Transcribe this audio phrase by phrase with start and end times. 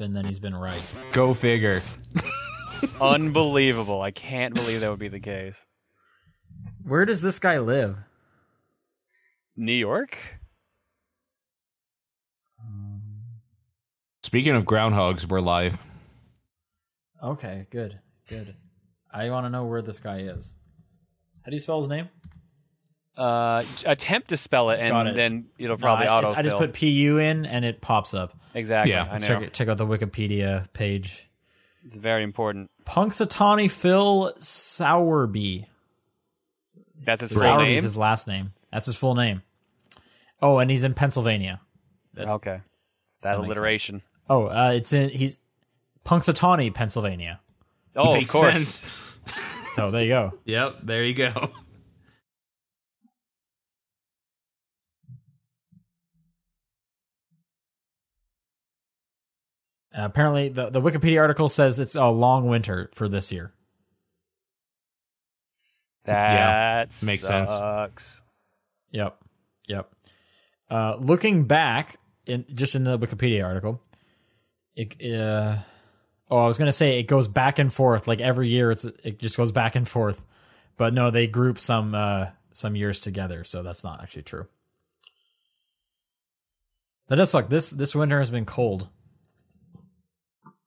[0.00, 0.82] often than he's been right.
[1.12, 1.82] Go figure.
[3.00, 4.00] Unbelievable.
[4.00, 5.66] I can't believe that would be the case.
[6.82, 7.98] Where does this guy live?
[9.56, 10.16] New York?
[12.58, 13.02] Um,
[14.22, 15.78] speaking of groundhogs, we're live.
[17.22, 18.54] Okay, good, good.
[19.12, 20.54] I want to know where this guy is.
[21.44, 22.08] How do you spell his name?
[23.20, 25.14] Uh, attempt to spell it, and it.
[25.14, 26.34] then it'll probably No, I, auto.
[26.34, 28.32] I just put PU in and it pops up.
[28.54, 28.92] exactly.
[28.92, 29.08] Yeah.
[29.12, 29.40] Let's know.
[29.40, 31.28] check, check out the Wikipedia page.
[31.84, 32.70] It's very important.
[32.86, 35.66] Punxsutawney Phil Sowerby.
[37.04, 37.82] That's his full Sowerby's name.
[37.82, 38.52] his last name.
[38.72, 39.42] That's his full name.
[40.40, 41.60] Oh, and he's in Pennsylvania.
[42.18, 42.60] Okay,
[43.04, 44.02] it's that, makes alliteration.
[44.28, 45.40] Oh, uh, it's in he's
[46.06, 47.40] Punxsutawney, Pennsylvania.
[47.96, 48.68] Oh, Makes of course.
[48.68, 49.18] sense.
[49.74, 50.32] So there you go.
[50.44, 51.50] Yep, there you go.
[59.96, 63.52] Uh, apparently, the, the Wikipedia article says it's a long winter for this year.
[66.04, 67.50] That makes sense.
[68.92, 69.18] Yep,
[69.68, 69.90] yep.
[70.70, 73.82] Uh, looking back, in just in the Wikipedia article,
[74.76, 75.56] it, uh,
[76.30, 78.06] oh, I was gonna say it goes back and forth.
[78.06, 80.24] Like every year, it's it just goes back and forth.
[80.76, 84.46] But no, they group some uh, some years together, so that's not actually true.
[87.08, 87.48] That does suck.
[87.48, 88.88] This this winter has been cold.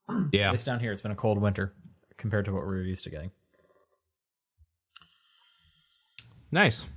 [0.09, 0.52] At Yeah.
[0.52, 1.73] least down here, it's been a cold winter
[2.18, 3.32] compared to what we're used to getting.
[6.52, 6.88] Nice.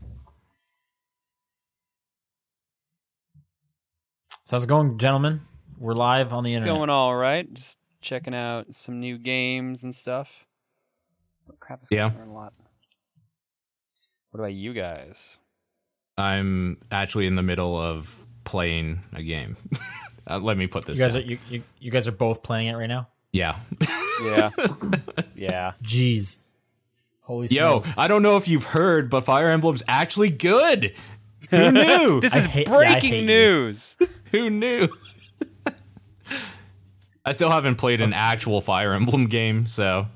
[4.44, 5.40] So how's it going, gentlemen?
[5.78, 6.50] We're live on the internet.
[6.50, 6.74] It's internet.
[6.78, 7.52] going all right.
[7.52, 10.46] Just checking out some new games and stuff.
[11.50, 12.10] Oh, crap, is Yeah.
[12.10, 12.52] going a lot.
[14.30, 15.40] What about you guys?
[16.18, 19.56] I'm actually in the middle of playing a game.
[20.28, 22.68] uh, let me put this You guys are you, you, you guys are both playing
[22.68, 23.08] it right now.
[23.32, 23.58] yeah.
[24.24, 24.50] Yeah,
[25.36, 25.72] yeah.
[25.82, 26.38] Jeez,
[27.20, 27.98] holy Yo, smokes!
[27.98, 30.94] I don't know if you've heard, but Fire Emblem's actually good.
[31.50, 32.20] Who knew?
[32.22, 33.26] This I is hate- breaking hate you.
[33.26, 33.96] news.
[34.32, 34.88] Who knew?
[37.24, 40.06] I still haven't played an actual Fire Emblem game, so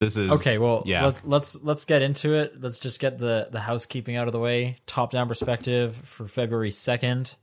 [0.00, 1.04] this is Okay, well, yeah.
[1.06, 2.60] let's let's let's get into it.
[2.60, 4.78] Let's just get the the housekeeping out of the way.
[4.86, 7.36] Top down perspective for February second,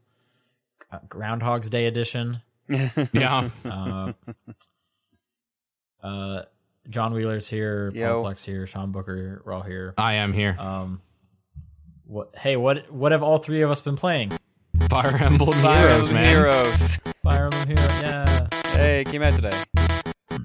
[0.95, 2.41] uh, Groundhog's Day edition.
[3.13, 3.49] yeah.
[3.63, 4.13] Uh,
[6.03, 6.43] uh,
[6.89, 8.13] John Wheeler's here, Yo.
[8.15, 9.93] Paul Flex here, Sean Booker, we're all here.
[9.97, 10.55] I am here.
[10.59, 11.01] Um,
[12.05, 12.35] what?
[12.35, 14.31] Hey, what what have all three of us been playing?
[14.89, 16.27] Fire Emblem Fire Heroes, Emblem man.
[16.27, 16.97] Heroes.
[17.23, 18.47] Fire Emblem Hero, yeah.
[18.75, 19.63] Hey, it came out today.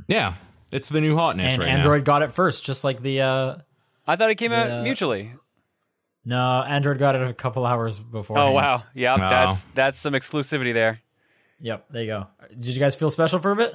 [0.08, 0.34] Yeah,
[0.72, 3.56] it's the new hotness And right Android got it first, just like the uh,
[4.06, 4.78] I thought it came Yeah.
[4.78, 5.32] out mutually.
[6.24, 8.38] No, Android got it a couple hours before.
[8.38, 11.00] Oh wow, yeah, that's that's some exclusivity there.
[11.60, 12.26] Yep, there you go.
[12.50, 13.74] Did you guys feel special for a bit?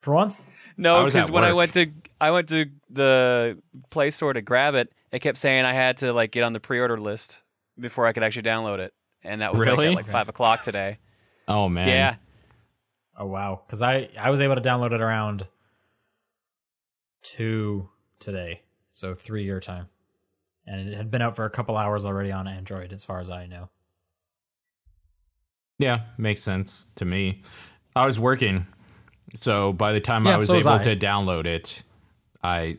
[0.00, 0.42] For once?
[0.76, 1.86] No, because at when I went to
[2.20, 3.58] I went to the
[3.90, 6.60] Play Store to grab it, it kept saying I had to like get on the
[6.60, 7.42] pre-order list
[7.78, 9.88] before I could actually download it, and that was like, Really?
[9.88, 10.98] at like five o'clock today.
[11.46, 11.88] Oh man.
[11.88, 12.14] Yeah,
[13.18, 15.46] Oh wow, because I I was able to download it around
[17.22, 18.62] two today,
[18.92, 19.88] so three your time,
[20.66, 23.30] and it had been out for a couple hours already on Android, as far as
[23.30, 23.68] I know.
[25.78, 27.42] Yeah, makes sense to me.
[27.96, 28.66] I was working,
[29.34, 30.82] so by the time Yeah, I was so was able I.
[30.82, 31.82] to download it,
[32.42, 32.78] I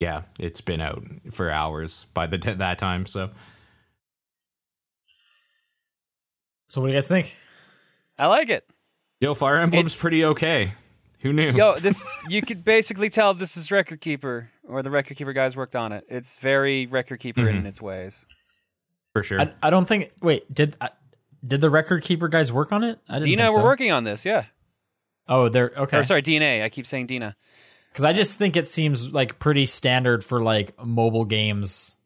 [0.00, 3.06] yeah, it's been out for hours by the t- that time.
[3.06, 3.28] So
[6.66, 7.36] So what do you guys think?
[8.18, 8.68] I like it.
[9.20, 10.72] yo, Fire Emblem's It's- pretty okay.
[11.20, 11.52] Who knew?
[11.52, 15.56] Yo, this you could basically tell this is Record Keeper or the Record Keeper guys
[15.56, 16.04] worked on it.
[16.08, 18.26] It's very Record Keeper in its ways.
[19.14, 19.40] for sure.
[19.40, 20.10] I, I don't think.
[20.20, 20.90] Wait, did I,
[21.46, 22.98] did the record keeper guys work on it?
[23.08, 23.64] I didn't Dina, think we're so.
[23.64, 24.44] working on this, yeah.
[25.28, 25.98] Oh, they're okay.
[25.98, 26.62] Or sorry, DeNA.
[26.62, 27.36] I keep saying Dina.
[27.90, 31.96] Because I just think it seems like pretty standard for like mobile games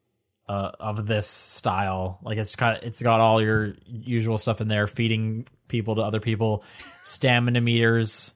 [0.49, 2.19] uh, of this style.
[2.23, 6.21] Like it's got it's got all your usual stuff in there, feeding people to other
[6.21, 6.65] people,
[7.03, 8.35] stamina meters.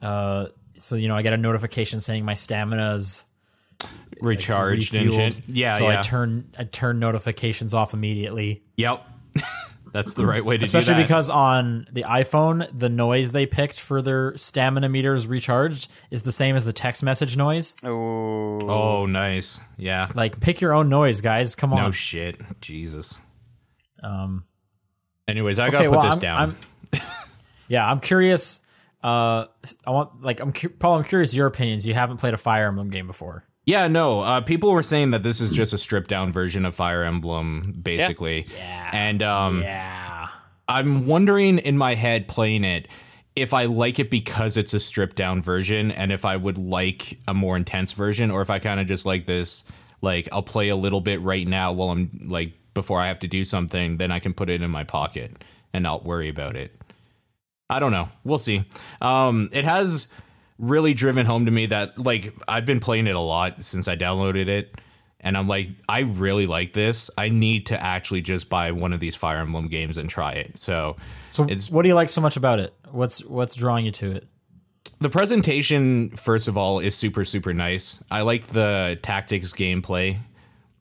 [0.00, 0.46] Uh,
[0.78, 3.24] so you know, I get a notification saying my stamina's
[4.20, 5.34] Recharged and refueled.
[5.34, 5.42] shit.
[5.48, 5.98] Yeah, so yeah.
[5.98, 8.62] I turn I turn notifications off immediately.
[8.76, 9.06] yep.
[9.92, 11.04] That's the right way to Especially do that.
[11.04, 16.20] Especially because on the iPhone, the noise they picked for their stamina meters recharged is
[16.22, 17.74] the same as the text message noise.
[17.82, 19.58] Oh, oh, nice.
[19.78, 20.10] Yeah.
[20.14, 21.54] Like, pick your own noise, guys.
[21.54, 21.82] Come on.
[21.82, 22.38] No shit.
[22.60, 23.18] Jesus.
[24.02, 24.44] um,
[25.28, 26.40] Anyways, I okay, gotta put well, this I'm, down.
[26.92, 27.02] I'm-
[27.68, 28.60] yeah, I'm curious.
[29.06, 29.46] Uh,
[29.86, 30.98] I want like I'm cu- Paul.
[30.98, 31.86] I'm curious your opinions.
[31.86, 33.44] You haven't played a Fire Emblem game before.
[33.64, 34.20] Yeah, no.
[34.20, 37.74] Uh, people were saying that this is just a stripped down version of Fire Emblem,
[37.82, 38.46] basically.
[38.56, 38.90] Yeah.
[38.92, 40.28] And um, Yeah.
[40.68, 42.88] I'm wondering in my head playing it
[43.36, 47.18] if I like it because it's a stripped down version, and if I would like
[47.28, 49.62] a more intense version, or if I kind of just like this,
[50.00, 53.28] like I'll play a little bit right now while I'm like before I have to
[53.28, 56.74] do something, then I can put it in my pocket and not worry about it.
[57.68, 58.08] I don't know.
[58.24, 58.64] We'll see.
[59.00, 60.08] Um, it has
[60.58, 63.96] really driven home to me that like I've been playing it a lot since I
[63.96, 64.80] downloaded it,
[65.20, 67.10] and I'm like, I really like this.
[67.18, 70.56] I need to actually just buy one of these Fire Emblem games and try it.
[70.56, 70.96] So,
[71.30, 72.72] So it's what do you like so much about it?
[72.90, 74.28] What's what's drawing you to it?
[74.98, 78.02] the presentation first of all is super super nice.
[78.10, 80.18] I like the tactics gameplay.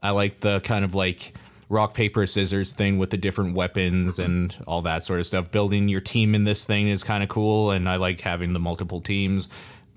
[0.01, 1.33] I like the kind of like
[1.69, 5.51] rock paper scissors thing with the different weapons and all that sort of stuff.
[5.51, 8.59] Building your team in this thing is kind of cool, and I like having the
[8.59, 9.49] multiple teams,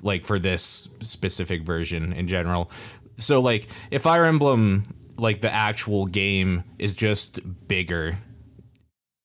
[0.02, 2.70] like for this specific version in general.
[3.18, 4.84] So like if Fire Emblem,
[5.16, 8.16] like the actual game, is just bigger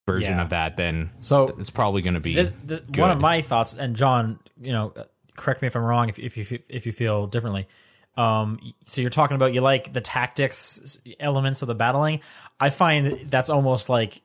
[0.05, 0.41] version Yeah.
[0.43, 3.73] of that, then So it's probably going to be this, this, one of my thoughts,
[3.75, 4.93] and John, you know,
[5.37, 7.67] correct me if I'm wrong if if you if you feel differently.
[8.15, 12.21] Um, so you're talking about you like the tactics elements of the battling.
[12.59, 14.21] I find that's almost like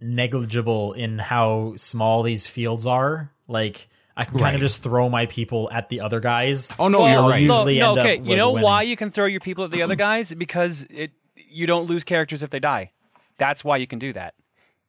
[0.00, 3.32] negligible in how small these fields are.
[3.48, 6.68] Like I can kind of just throw my people at the other guys.
[6.78, 7.42] Oh no, Well, you're right.
[7.42, 8.18] usually no, end up okay.
[8.18, 8.64] with you know winning.
[8.64, 10.32] why you can throw your people at the other guys?
[10.34, 12.92] Because it you don't lose characters if they die.
[13.38, 14.34] That's why you can do that.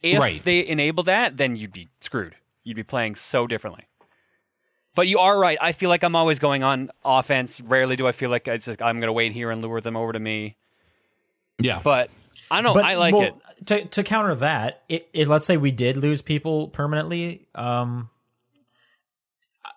[0.02, 0.44] If Right.
[0.44, 2.36] they enable that, then you'd be screwed.
[2.64, 3.86] You'd be playing so differently.
[5.00, 5.58] But you are right.
[5.62, 7.62] I feel like I'm always going on offense.
[7.62, 9.96] Rarely do I feel like it's just, I'm going to wait here and lure them
[9.96, 10.58] over to me.
[11.58, 12.10] yeah, But
[12.52, 12.78] I don't.
[12.78, 13.66] I like well, it.
[13.68, 17.48] To to counter that, it, it let's say we did lose people permanently.
[17.56, 18.10] Um,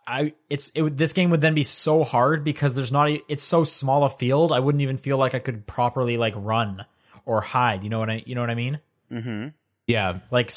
[0.09, 3.21] I it's it would this game would then be so hard because there's not a,
[3.29, 4.51] it's so small a field.
[4.51, 6.85] I wouldn't even feel like I could properly like run
[7.25, 7.85] or hide.
[7.85, 8.81] You know what I you know what I mean?
[9.09, 9.49] Mm-hmm.
[9.87, 10.19] yeah.
[10.33, 10.51] Like,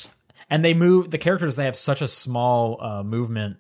[0.50, 1.56] and they move the characters.
[1.56, 3.58] They have such a small uh, movement.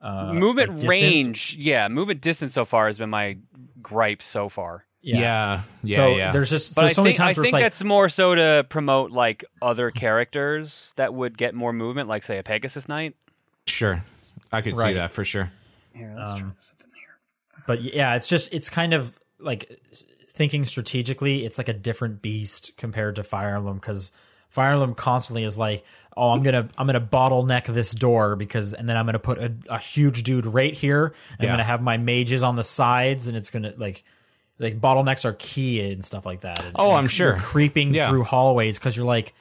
[0.00, 1.88] Uh, movement like, range, yeah.
[1.88, 3.38] Movement distance so far has been my
[3.82, 4.84] gripe so far.
[5.02, 5.20] Yeah.
[5.20, 5.62] Yeah.
[5.84, 5.96] Yeah.
[5.96, 6.32] so yeah.
[6.32, 7.84] there's just But there's I so think, many I times where it's think like that's
[7.84, 12.42] more so to promote like other characters that would get more movement, like say a
[12.42, 13.14] Pegasus Knight.
[13.66, 14.02] sure.
[14.52, 15.50] I could see that for sure.
[15.94, 17.64] Here, let's Um, try something here.
[17.66, 19.80] but yeah, it's just it's kind of like
[20.28, 21.44] thinking strategically.
[21.44, 24.12] It's like a different beast compared to Fire Emblem because
[24.56, 25.84] Fire Emblem constantly is like,
[26.16, 29.52] oh, I'm gonna I'm gonna bottleneck this door because, and then I'm gonna put a,
[29.68, 31.06] a huge dude right here.
[31.06, 31.46] And Yeah.
[31.46, 34.02] I'm gonna have my mages on the sides, and it's gonna like
[34.58, 36.64] like bottlenecks are key and stuff like that.
[36.64, 37.36] And- Oh, I'm sure.
[37.36, 38.08] creeping Yeah.
[38.08, 39.34] through hallways because you're like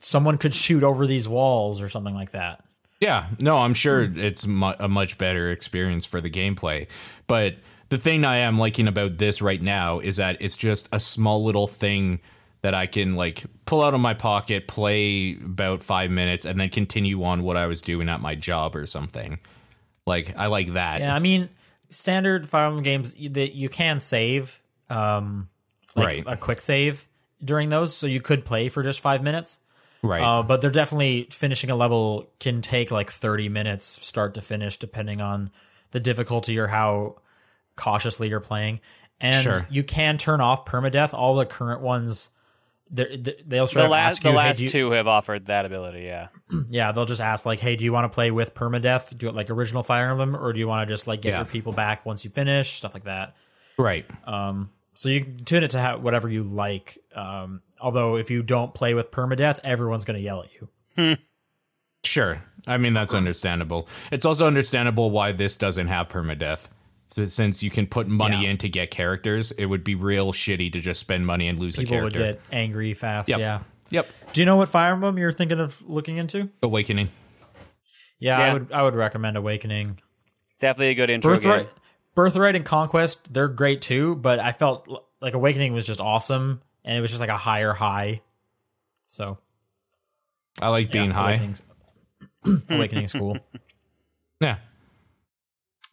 [0.00, 2.62] someone could shoot over these walls or something like that.
[3.00, 6.88] Yeah, no, I'm sure it's mu- a much better experience for the gameplay.
[7.26, 7.56] But
[7.88, 11.42] the thing I am liking about this right now is that it's just a small
[11.42, 12.20] little thing
[12.62, 16.68] that I can like pull out of my pocket, play about five minutes, and then
[16.70, 19.38] continue on what I was doing at my job or something.
[20.06, 21.00] Like I like that.
[21.00, 21.48] Yeah, I mean,
[21.90, 24.60] standard Fire Emblem games that you can save,
[24.90, 25.48] um,
[25.96, 26.24] like Right.
[26.26, 27.06] a quick save
[27.44, 29.58] during those, so you could play for just five minutes.
[30.04, 30.22] Right.
[30.22, 34.76] Uh, but they're definitely finishing a level can take like thirty minutes start to finish,
[34.76, 35.50] depending on
[35.92, 37.16] the difficulty or how
[37.76, 38.80] cautiously you're playing.
[39.20, 39.66] And Sure.
[39.70, 41.14] you can turn off permadeath.
[41.14, 42.30] All the current ones,
[42.92, 45.06] they're- they'll straight The up last, ask the you, hey, last do you- two have
[45.06, 46.02] offered that ability.
[46.02, 46.28] Yeah.
[46.70, 49.16] yeah, they'll just ask like, "Hey, do you want to play with permadeath?
[49.16, 51.36] Do it like original Fire Emblem, or do you want to just like get Yeah.
[51.38, 53.34] your people back once you finish stuff like that?"
[53.78, 54.04] right.
[54.26, 56.98] Um, so you can tune it to ha- whatever you like.
[57.16, 61.16] Um, although if you don't play with permadeath, everyone's going to yell at you.
[62.04, 62.42] Sure.
[62.66, 63.88] I mean, that's understandable.
[64.10, 66.68] It's also understandable why this doesn't have permadeath.
[67.12, 68.52] So since you can put money Yeah.
[68.52, 71.76] in to get characters, it would be real shitty to just spend money and lose
[71.76, 73.28] People a would get angry fast.
[73.28, 73.38] Yep.
[73.38, 73.62] Yeah.
[73.90, 74.08] Yep.
[74.32, 76.48] Do you know what Fire Emblem you're thinking of looking into?
[76.62, 77.10] Awakening.
[78.18, 78.72] Yeah, I would.
[78.72, 80.00] I would recommend Awakening.
[80.48, 81.74] It's definitely a good intro Birthright, game.
[82.14, 84.88] Birthright, and Conquest they're great too, but I felt
[85.20, 88.22] like Awakening was just awesome, and it was just like a higher high.
[89.08, 89.36] So
[90.62, 91.30] I like being yeah, high.
[91.32, 91.62] Awakening's,
[92.70, 93.36] Awakening's cool.
[94.40, 94.56] Yeah.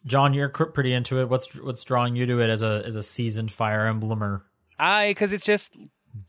[0.06, 1.28] John, you're pretty into it.
[1.28, 4.42] What's what's drawing you to it as a as a seasoned Fire Emblemer?
[4.78, 5.76] I because it's just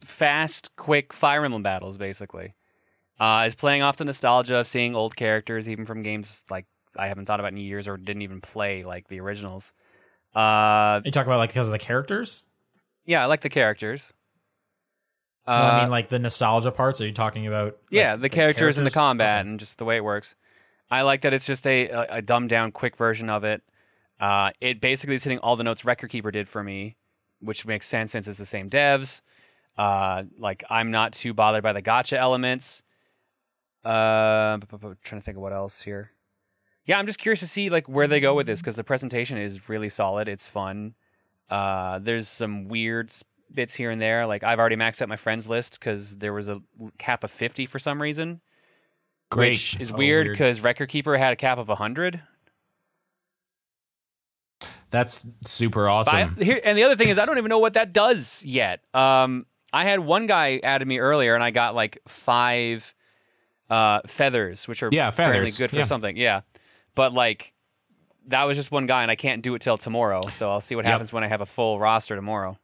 [0.03, 2.53] fast, quick Fire Emblem battles, basically.
[3.19, 6.65] Uh, it's playing off the nostalgia of seeing old characters, even from games like
[6.97, 9.73] I haven't thought about in years or didn't even play, like the originals.
[10.35, 12.43] Uh, You talk about like because of the characters.
[13.05, 14.13] yeah, I like the characters.
[15.47, 16.99] Uh, No, I mean like the nostalgia parts.
[16.99, 17.65] Are you talking about?
[17.73, 19.49] like, yeah, the, characters, and the combat Okay.
[19.49, 20.35] and just the way it works.
[20.91, 23.63] I like that it's just a, a, dumbed down, quick version of it.
[24.19, 26.97] Uh, it basically is hitting all the notes Record Keeper did for me,
[27.39, 29.21] which makes sense since it's the same devs.
[29.77, 32.83] Uh, like I'm not too bothered by the gotcha elements.
[33.83, 34.59] Uh,
[35.01, 36.11] trying to think of what else here.
[36.85, 39.37] Yeah, I'm just curious to see like where they go with this because the presentation
[39.37, 40.27] is really solid.
[40.27, 40.93] It's fun.
[41.49, 43.11] Uh, there's some weird
[43.53, 44.27] bits here and there.
[44.27, 46.61] Like I've already maxed out my friends list because there was a
[46.97, 48.41] cap of 50 for some reason,
[49.31, 49.51] Great.
[49.53, 52.21] which is Oh, weird because Record Keeper had a cap of 100.
[54.89, 56.35] That's super But I- awesome.
[56.35, 58.81] here, and the other thing is, I don't even know what that does yet.
[58.93, 62.93] Um, I had one guy added me earlier, and I got like five
[63.69, 65.83] uh, feathers, which are Yeah, feathers, good for yeah.
[65.83, 66.17] something.
[66.17, 66.41] Yeah,
[66.93, 67.53] but like
[68.27, 70.21] that was just one guy, and I can't do it till tomorrow.
[70.29, 70.91] So I'll see what Yep.
[70.91, 72.57] happens when I have a full roster tomorrow.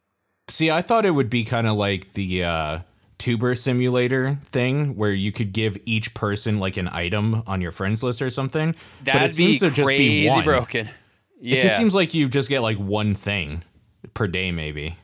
[0.49, 2.79] See, I thought it would be kind of like the uh,
[3.17, 8.03] tuber simulator thing where you could give each person like an item on your friends
[8.03, 8.75] list or something.
[9.03, 10.43] That'd but it seems to just be one.
[10.43, 10.89] broken.
[11.41, 13.63] Yeah, It just seems like you just get like one thing
[14.13, 14.95] per day, maybe.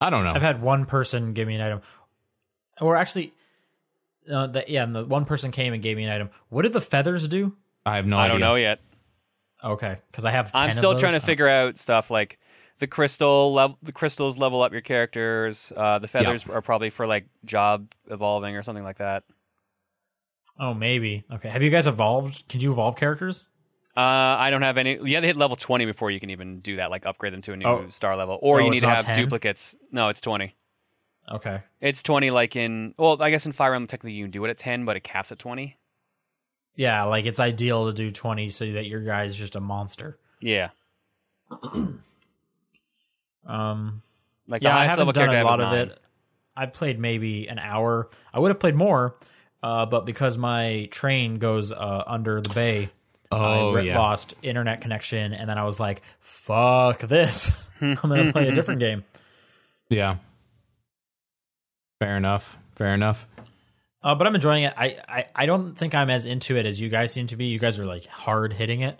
[0.00, 0.32] I don't know.
[0.32, 1.80] I've had one person give me an item,
[2.80, 3.32] or actually,
[4.30, 6.30] uh, the, yeah, and the one person came and gave me an item.
[6.50, 7.56] What did the feathers do?
[7.84, 8.30] I have no I idea.
[8.32, 8.80] don't know yet.
[9.64, 10.52] Okay, because I have.
[10.52, 11.00] 10 I'm of still those.
[11.00, 12.38] trying to Oh, figure out stuff like
[12.78, 13.78] the crystal level.
[13.82, 15.72] The crystals level up your characters.
[15.76, 19.24] Uh, the feathers are probably for like job evolving or something like that.
[20.58, 21.24] Oh, maybe.
[21.32, 22.48] Okay, have you guys evolved?
[22.48, 23.48] Can you evolve characters?
[23.96, 24.00] Uh,
[24.38, 24.98] I don't have any.
[25.04, 27.52] Yeah, they hit level 20 before you can even do that, like upgrade them to
[27.52, 27.88] a new Oh.
[27.88, 28.38] star level.
[28.42, 29.16] Or Oh, you need to have 10?
[29.16, 29.74] duplicates.
[29.92, 30.54] No, it's 20.
[31.30, 31.62] Okay.
[31.80, 32.94] It's 20 like in.
[32.96, 35.04] Well, I guess in Fire Emblem, technically you can do it at 10, but it
[35.04, 35.76] caps at 20.
[36.76, 40.16] Yeah, like it's ideal to do twenty so that your guy's just a monster.
[40.40, 40.70] Yeah.
[43.46, 44.02] Um,
[44.46, 45.88] Like yeah, the I highest haven't level done character I a have lot of nine.
[45.96, 46.00] it.
[46.56, 48.08] I've played maybe an hour.
[48.34, 49.16] I would have played more,
[49.62, 52.90] uh, but because my train goes uh, under the bay,
[53.30, 53.98] Oh, I yeah.
[53.98, 57.70] lost internet connection, and then I was like, "Fuck this!
[57.80, 59.04] I'm gonna play a different game."
[59.90, 60.16] Yeah.
[62.00, 62.58] Fair enough.
[62.72, 63.26] Fair enough.
[64.02, 64.72] Uh, but I'm enjoying it.
[64.76, 67.46] I, I I don't think I'm as into it as you guys seem to be.
[67.46, 68.98] You guys are like hard hitting it,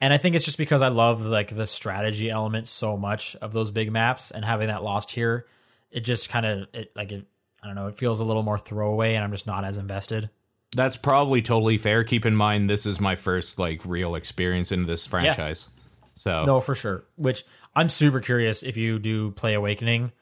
[0.00, 3.52] and I think it's just because I love like the strategy element so much of
[3.52, 5.46] those big maps, and having that lost here,
[5.90, 7.26] it just kind of it like it.
[7.62, 7.88] I don't know.
[7.88, 10.30] It feels a little more throwaway, and I'm just not as invested.
[10.74, 12.04] That's probably totally fair.
[12.04, 15.68] Keep in mind, this is my first like real experience in this franchise.
[16.14, 17.04] So No, for sure.
[17.16, 20.12] Which I'm super curious if you do play Awakening,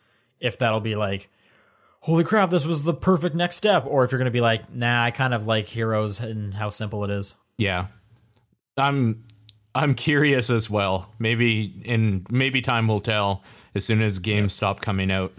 [0.41, 1.29] if that'll be like,
[2.01, 5.05] holy crap, this was the perfect next step, or if you're gonna be like, nah,
[5.05, 7.37] I kind of like Heroes and how simple it is.
[7.59, 7.87] yeah,
[8.77, 9.25] I'm
[9.79, 11.13] I'm curious as well.
[11.19, 13.43] Maybe in maybe time will tell
[13.75, 15.33] as soon as games stop coming out.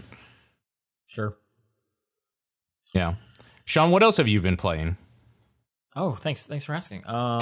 [1.06, 1.36] Sure.
[2.94, 3.14] Yeah,
[3.64, 4.96] Sean, what else have you been playing?
[5.94, 6.46] Oh, thanks.
[6.46, 7.02] Thanks for asking.
[7.06, 7.40] Um,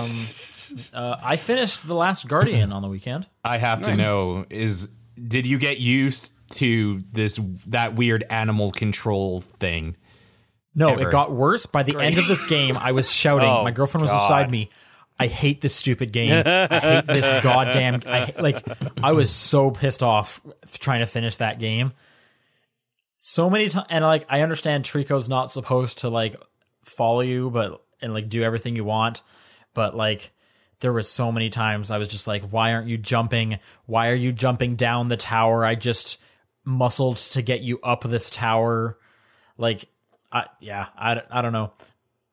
[0.92, 3.26] uh, I finished The Last Guardian on the weekend.
[3.44, 4.88] I have to know is
[5.26, 7.38] did you get used to this
[7.68, 9.96] that weird animal control thing?
[10.74, 11.08] No, Ever.
[11.08, 11.66] it got worse.
[11.66, 13.48] By the end of this game, I was shouting.
[13.48, 14.24] Oh, My girlfriend was God.
[14.26, 14.70] beside me.
[15.18, 16.32] I hate this stupid game.
[16.46, 18.02] I hate this goddamn.
[18.06, 18.64] I like
[19.02, 20.40] I was so pissed off
[20.78, 21.92] trying to finish that game.
[23.18, 26.36] So many times, and like I understand Trico's not supposed to like
[26.84, 29.22] follow you, but and like do everything you want,
[29.74, 30.30] but like
[30.80, 33.58] there was so many times I was just like, why aren't you jumping?
[33.86, 35.64] Why are you jumping down the tower?
[35.64, 36.18] I just
[36.64, 38.98] muscled to get you up this tower.
[39.56, 39.86] Like,
[40.30, 41.72] I, yeah, I, I don't know.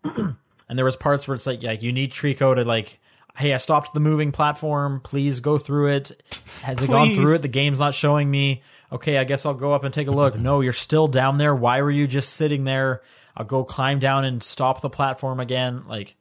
[0.68, 3.00] and there was parts where it's like, yeah, you need Trico to like,
[3.36, 5.02] hey, I stopped the moving platform.
[5.02, 6.24] Please go through it.
[6.64, 7.42] Has it gone through it?
[7.42, 8.64] The game's not showing me.
[8.92, 10.38] Okay, I guess I'll go up and take a look.
[10.40, 11.54] No, you're still down there.
[11.56, 13.02] Why were you just sitting there?
[13.36, 15.84] I'll go climb down and stop the platform again.
[15.88, 16.16] Like,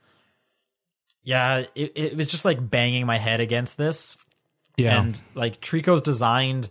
[1.23, 4.19] yeah, it, it was just like banging my head against this.
[4.77, 6.69] Yeah, And like Trico's designed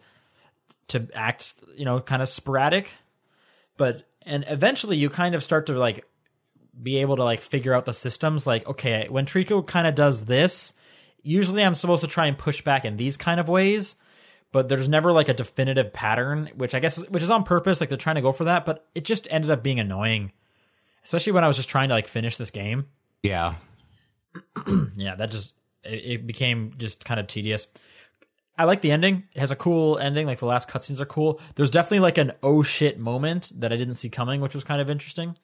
[0.89, 2.91] to act, you know, kind of sporadic,
[3.77, 6.05] but and eventually you kind of start to like
[6.81, 8.47] be able to like figure out the systems.
[8.47, 10.73] Like, okay, when Trico kind of does this,
[11.21, 13.95] usually I'm supposed to try and push back in these kind of ways,
[14.51, 17.79] but there's never like a definitive pattern, which I guess which is on purpose.
[17.79, 20.31] Like they're trying to go for that, but it just ended up being annoying,
[21.03, 22.87] especially when I was just trying to like finish this game
[23.23, 23.55] yeah.
[24.95, 25.53] yeah, that just
[25.83, 27.67] it, it became just kind of tedious.
[28.55, 29.23] I like the ending.
[29.33, 30.27] It has a cool ending.
[30.27, 31.41] Like the last cutscenes are cool.
[31.55, 34.79] There's definitely like an oh shit moment that I didn't see coming, which was kind
[34.79, 35.37] of interesting.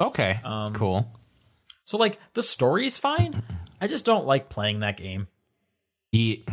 [0.00, 1.12] Okay, Um, cool.
[1.84, 3.42] So like the story's fine.
[3.80, 5.26] I just don't like playing that game.
[6.12, 6.44] He,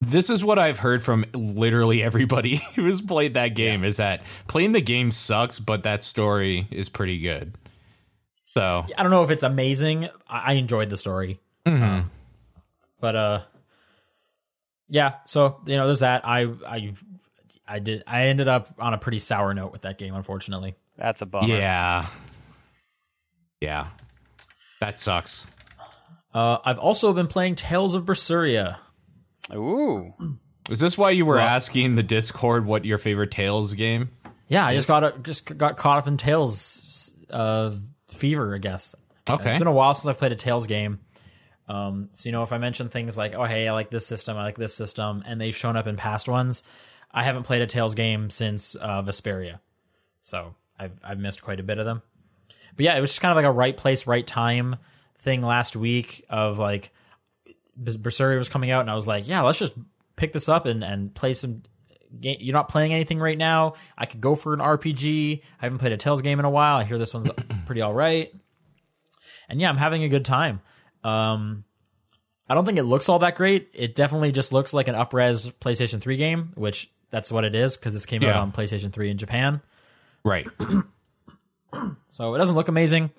[0.00, 4.22] this is what I've heard from literally everybody who has played that game is that
[4.48, 7.56] playing the game sucks, but that story is pretty good.
[8.50, 10.08] So I don't know if it's amazing.
[10.28, 12.04] I, I enjoyed the story, mhm.
[13.00, 13.42] but uh,
[14.88, 16.26] yeah, so you know, there's that.
[16.26, 16.92] I I
[17.66, 18.02] I did.
[18.06, 20.74] I ended up on a pretty sour note with that game, unfortunately.
[20.98, 21.48] That's a bummer.
[21.48, 22.06] Yeah.
[23.62, 23.86] Yeah.
[24.80, 25.46] That sucks.
[26.34, 28.78] Uh, I've also been playing Tales of Berseria.
[29.54, 30.12] Ooh.
[30.68, 34.10] Is this why you were asking the Discord what your favorite Tales game?
[34.48, 37.76] Yeah, I just got a, just got caught up in Tales uh,
[38.08, 38.96] fever, I guess.
[39.30, 39.50] Okay.
[39.50, 40.98] It's been a while since I've played a Tales game.
[41.68, 44.36] Um, so you know, if I mention things like, "Oh, hey, I like this system,
[44.36, 46.64] I like this system," and they've shown up in past ones,
[47.12, 49.60] I haven't played a Tales game since uh, Vesperia,
[50.20, 52.02] so I've I've missed quite a bit of them.
[52.76, 54.76] But yeah, it was just kind of like a right place, right time
[55.20, 56.92] thing last week of like
[57.80, 59.74] Berseria was coming out, and I was like, yeah, let's just
[60.16, 61.62] pick this up and and play some.
[62.20, 62.36] Game.
[62.40, 63.72] You're not playing anything right now.
[63.96, 65.40] I could go for an RPG.
[65.62, 66.76] I haven't played a Tales game in a while.
[66.76, 67.30] I hear this one's
[67.64, 68.30] pretty all right.
[69.48, 70.60] And yeah, I'm having a good time.
[71.02, 71.64] Um,
[72.50, 73.70] I don't think it looks all that great.
[73.72, 77.78] It definitely just looks like an upres PlayStation 3 game, which that's what it is
[77.78, 79.62] because this came out on PlayStation 3 in Japan.
[80.22, 80.46] Right.
[82.08, 83.10] So it doesn't look amazing,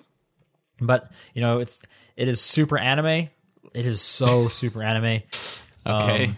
[0.80, 1.80] but you know, it's
[2.16, 3.28] it is super anime.
[3.74, 5.22] It is so super anime.
[5.84, 6.26] Okay.
[6.26, 6.36] Um,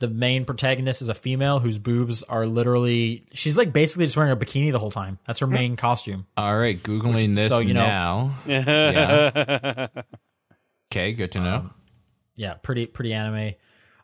[0.00, 4.32] the main protagonist is a female whose boobs are literally she's like basically just wearing
[4.32, 5.20] a bikini the whole time.
[5.26, 6.26] That's her main costume.
[6.36, 6.76] All right.
[6.82, 8.34] Googling this so, you know- now.
[8.46, 9.86] yeah.
[10.92, 11.12] Okay.
[11.12, 11.70] Good to know.
[12.34, 13.54] Yeah, pretty pretty anime.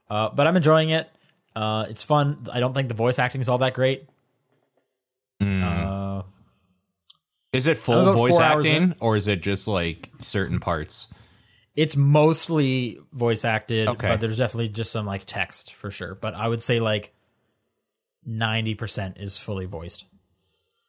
[0.09, 1.11] Uh, but I'm enjoying it.
[1.57, 2.47] Uh, it's fun.
[2.53, 4.07] I don't think the voice acting is all that great.
[5.41, 5.45] Uh,
[7.53, 11.13] is it full voice acting or is it just like certain parts?
[11.77, 14.09] it's mostly voice acted, Okay.
[14.09, 16.15] but there's definitely just some like text for sure.
[16.15, 17.15] But I would say like
[18.27, 20.05] ninety percent is fully voiced.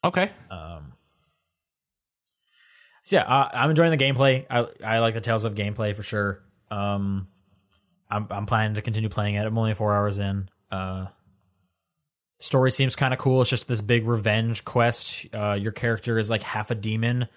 [0.03, 0.31] Okay.
[3.03, 4.45] So yeah, uh, I'm enjoying the gameplay.
[4.49, 6.43] I I like the Tales of gameplay for sure.
[6.69, 7.27] Um,
[8.09, 9.45] I'm I'm planning to continue playing it.
[9.45, 10.49] I'm only four hours in.
[10.71, 11.07] Uh,
[12.41, 13.39] story seems kind of cool.
[13.39, 15.27] It's just this big revenge quest.
[15.33, 17.29] Uh, your character is like half a demon,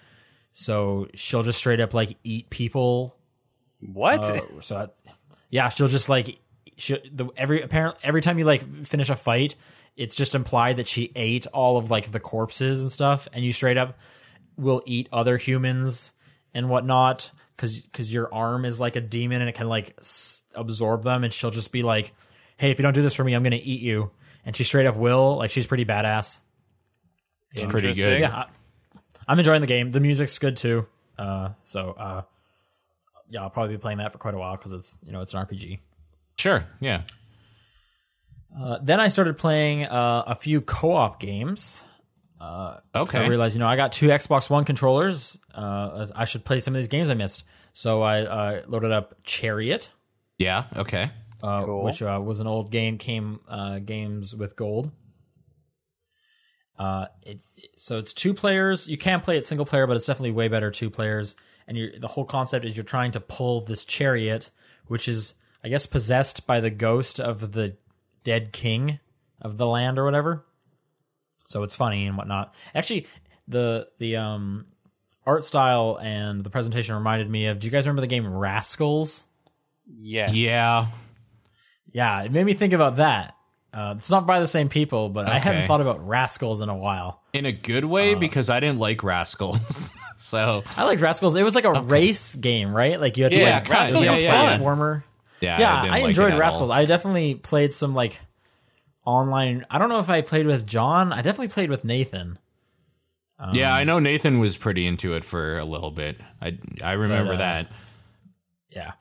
[0.51, 3.15] so she'll just straight up like eat people.
[3.79, 4.19] What?
[4.19, 5.11] Uh, so I,
[5.49, 6.39] yeah, she'll just like
[6.75, 9.55] she the every apparent every time you like finish a fight,
[9.95, 13.53] it's just implied that she ate all of like the corpses and stuff, and you
[13.53, 13.97] straight up
[14.57, 16.13] will eat other humans
[16.53, 20.43] and whatnot because because your arm is like a demon and it can like s-
[20.55, 22.13] absorb them, and she'll just be like,
[22.57, 24.11] "Hey, if you don't do this for me, I'm gonna eat you,"
[24.45, 25.37] and she straight up will.
[25.37, 26.39] Like she's pretty badass.
[27.51, 28.21] It's pretty good.
[28.21, 28.45] Yeah, I,
[29.27, 29.89] I'm enjoying the game.
[29.89, 30.87] The music's good too.
[31.17, 32.21] Uh, so uh,
[33.29, 35.33] yeah, I'll probably be playing that for quite a while because it's you know it's
[35.33, 35.79] an RPG.
[36.37, 36.65] Sure.
[36.79, 37.01] Yeah.
[38.57, 41.83] Uh, then I started playing uh, a few co-op games.
[42.41, 43.19] Okay.
[43.19, 45.37] I realized, you know, I got two Xbox One controllers.
[45.53, 47.43] Uh, I should play some of these games I missed.
[47.73, 49.91] So I uh, loaded up Chariot,
[50.37, 50.65] yeah.
[50.75, 51.09] Okay.
[51.45, 51.83] Uh, Cool.
[51.83, 52.97] which uh, was an old game.
[52.97, 54.91] Came uh, games with gold.
[56.77, 57.39] Uh, it,
[57.77, 58.87] so it's two players.
[58.87, 61.35] You can play it single player, but it's definitely way better two players.
[61.67, 64.51] And you're, the whole concept is you're trying to pull this chariot,
[64.87, 67.77] which is, I guess, possessed by the ghost of the
[68.23, 68.99] dead king
[69.41, 70.45] of the land or whatever.
[71.45, 72.55] So it's funny and whatnot.
[72.73, 73.07] Actually,
[73.47, 74.65] the the um
[75.25, 77.59] art style and the presentation reminded me of.
[77.59, 79.27] Do you guys remember the game Rascals?
[79.87, 80.33] yes.
[80.33, 80.87] Yeah.
[81.95, 83.35] Yeah, it made me think about that.
[83.73, 85.67] Uh, it's not by the same people, but I haven't Okay.
[85.67, 87.21] thought about Rascals in a while.
[87.31, 89.93] In a good way Uh, because I didn't like Rascals.
[90.17, 91.37] so I liked Rascals.
[91.37, 92.99] It was like a race game, right?
[92.99, 94.57] Like you had to Yeah, like kinda, it was yeah, a yeah.
[94.57, 95.03] platformer.
[95.39, 96.69] yeah, Yeah, didn't I, like enjoyed at Rascals.
[96.69, 96.75] all.
[96.75, 98.19] I definitely played some like
[99.05, 99.65] online.
[99.69, 101.13] I don't know if I played with John.
[101.13, 102.39] I definitely played with Nathan.
[103.53, 106.19] yeah, Um, I know Nathan was pretty into it for a little bit.
[106.41, 107.67] I I remember uh, that.
[108.69, 108.93] Yeah.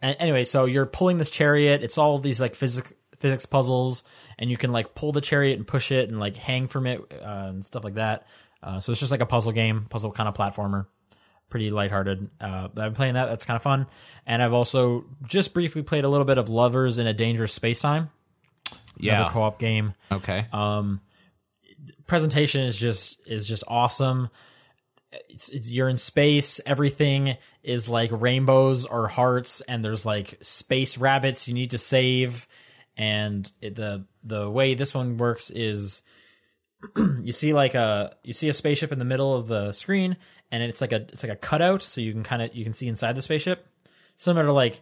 [0.00, 1.82] And anyway, so you're pulling this chariot.
[1.82, 4.04] It's all these like physics physics puzzles,
[4.38, 7.00] and you can like pull the chariot and push it and like hang from it
[7.12, 8.26] uh, and stuff like that.
[8.62, 10.86] Uh, so it's just like a puzzle game, puzzle kind of platformer.
[11.50, 12.28] Pretty lighthearted.
[12.40, 13.26] Uh, but I'm playing that.
[13.26, 13.86] That's kind of fun.
[14.26, 17.80] And I've also just briefly played a little bit of Lovers in a Dangerous Space
[17.80, 18.10] Time.
[18.98, 19.16] Yeah.
[19.20, 19.94] Another co-op game.
[20.12, 20.44] Okay.
[20.52, 21.00] Um,
[22.06, 24.28] presentation is just is just awesome.
[25.28, 26.60] It's, it's you're in space.
[26.66, 32.46] Everything is like rainbows or hearts, and there's like space rabbits you need to save.
[32.96, 36.02] And it, the the way this one works is
[37.22, 40.16] you see like a you see a spaceship in the middle of the screen,
[40.50, 42.72] and it's like a it's like a cutout, so you can kind of you can
[42.72, 43.66] see inside the spaceship,
[44.16, 44.80] similar to like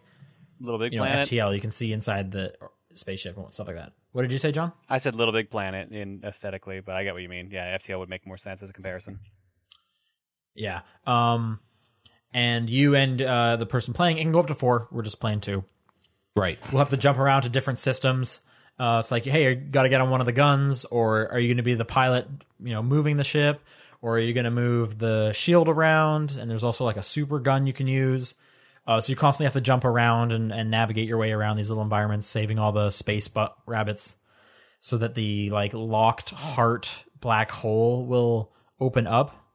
[0.59, 1.27] Little Big you know Planet.
[1.27, 1.53] FTL.
[1.53, 2.53] You can see inside the
[2.93, 3.93] spaceship and stuff like that.
[4.11, 4.73] What did you say, John?
[4.89, 7.49] I said Little Big Planet in aesthetically, but I get what you mean.
[7.51, 9.19] Yeah, FTL would make more sense as a comparison.
[10.57, 10.81] Yeah.
[11.05, 11.59] Um,
[12.33, 14.87] and you and uh, the person playing, it can go up to four.
[14.91, 15.63] We're just playing two.
[16.35, 16.59] Right.
[16.71, 18.41] we'll have to jump around to different systems.
[18.77, 21.39] Uh, it's like, hey, you got to get on one of the guns, or are
[21.39, 22.27] you going to be the pilot,
[22.59, 23.59] you know, moving the ship,
[24.03, 26.37] or are you going to move the shield around?
[26.39, 28.35] And there's also like a super gun you can use.
[28.85, 31.69] Uh, so you constantly have to jump around and, and navigate your way around these
[31.69, 34.15] little environments, saving all the space but rabbits,
[34.79, 39.46] so that the like locked heart black hole will open up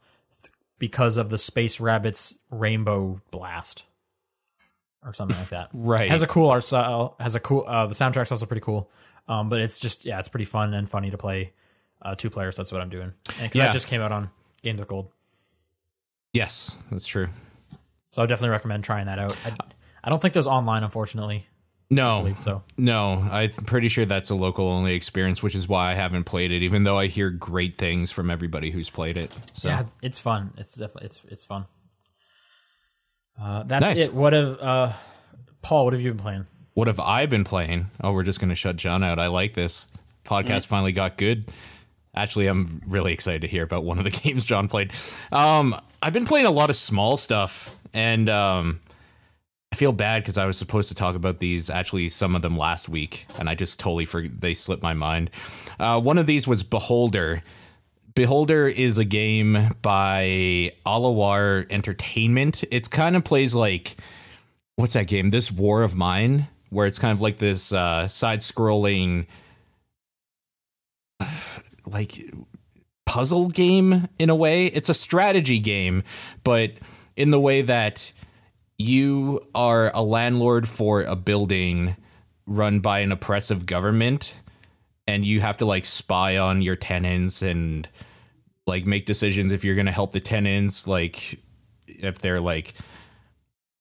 [0.83, 3.85] because of the space rabbits rainbow blast
[5.07, 5.69] or something like that.
[5.73, 6.11] Right.
[6.11, 7.15] Has a cool art style.
[7.21, 7.65] Has a cool.
[7.69, 8.91] Uh, the soundtrack's also pretty cool.
[9.29, 11.53] Um, but it's just yeah, it's pretty fun and funny to play
[12.03, 12.57] uh, two players.
[12.57, 13.13] That's what I'm doing.
[13.41, 13.67] And Yeah.
[13.67, 14.31] that just came out on
[14.63, 15.13] Games of Gold,
[16.33, 17.29] Yes, that's true.
[18.11, 19.37] so I definitely recommend trying that out.
[19.47, 19.53] I,
[20.03, 21.47] I don't think there's online, unfortunately.
[21.93, 22.63] I No, believe so.
[22.79, 26.51] no, I'm pretty sure that's a local only experience, which is why I haven't played
[26.51, 29.31] it, even though I hear great things from everybody who's played it.
[29.55, 30.53] So Yeah, it's- it's fun.
[30.57, 31.67] It's definitely it's it's fun.
[33.41, 33.99] Uh, that's Nice.
[33.99, 34.15] it.
[34.15, 34.93] What have uh,
[35.63, 35.85] Paul?
[35.85, 36.47] What have you been playing?
[36.75, 37.89] what have I been playing?
[38.03, 39.19] Oh, we're just gonna shut John out.
[39.19, 39.89] I like this
[40.25, 40.67] podcast.
[40.67, 41.45] Finally got good.
[42.15, 44.91] Actually, I'm really excited to hear about one of the games John played.
[45.31, 48.81] Um, I've been playing a lot of small stuff, and um,
[49.73, 51.71] I feel bad because I was supposed to talk about these.
[51.71, 55.31] Actually, some of them last week, and I just totally for they slipped my mind.
[55.81, 57.43] Uh, one of these was Beholder.
[58.15, 62.65] Beholder is a game by Alawar Entertainment.
[62.71, 63.97] It's kind of plays like
[64.77, 65.31] what's that game?
[65.31, 69.27] This War of Mine, where it's kind of like this uh, side-scrolling,
[71.87, 72.31] like
[73.07, 74.67] puzzle game in a way.
[74.67, 76.03] It's a strategy game,
[76.45, 76.73] but
[77.17, 78.13] in the way that
[78.83, 81.97] you are a landlord for a building
[82.47, 84.39] run by an oppressive government
[85.07, 87.89] and you have to like spy on your tenants and
[88.67, 91.39] like make decisions if you're going to help the tenants like
[91.87, 92.75] if they're like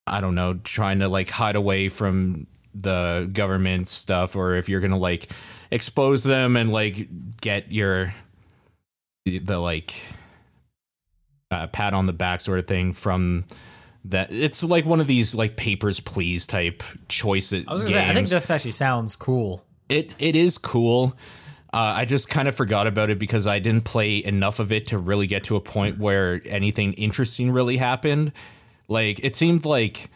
[0.07, 4.81] I don't know, trying to like hide away from the government stuff, or if you're
[4.81, 5.31] gonna like
[5.69, 7.07] expose them and like
[7.39, 8.13] get your
[9.25, 9.93] the like
[11.51, 13.45] uh, pat on the back sort of thing from
[14.05, 14.31] that.
[14.31, 17.65] It's like one of these like papers please type choices.
[17.67, 19.65] I say, I think this actually sounds cool.
[19.89, 21.15] It it is cool.
[21.73, 24.87] Uh, I just kind of forgot about it because I didn't play enough of it
[24.87, 28.33] to really get to a point where anything interesting really happened.
[28.89, 30.09] Like it seemed like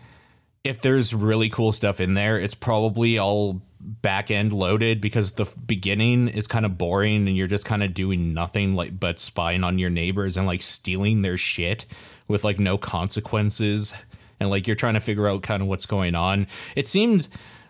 [0.66, 5.52] if there's really cool stuff in there, it's probably all back end loaded because the
[5.66, 9.64] beginning is kind of boring and you're just kind of doing nothing like but spying
[9.64, 11.86] on your neighbors and like stealing their shit
[12.28, 13.94] with like no consequences
[14.40, 16.48] and like you're trying to figure out kind of what's going on.
[16.76, 17.28] It seemed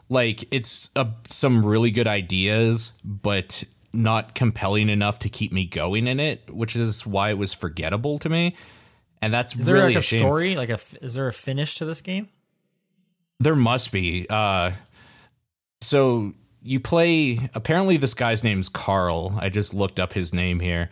[0.08, 6.08] like it's a, some really good ideas but not compelling enough to keep me going
[6.08, 8.56] in it, which is why it was forgettable to me.
[9.21, 10.56] And that's Is there really like a, a story?
[10.56, 12.30] Like a is there a finish to this game?
[13.39, 14.28] There must be.
[14.30, 14.71] Uh,
[15.86, 17.50] so you play.
[17.54, 19.38] Apparently, this guy's name's Carl.
[19.39, 20.89] I just looked up his name here,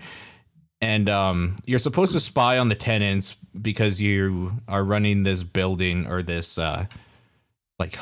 [0.82, 6.08] and um, you're supposed to spy on the tenants because you are running this building
[6.08, 6.86] or this uh,
[7.80, 7.98] like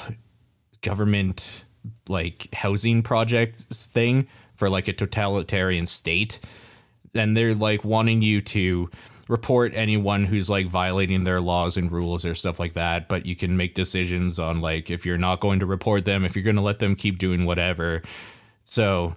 [0.82, 1.66] government
[2.08, 6.40] like housing project thing for like a totalitarian state
[7.16, 8.90] and they're like wanting you to
[9.32, 13.34] report anyone who's like violating their laws and rules or stuff like that but you
[13.34, 16.58] can make decisions on like if you're not going to report them if you're going
[16.58, 18.02] to let them keep doing whatever.
[18.66, 19.16] So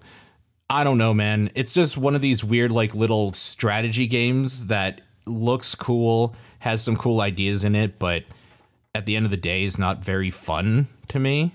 [0.70, 1.50] i don't know man.
[1.54, 6.96] It's just one of these weird like little strategy games that looks cool has some
[6.96, 8.22] cool ideas in it but
[8.94, 11.50] at the end of the day is not very fun to me.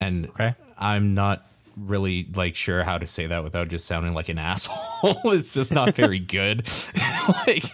[0.00, 0.54] And Okay.
[0.76, 1.46] I'm not
[1.76, 5.32] really like sure how to say that without just sounding like an asshole.
[5.32, 6.68] it's just not very good.
[7.46, 7.64] like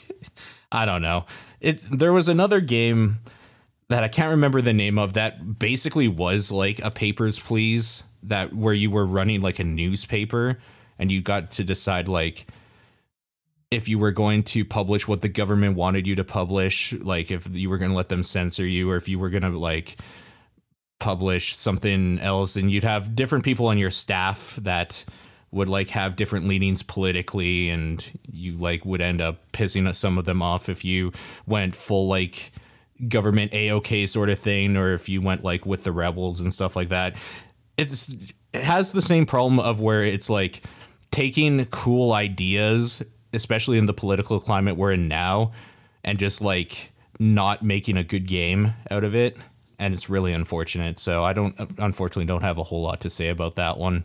[0.70, 1.26] I don't know.
[1.60, 3.18] It's there was another game
[3.88, 8.52] that I can't remember the name of that basically was like a papers please that
[8.52, 10.58] where you were running like a newspaper
[10.98, 12.46] and you got to decide like
[13.70, 17.48] if you were going to publish what the government wanted you to publish, like if
[17.56, 19.96] you were going to let them censor you or if you were going to like
[21.02, 25.04] publish something else and you'd have different people on your staff that
[25.50, 30.24] would like have different leanings politically and you like would end up pissing some of
[30.26, 31.10] them off if you
[31.44, 32.52] went full like
[33.08, 36.76] government AOK sort of thing or if you went like with the rebels and stuff
[36.76, 37.16] like that.
[37.76, 38.14] It's
[38.52, 40.62] it has the same problem of where it's like
[41.10, 43.02] taking cool ideas
[43.34, 45.50] especially in the political climate we're in now
[46.04, 49.36] and just like not making a good game out of it
[49.82, 53.28] and it's really unfortunate so i don't unfortunately don't have a whole lot to say
[53.28, 54.04] about that one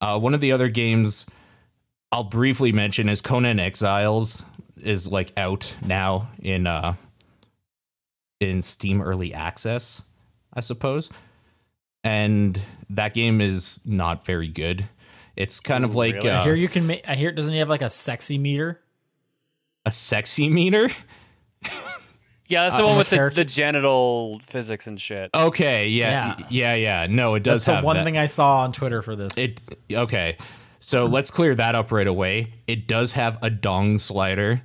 [0.00, 1.26] uh, one of the other games
[2.10, 4.44] i'll briefly mention is conan exiles
[4.82, 6.94] is like out now in uh
[8.40, 10.02] in steam early access
[10.54, 11.10] i suppose
[12.04, 14.88] and that game is not very good.
[15.36, 16.30] It's kind of like really?
[16.30, 17.08] I uh, hear you can make.
[17.08, 18.80] I hear it doesn't he have like a sexy meter?
[19.84, 20.88] a sexy meter.
[22.52, 25.30] Yeah, that's the Uh, one with the, the genital physics and shit.
[25.34, 26.46] Okay, yeah, Yeah.
[26.50, 27.06] yeah, yeah.
[27.08, 28.04] No, it does That's the have one that.
[28.04, 29.38] thing I saw on Twitter for this.
[29.38, 30.34] It okay.
[30.78, 32.52] So let's clear that up right away.
[32.66, 34.62] It does have a dong slider,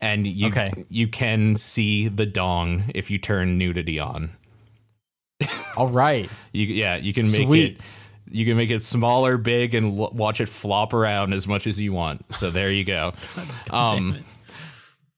[0.00, 0.66] and you Okay.
[0.88, 4.30] you can see the dong if you turn nudity on.
[5.76, 6.28] All right.
[6.52, 7.72] You yeah, you can make Sweet.
[7.76, 7.80] it.
[8.30, 11.78] You can make it smaller, big, and l- watch it flop around as much as
[11.78, 12.34] you want.
[12.34, 13.12] So there you go.
[13.70, 14.18] Um,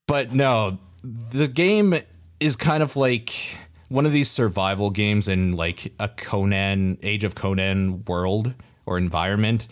[0.06, 1.94] but no, the game
[2.38, 3.32] is kind of like
[3.88, 8.54] one of these survival games in like a Conan, Age of Conan world
[8.86, 9.66] or environment.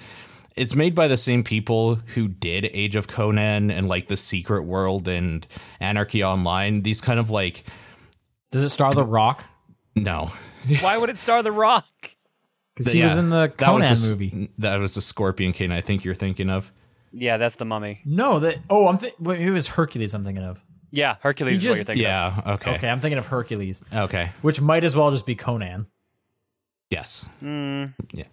[0.57, 4.65] It's made by the same people who did Age of Conan and like the Secret
[4.65, 5.47] World and
[5.79, 6.83] Anarchy Online.
[6.83, 7.65] These kind of like
[8.51, 9.45] Does it star The Rock?
[9.95, 10.33] no,
[10.81, 11.87] Why would it star The Rock?
[12.75, 14.51] Because he was in the Conan was a, movie.
[14.59, 15.73] That was the Scorpion King.
[15.73, 16.73] I think you're thinking of.
[17.13, 18.01] Yeah, that's the mummy.
[18.05, 18.59] No, that.
[18.69, 18.99] Oh, I'm.
[18.99, 20.15] Th- wait, it was Hercules.
[20.15, 20.61] I'm thinking of.
[20.91, 22.11] Yeah, Hercules He is what you're thinking of.
[22.11, 22.53] Yeah.
[22.55, 22.75] Okay.
[22.77, 24.31] Okay, I'm thinking of Hercules, Okay.
[24.43, 25.87] which might as well just be Conan.
[26.91, 27.29] Yes.
[27.43, 28.25] Mm, Yeah.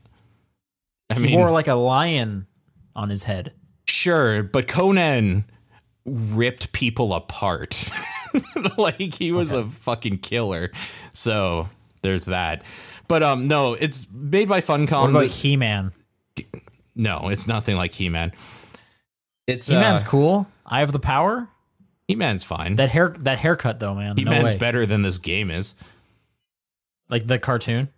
[1.10, 2.48] I He mean, wore like a lion
[2.96, 3.54] on his head.
[3.88, 5.46] sure, but Conan
[6.06, 7.86] ripped people apart.
[8.78, 10.72] like he was a fucking killer.
[11.14, 11.70] So
[12.02, 12.64] there's that.
[13.08, 15.02] But um, no, it's made by Funcom.
[15.02, 15.92] What about He Man?
[16.96, 18.32] no, it's nothing like He-Man.
[19.48, 20.48] It's He Man's uh, cool.
[20.66, 21.48] I have the power.
[22.08, 22.76] He-Man's fine.
[22.76, 24.10] That hair, that haircut though, man.
[24.10, 24.60] No He-Man's way.
[24.60, 25.74] better than this game is.
[27.10, 27.90] Like the cartoon.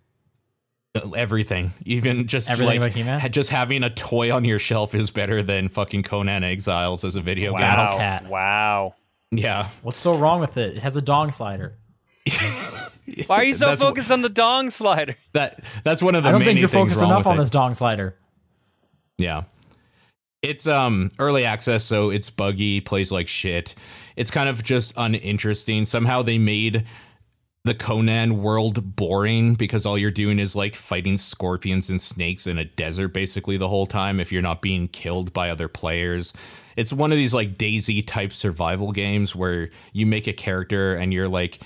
[0.94, 3.30] Uh, everything, even just Everything like about He-Man?
[3.32, 7.20] just having a toy on your shelf is better than fucking Conan Exiles as a
[7.20, 7.58] video Wow.
[7.58, 7.68] game.
[7.68, 7.96] wow.
[7.98, 8.26] cat.
[8.28, 8.94] Wow.
[9.30, 10.78] Yeah, What's so wrong with it?
[10.78, 11.76] It has a dong slider.
[13.26, 15.16] Why are you so That's wh- focused on the dong slider?
[15.34, 17.38] that that's one of the I don't main think you're focused enough on it.
[17.38, 18.16] this dong slider.
[19.18, 19.42] Yeah.
[20.42, 23.74] It's um early access, so it's buggy, plays like shit.
[24.16, 25.84] It's kind of just uninteresting.
[25.84, 26.84] Somehow they made
[27.64, 32.56] the Conan world boring because all you're doing is like fighting scorpions and snakes in
[32.56, 36.32] a desert basically the whole time if you're not being killed by other players.
[36.76, 41.12] It's one of these like DayZ type survival games where you make a character and
[41.12, 41.60] you're like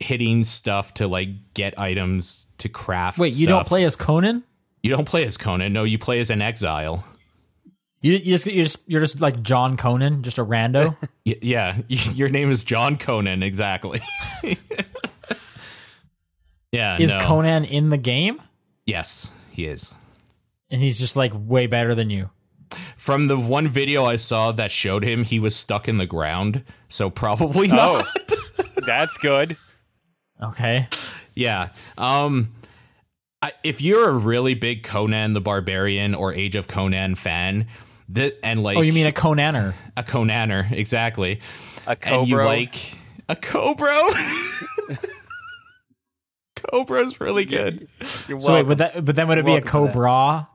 [0.00, 3.18] hitting stuff to like get items to craft.
[3.18, 4.44] Wait, you don't play as Conan?
[4.82, 5.72] You don't play as Conan.
[5.72, 7.04] No, you play as an exile.
[8.00, 10.96] You, you just you just you're just like John Conan, just a rando.
[11.24, 14.00] Yeah, your name is John Conan, exactly.
[16.72, 17.20] yeah, Is no.
[17.20, 18.40] Conan in the game?
[18.86, 19.94] Yes, he is.
[20.70, 22.30] And he's just like way better than you.
[22.96, 26.64] From the one video I saw that showed him, he was stuck in the ground,
[26.88, 28.06] so probably not.
[28.06, 29.58] Oh, that's good.
[30.42, 30.88] Okay.
[31.34, 31.68] Yeah.
[31.98, 32.54] Um
[33.42, 37.66] I, if you're a really big Conan the Barbarian or Age of Conan fan,
[38.10, 39.74] that and like Oh, you mean a Conaner?
[39.96, 41.40] a Conaner, exactly.
[41.86, 42.46] A and you cobra.
[42.46, 42.74] like
[43.28, 43.94] a Cobra.
[46.56, 47.88] Cobra's really good.
[48.00, 48.68] You're So wait, welcome.
[48.68, 49.92] would that but then would it be a Welcome to that.
[49.92, 50.48] Cobra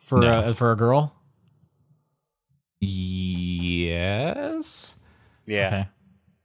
[0.00, 0.48] for No.
[0.48, 1.14] a, for a girl?
[3.72, 4.94] Yes.
[5.46, 5.86] yeah.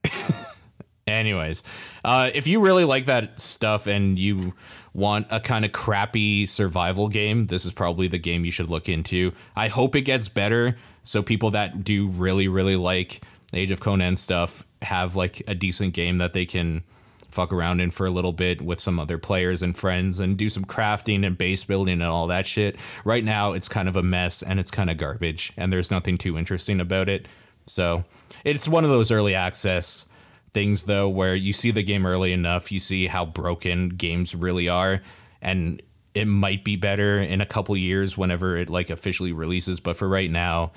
[0.06, 0.36] Okay.
[1.08, 1.64] Anyways,
[2.04, 4.54] uh, if you really like that stuff and you
[4.98, 8.90] want a kind of crappy survival game, this is probably the game you should look
[8.90, 9.32] into.
[9.56, 13.22] I hope it gets better so people that do really, really like
[13.54, 16.84] Age of Conan stuff have like a decent game that they can
[17.30, 20.50] fuck around in for a little bit with some other players and friends and do
[20.50, 22.76] some crafting and base building and all that shit.
[23.06, 26.18] Right now, it's kind of a mess and it's kind of garbage and there's nothing
[26.18, 27.28] too interesting about it.
[27.68, 28.04] So
[28.44, 30.10] it's one of those early access
[30.54, 34.68] things though where you see the game early enough you see how broken games really
[34.68, 35.02] are
[35.42, 35.82] and
[36.14, 40.08] it might be better in a couple years whenever it like officially releases but for
[40.08, 40.72] right now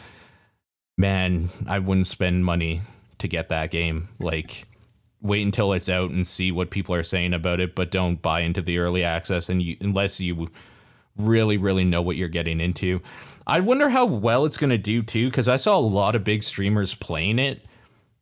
[0.98, 2.82] man i wouldn't spend money
[3.20, 4.08] to get that game.
[4.18, 4.66] Like
[5.22, 8.40] wait until it's out and see what people are saying about it but don't buy
[8.40, 10.48] into the early access and you unless you
[11.14, 13.00] really really know what you're getting into.
[13.46, 16.24] I wonder how well it's going to do too because i saw a lot of
[16.24, 17.64] big streamers playing it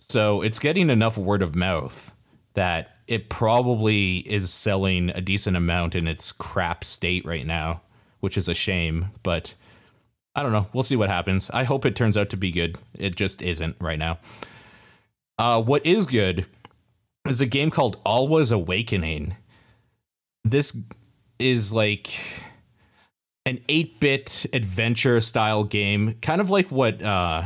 [0.00, 2.12] so it's getting enough word of mouth
[2.54, 7.80] that it probably is selling a decent amount in its crap state right now,
[8.20, 9.06] which is a shame.
[9.22, 9.54] But
[10.34, 10.66] I don't know.
[10.72, 11.50] We'll see what happens.
[11.50, 12.78] I hope it turns out to be good.
[12.98, 14.18] It just isn't right now.
[15.38, 16.46] Uh, what is good
[17.26, 19.36] is a game called Alwa's Awakening.
[20.44, 20.76] This
[21.38, 22.10] is like
[23.46, 27.44] an 8 bit adventure style game, kind of like what uh,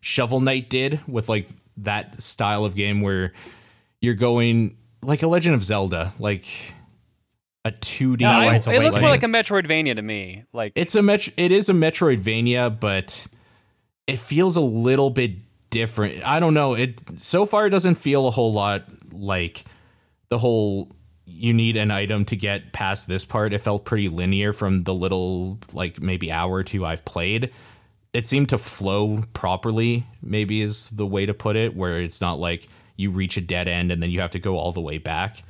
[0.00, 1.48] Shovel Knight did with like
[1.78, 3.32] that style of game where
[4.00, 6.46] you're going like a Legend of Zelda, like
[7.64, 8.20] a 2D.
[8.20, 10.44] Yeah, it, it looks more like a Metroidvania to me.
[10.52, 11.32] Like It's a metro.
[11.36, 13.26] It is a Metroidvania, but
[14.06, 15.32] it feels a little bit
[15.70, 16.24] different.
[16.26, 16.74] I don't know.
[16.74, 19.64] It so far it doesn't feel a whole lot like
[20.28, 20.92] the whole
[21.24, 23.52] you need an item to get past this part.
[23.52, 27.52] It felt pretty linear from the little like maybe hour or two I've played.
[28.12, 32.38] It seemed to flow properly, maybe is the way to put it, where it's not
[32.38, 32.66] like
[32.96, 35.42] you reach a dead end and then you have to go all the way back.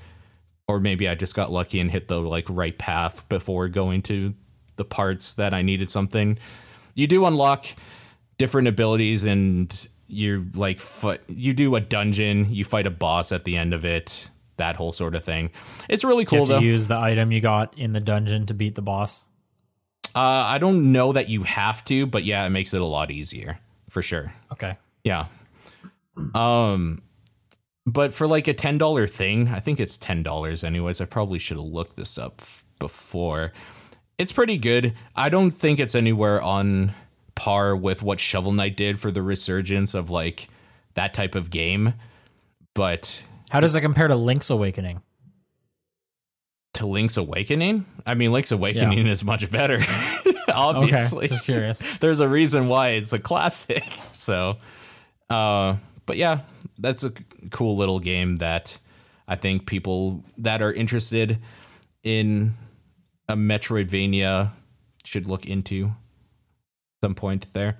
[0.69, 4.35] Or maybe I just got lucky and hit the like right path before going to
[4.75, 6.39] the parts that I needed something.
[6.95, 7.67] You do unlock
[8.37, 10.81] different abilities and you're like
[11.29, 14.91] you do a dungeon, you fight a boss at the end of it, that whole
[14.93, 15.51] sort of thing.
[15.89, 16.61] It's really You cool have to though.
[16.61, 19.27] use the item you got in the dungeon to beat the boss.
[20.15, 23.11] Uh, I don't know that you have to, but yeah, it makes it a lot
[23.11, 23.59] easier
[23.91, 24.33] for sure.
[24.53, 24.77] Okay.
[25.05, 25.27] Yeah.
[26.35, 27.03] Um
[27.89, 31.01] but for like a $10 thing, I think it's $10 anyways.
[31.01, 33.53] I probably should have looked this up f- before.
[34.19, 34.95] It's pretty good.
[35.15, 36.95] I don't think it's anywhere on
[37.37, 40.49] par with what Shovel Knight did for the resurgence of like
[40.95, 41.95] that type of game,
[42.75, 45.01] but How does it compare to Link's Awakening?
[46.77, 49.79] To Link's Awakening, I mean Link's Awakening is much better.
[50.49, 51.27] Obviously.
[51.27, 51.35] Okay.
[51.35, 51.99] Just curious.
[52.01, 53.85] there's a reason why it's a classic.
[54.13, 54.57] So,
[55.31, 56.41] uh, but yeah,
[56.79, 58.79] that's a c- cool little game that
[59.29, 61.39] I think people that are interested
[62.03, 62.55] in
[63.29, 64.51] a Metroidvania
[65.05, 65.93] should look into
[67.05, 67.77] some point there.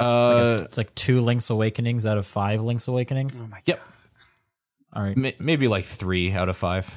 [0.00, 3.40] Uh, It's like two Link's Awakenings out of five Link's Awakenings.
[3.40, 3.80] oh my yep,
[4.92, 5.16] All right.
[5.16, 6.96] m- maybe like three out of five.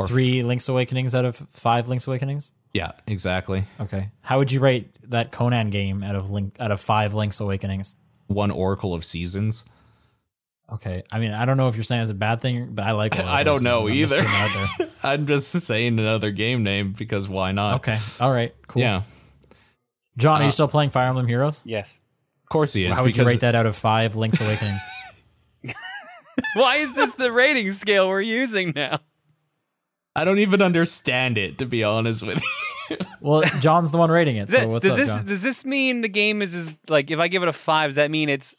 [0.00, 2.52] Or Three Link's Awakenings out of five Link's Awakenings.
[2.72, 3.64] Yeah, exactly.
[3.80, 4.10] Okay.
[4.22, 7.96] How would you rate that Conan game out of Link out of five Link's Awakenings?
[8.28, 9.64] One Oracle of Seasons.
[10.72, 11.02] Okay.
[11.10, 13.14] I mean, I don't know if you're saying it's a bad thing, but I like.
[13.16, 14.16] Oracle I don't know I'm either.
[14.16, 14.88] putting it out there.
[15.02, 17.76] I'm just saying another game name because why not?
[17.86, 17.98] Okay.
[18.20, 18.54] All right.
[18.68, 18.82] Cool.
[18.82, 19.02] Yeah,
[20.16, 21.62] John, are Uh, you still playing Fire Emblem Heroes?
[21.66, 22.00] yes.
[22.44, 22.96] of course he is.
[22.96, 24.82] How would you rate that out of five Link's Awakenings?
[26.54, 29.00] Why is this the rating scale we're using now?
[30.16, 32.42] I don't even understand it to be honest with
[32.90, 32.96] you.
[33.20, 34.50] well, John's the one rating it.
[34.50, 35.24] So Th- what's does up, this John?
[35.26, 37.96] does this mean the game is as like if I give it a five, does
[37.96, 38.54] that mean it's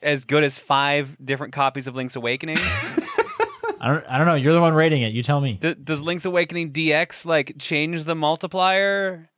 [0.00, 2.58] as good as five different copies of Link's Awakening?
[3.80, 4.04] I don't.
[4.08, 4.34] I don't know.
[4.36, 5.12] You're the one rating it.
[5.12, 5.58] You tell me.
[5.60, 9.28] D- does Link's Awakening DX like change the multiplier?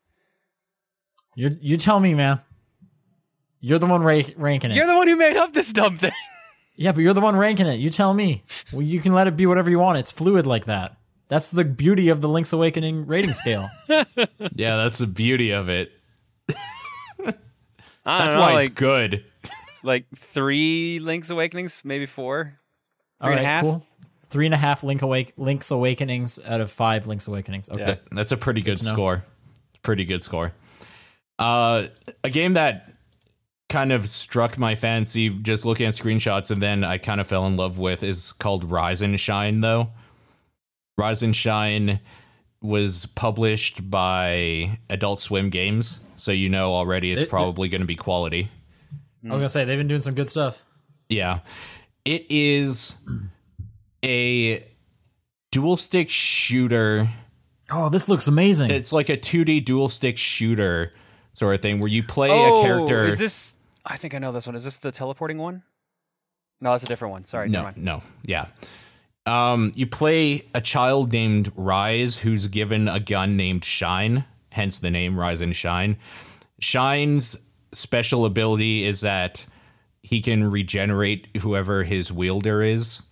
[1.35, 2.40] You you tell me, man.
[3.61, 4.74] You're the one ra- ranking it.
[4.74, 6.12] You're the one who made up this dumb thing.
[6.77, 7.77] yeah, but you're the one ranking it.
[7.81, 8.44] You tell me.
[8.70, 9.96] Well, you can let it be whatever you want.
[9.96, 10.98] It's fluid like that.
[11.29, 13.69] That's the beauty of the Link's Awakening rating scale.
[13.89, 15.93] yeah, that's the beauty of it.
[18.07, 19.25] I That's know, why like, it's good.
[19.83, 22.59] like three Link's Awakenings, maybe four.
[23.21, 23.63] All Three right, and a half?
[23.63, 23.87] cool.
[24.27, 27.69] Three and a half Link awake Link's Awakenings out of five Link's Awakenings.
[27.69, 27.81] Okay.
[27.83, 27.97] Yeah.
[28.13, 28.93] That's a pretty good to know.
[28.93, 29.25] score.
[29.83, 30.53] Pretty good score.
[31.39, 31.87] Uh,
[32.23, 32.93] a game that
[33.69, 37.47] kind of struck my fancy just looking at screenshots and then I kind of fell
[37.47, 39.91] in love with is called Rise and Shine though.
[40.96, 42.00] Rise and Shine
[42.62, 47.87] was published by Adult Swim Games, so you know already it's It- probably going to
[47.87, 48.50] be quality.
[49.24, 50.62] I was gonna say they've been doing some good stuff.
[51.09, 51.40] Yeah.
[52.04, 52.94] It is
[54.04, 54.62] a
[55.50, 57.09] dual stick shooter.
[57.70, 58.70] Oh, this looks amazing.
[58.70, 60.92] It's like a 2D dual stick shooter
[61.33, 63.07] sort of thing where you play oh, a character.
[63.07, 63.54] Is this?
[63.87, 64.57] I think I know this one.
[64.57, 65.62] Is this the teleporting one?
[66.61, 67.24] No, that's a different one.
[67.24, 67.76] Sorry, never no, mind.
[67.85, 68.46] no, yeah.
[69.27, 74.91] Um, you play a child named Rise who's given a gun named Shine, hence the
[74.91, 75.97] name Rise and Shine.
[76.61, 77.37] Shine's
[77.73, 79.47] special ability is that
[80.03, 83.03] he can regenerate whoever his wielder is.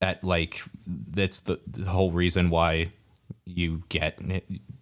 [0.00, 2.88] That like that's the, the whole reason why
[3.44, 4.20] you get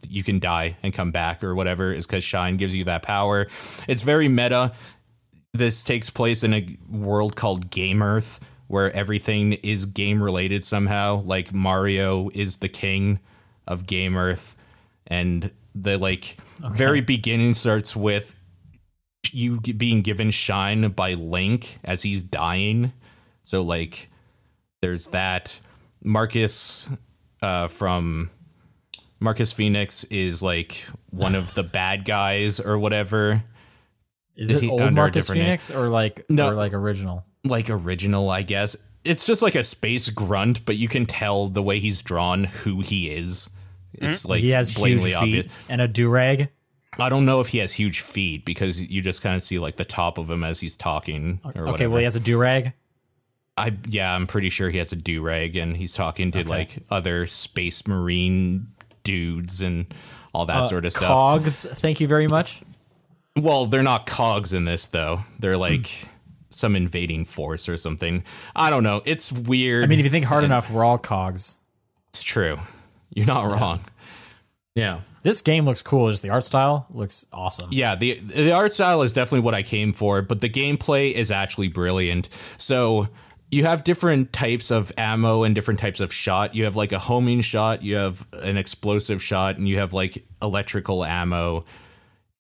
[0.09, 3.47] you can die and come back or whatever is because Shine gives you that power.
[3.87, 4.73] It's very meta
[5.55, 8.41] this takes place in a world called Game Earth,
[8.75, 11.21] where everything is game related somehow.
[11.21, 13.21] Like Mario is the king
[13.69, 14.57] of Game Earth,
[15.07, 18.35] and the like very beginning starts with
[19.31, 22.93] you being given shine by Link as he's dying.
[23.45, 24.11] So like,
[24.83, 25.61] there's that.
[26.03, 26.89] Marcus
[27.43, 28.29] uh, from
[29.21, 33.45] Marcus Fenix is like one of the bad guys or whatever.
[34.35, 35.47] Is it he old Marcus different name?
[35.47, 36.49] Fenix or like No.
[36.49, 37.25] or like original?
[37.45, 38.77] Like original, I guess.
[39.05, 42.81] It's just like a space grunt, but you can tell the way he's drawn who
[42.81, 43.51] he is.
[43.93, 45.47] It's like he has blatantly huge obvious.
[45.47, 46.49] feet and a do rag.
[46.99, 49.77] I don't know if he has huge feet because you just kind of see like
[49.77, 51.91] the top of him as he's talking or Okay, whatever.
[51.91, 52.73] well he has a do rag.
[53.57, 56.49] I yeah, I'm pretty sure he has a do rag and he's talking to Okay.
[56.49, 58.69] like other space marine
[59.05, 59.87] dudes and
[60.33, 61.05] all that Uh, sort of stuff.
[61.09, 62.63] Cogs, thank you very much.
[63.37, 65.25] Well, they're not cogs in this though.
[65.39, 66.09] They're like
[66.55, 68.25] some invading force or something.
[68.55, 69.03] I don't know.
[69.05, 69.85] It's weird.
[69.85, 71.57] I mean, if you think hard enough, we're all cogs.
[72.09, 72.59] it's true.
[73.11, 73.81] You're not wrong.
[74.75, 75.01] Yeah.
[75.23, 76.11] This game looks cool.
[76.11, 77.71] Just the art style looks awesome.
[77.73, 81.31] Yeah, the the art style is definitely what I came for, but the gameplay is
[81.31, 82.29] actually brilliant.
[82.59, 83.09] So
[83.51, 86.55] you have different types of ammo and different types of shot.
[86.55, 90.27] You have like a homing shot, you have an explosive shot, and you have like
[90.43, 91.65] electrical ammo.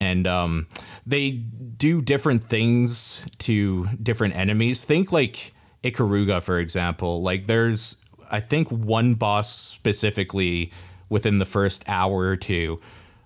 [0.00, 0.68] And um,
[1.06, 4.84] they do different things to different enemies.
[4.84, 7.22] Think like Ikaruga, for example.
[7.22, 7.96] Like there's,
[8.30, 10.72] I think, one boss specifically
[11.08, 12.80] within the first hour or two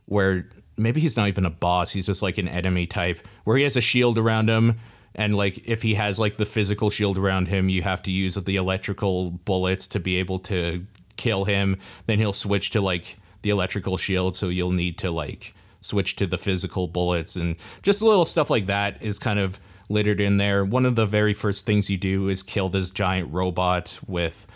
[0.07, 3.65] where maybe he's not even a boss he's just like an enemy type where he
[3.65, 4.79] has a shield around him
[5.15, 8.35] and like if he has like the physical shield around him you have to use
[8.35, 13.51] the electrical bullets to be able to kill him then he'll switch to like the
[13.51, 15.55] electrical shield so you'll need to like
[15.89, 19.61] switch to the physical bullets and just a little stuff like that is kind of
[19.89, 23.33] littered in there one of the very first things you do is kill this giant
[23.33, 24.47] robot with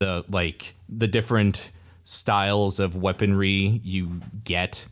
[0.00, 1.70] the like the different
[2.04, 4.86] styles of weaponry you get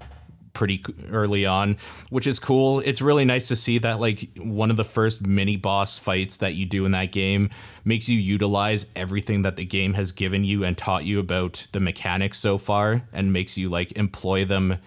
[0.54, 1.76] pretty early on,
[2.08, 2.80] which is cool.
[2.80, 6.54] It's really nice to see that like one of the first mini boss fights that
[6.54, 7.50] you do in that game
[7.84, 11.80] makes you utilize everything that the game has given you and taught you about the
[11.80, 14.78] mechanics so far and makes you like employ them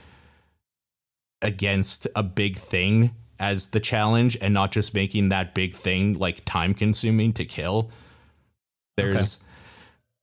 [1.41, 6.43] against a big thing as the challenge and not just making that big thing like
[6.45, 7.91] time consuming to kill.
[8.95, 9.37] There's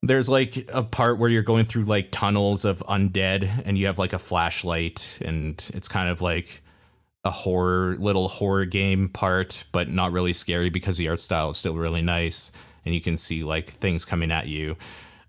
[0.02, 3.98] there's like a part where you're going through like tunnels of undead and you have
[3.98, 6.60] like a flashlight and it's kind of like
[7.24, 11.56] a horror little horror game part but not really scary because the art style is
[11.56, 12.52] still really nice
[12.84, 14.76] and you can see like things coming at you.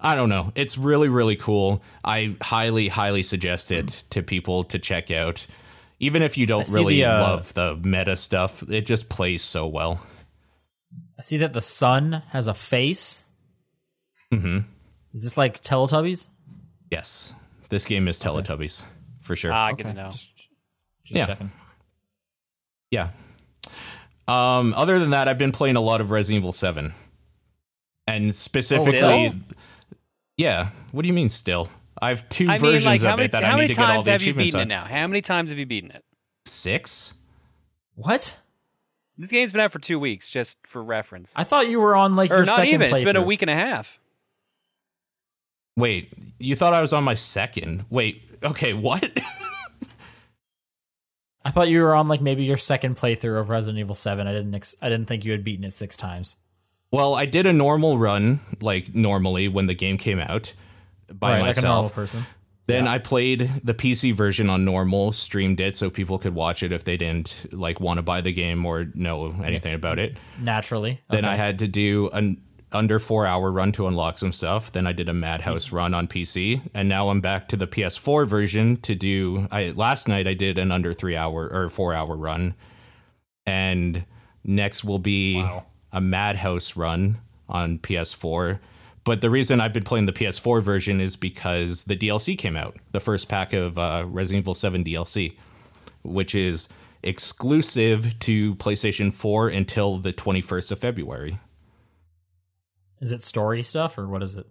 [0.01, 0.51] I don't know.
[0.55, 1.81] It's really really cool.
[2.03, 5.45] I highly highly suggest it to people to check out
[5.99, 9.65] even if you don't really the, uh, love the meta stuff it just plays so
[9.67, 10.05] well
[11.17, 13.23] I see that the sun has a face.
[14.31, 14.59] hmm
[15.13, 16.29] Is this like Teletubbies?
[16.91, 17.33] yes
[17.69, 18.83] this game is teletubbies
[19.21, 20.05] for sure Ah, good to know.
[20.07, 20.29] Just,
[21.05, 21.25] just Yeah.
[21.25, 21.51] checking.
[22.91, 23.09] Yeah.
[24.27, 26.93] Um, other than that, I've been playing a lot of Resident Evil 7.
[28.07, 29.33] And specifically, Still?
[30.37, 30.69] yeah.
[30.91, 31.69] What do you mean still?
[32.05, 33.73] I have two I mean, versions like, how of many, it that I need to
[33.73, 34.85] get all the achievements How many times have you achievements beaten it now?
[34.85, 36.03] How many times have you beaten it?
[36.45, 37.15] Six?
[37.95, 38.37] What?
[39.17, 41.33] This game's been out for two weeks, just for reference.
[41.35, 42.93] I thought you were on like or your not second even.
[42.93, 43.99] It's been a week and a half.
[45.75, 47.85] Wait, you thought I was on my second?
[47.89, 49.03] Wait, okay, what?
[51.43, 54.27] I thought you were on like maybe your second playthrough of Resident Evil Seven.
[54.27, 54.53] I didn't.
[54.53, 56.37] Ex- I didn't think you had beaten it six times.
[56.91, 60.53] well, I did a normal run, like normally when the game came out
[61.13, 61.93] by right, like a normal myself.
[61.93, 62.25] person.
[62.67, 66.71] Then I played the PC version on normal, streamed it so people could watch it
[66.71, 70.17] if they didn't like want to buy the game or know anything about it.
[70.39, 70.99] Naturally.
[71.11, 71.33] Then Okay.
[71.33, 72.41] I had to do an
[72.71, 74.71] under four hour run to unlock some stuff.
[74.71, 78.25] Then I did a Madhouse run on PC, and now I'm back to the PS4
[78.25, 79.47] version to do.
[79.51, 82.55] I last night I did an under three hour or four hour run,
[83.45, 84.05] and
[84.43, 85.65] next will be Wow.
[85.91, 88.59] a Madhouse run on PS4.
[89.05, 92.75] But the reason I've been playing the PS4 version is because the DLC came out,
[92.91, 95.37] the first pack of uh, Resident Evil 7 DLC,
[96.03, 96.67] which is
[97.03, 101.39] exclusive to PlayStation 4 until the 21st of February.
[102.99, 104.47] Is it story stuff or what is it?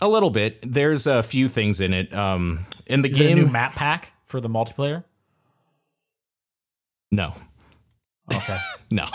[0.00, 0.60] A little bit.
[0.62, 2.14] There's a few things in it.
[2.14, 5.04] Um, in the Is game, new map pack for the multiplayer?
[7.10, 7.34] no,
[8.32, 8.58] Okay.
[8.90, 9.06] no.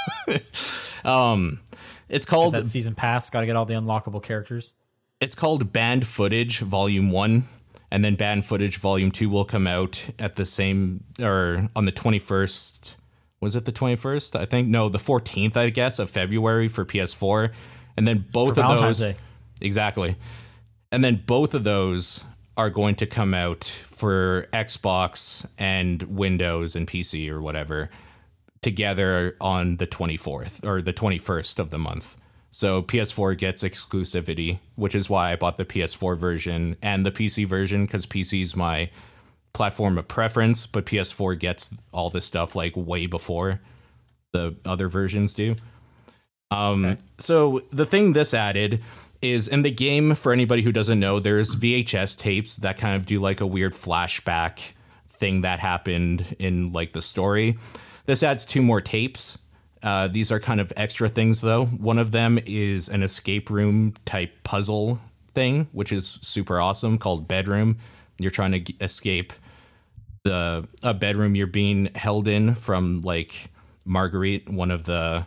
[1.09, 1.61] um,
[2.09, 3.29] it's called that season pass.
[3.29, 4.73] Got to get all the unlockable characters.
[5.21, 7.43] It's called Banned Footage Volume One,
[7.91, 11.91] and then Banned Footage Volume Two will come out at the same or on the
[11.91, 12.97] twenty first.
[13.39, 14.35] Was it the twenty first?
[14.35, 17.51] I think no, the fourteenth, I guess, of February for PS4,
[17.95, 19.17] and then both For of Valentine's those Day.
[19.61, 20.15] exactly,
[20.91, 22.25] and then both of those
[22.57, 27.89] are going to come out for Xbox and Windows and PC or whatever
[28.61, 32.17] together on the 24th or the 21st of the month.
[32.51, 37.47] So PS4 gets exclusivity, which is why I bought the PS4 version and the PC
[37.47, 38.89] version because PC is my
[39.53, 43.61] platform of preference, but PS4 gets all this stuff like way before
[44.33, 45.55] the other versions do.
[46.51, 48.81] Um, So the thing this added
[49.21, 53.05] is in the game, for anybody who doesn't know, there's VHS tapes that kind of
[53.05, 54.73] do like a weird flashback
[55.07, 57.57] thing that happened in like the story.
[58.07, 59.37] This adds two more tapes
[59.83, 61.65] Uh, these are kind of extra things, though.
[61.65, 64.99] One of them is an escape room type puzzle
[65.33, 67.77] thing, which is super awesome, called Bedroom.
[68.17, 69.33] You're trying to g- escape
[70.23, 73.49] the a bedroom you're being held in from like
[73.85, 75.25] Marguerite, one of the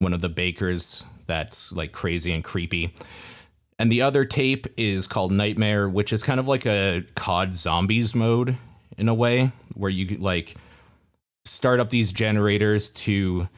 [0.00, 2.92] one of the bakers that's like crazy and creepy.
[3.78, 8.14] And the other tape is called Nightmare, which is kind of like a COD Zombies
[8.14, 8.56] mode
[8.96, 10.54] in a way, where you like
[11.44, 13.48] start up these generators to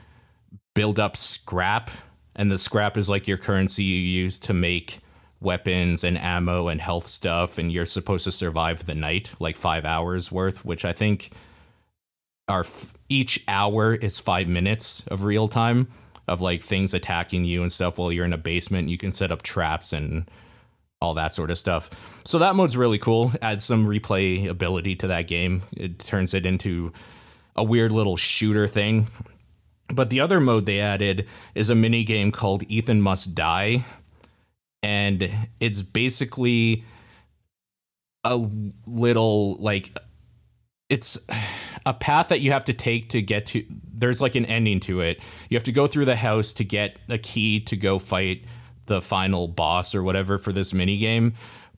[0.74, 1.91] build up scrap,
[2.34, 4.99] and the scrap is like your currency you use to make
[5.41, 9.84] weapons and ammo and health stuff, and you're supposed to survive the night, like five
[9.84, 11.32] hours worth, which I think
[12.49, 15.89] are f- each hour is five minutes of real time
[16.28, 18.89] of like things attacking you and stuff while you're in a basement.
[18.89, 20.28] You can set up traps and
[21.01, 21.91] all that sort of stuff.
[22.24, 23.32] So that mode's really cool.
[23.43, 25.62] Adds some replay ability to that game.
[25.76, 26.93] It turns it into
[27.57, 29.09] a weird little shooter thing.
[29.88, 33.84] But the other mode they added is a mini game called Ethan Must Die.
[34.82, 36.84] And it's basically
[38.24, 38.36] a
[38.86, 39.96] little like
[40.88, 41.18] it's
[41.86, 45.00] a path that you have to take to get to there's like an ending to
[45.00, 48.44] it you have to go through the house to get a key to go fight
[48.86, 51.34] the final boss or whatever for this mini game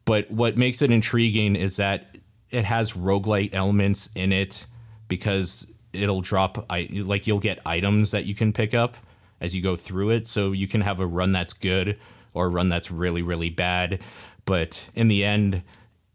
[0.06, 2.16] but what makes it intriguing is that
[2.50, 4.64] it has roguelite elements in it
[5.08, 8.96] because it'll drop I like you'll get items that you can pick up
[9.40, 10.26] as you go through it.
[10.26, 11.98] So you can have a run that's good
[12.34, 14.00] or a run that's really really bad.
[14.44, 15.62] But in the end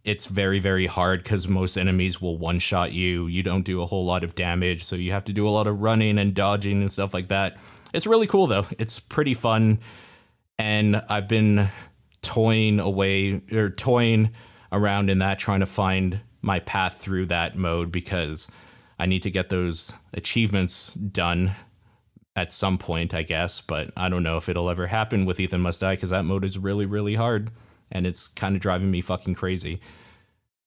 [0.04, 3.28] it's very very hard because most enemies will one shot you.
[3.28, 5.68] You don't do a whole lot of damage so you have to do a lot
[5.68, 7.58] of running and dodging and stuff like that.
[7.94, 8.66] It's really cool though.
[8.78, 9.80] It's pretty fun.
[10.60, 11.70] And i've been
[12.22, 14.32] toying away or toying
[14.72, 18.48] around in that trying to find my path through that mode because
[19.04, 21.51] i need to get those achievements done
[22.36, 25.62] at some point i guess but i don't know if it'll ever happen with ethan
[25.62, 27.51] must die because that mode is really really hard
[27.93, 29.80] and it's kind of driving me fucking crazy.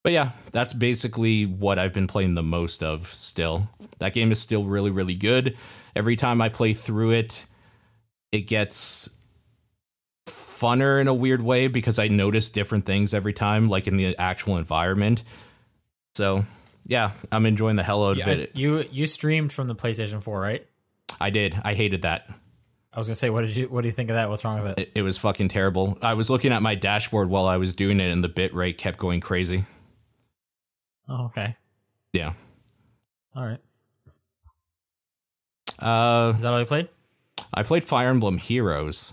[0.02, 3.68] But yeah, that's basically what I've been playing the most of still.
[3.98, 5.56] That game is still really, really good.
[5.96, 7.44] Every time I play through it,
[8.30, 9.10] it gets
[10.28, 14.16] funner in a weird way because I notice different things every time, like in the
[14.16, 15.24] actual environment.
[16.14, 16.44] So
[16.86, 18.52] yeah, I'm enjoying the hell out of it.
[18.56, 20.66] you you streamed from the PlayStation 4, right?
[21.20, 21.54] I did.
[21.64, 22.28] I hated that.
[22.92, 24.28] I was gonna say, what did you what do you think of that?
[24.30, 24.78] What's wrong with it?
[24.78, 25.98] It, it was fucking terrible.
[26.02, 28.78] I was looking at my dashboard while I was doing it, and the bit rate
[28.78, 29.64] kept going crazy.
[31.08, 31.56] Oh, okay,
[32.12, 32.32] Yeah.
[33.34, 33.60] all right.
[35.78, 36.88] Uh, Is that all you played?
[37.52, 39.12] I played Fire Emblem Heroes.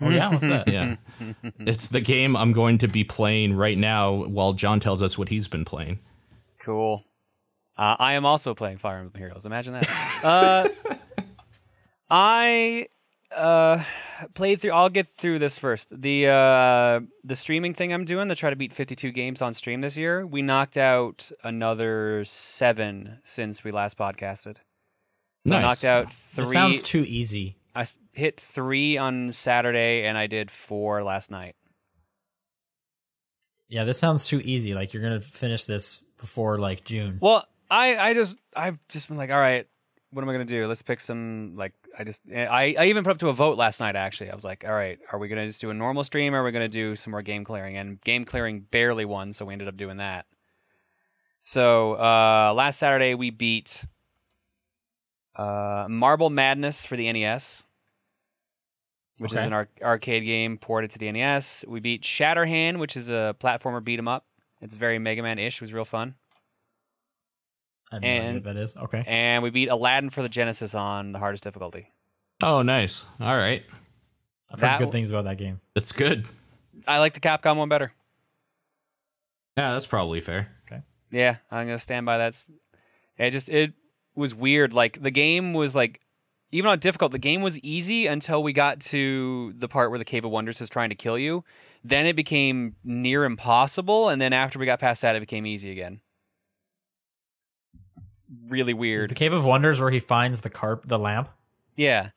[0.00, 0.68] Oh yeah, what's that?
[0.72, 0.96] Yeah.
[1.60, 5.28] it's the game I'm going to be playing right now while John tells us what
[5.30, 5.98] he's been playing.
[6.60, 7.04] Cool.
[7.76, 9.46] Uh, I am also playing Fire Emblem Heroes.
[9.46, 9.88] Imagine that.
[10.24, 10.68] uh,
[12.10, 12.86] I
[13.34, 13.82] uh,
[14.34, 14.72] played through.
[14.72, 15.88] I'll get through this first.
[15.90, 19.80] The uh, the streaming thing I'm doing to try to beat 52 games on stream
[19.80, 20.26] this year.
[20.26, 24.58] We knocked out another seven since we last podcasted.
[25.40, 25.62] So I Nice.
[25.62, 26.42] knocked out three.
[26.42, 27.56] It sounds too easy.
[27.74, 31.54] I hit three on Saturday, and I did four last night.
[33.68, 34.74] Yeah, this sounds too easy.
[34.74, 37.18] Like you're gonna finish this before like June.
[37.20, 39.66] Well, I I just I've just been like, all right,
[40.10, 40.66] what am I gonna do?
[40.66, 43.80] Let's pick some like I just I I even put up to a vote last
[43.80, 43.96] night.
[43.96, 46.34] Actually, I was like, all right, are we gonna just do a normal stream?
[46.34, 47.76] or Are we gonna do some more game clearing?
[47.76, 50.26] And game clearing barely won, so we ended up doing that.
[51.40, 53.84] So uh, last Saturday we beat
[55.36, 57.64] uh, Marble Madness for the NES,
[59.18, 61.64] which is an ar- arcade game ported to the NES.
[61.66, 64.26] We beat Shatterhand, which is a platformer beat 'em up.
[64.60, 65.56] It's very Mega Man ish.
[65.56, 66.14] It was real fun.
[67.92, 68.76] I have no idea and- what that is.
[68.76, 69.04] Okay.
[69.06, 71.90] and we beat Aladdin for the Genesis on the hardest difficulty.
[72.42, 73.04] Oh, nice.
[73.20, 73.64] All right.
[74.50, 75.60] I've that heard good things about that game.
[75.74, 76.26] That's good.
[76.86, 77.92] I like the Capcom one better.
[79.56, 80.48] Yeah, that's probably fair.
[80.66, 80.82] Okay.
[81.10, 82.34] Yeah, I'm gonna stand by that.
[83.18, 83.74] It just it
[84.14, 84.72] was weird.
[84.72, 86.00] Like the game was like
[86.52, 90.04] even on difficult, the game was easy until we got to the part where the
[90.04, 91.44] Cave of Wonders is trying to kill you.
[91.82, 95.70] Then it became near impossible, and then after we got past that, it became easy
[95.70, 96.00] again.
[98.10, 99.10] It's really Is weird.
[99.10, 101.28] the Cave of Wonders where he finds the carp, the lamp.
[101.76, 102.10] Yeah,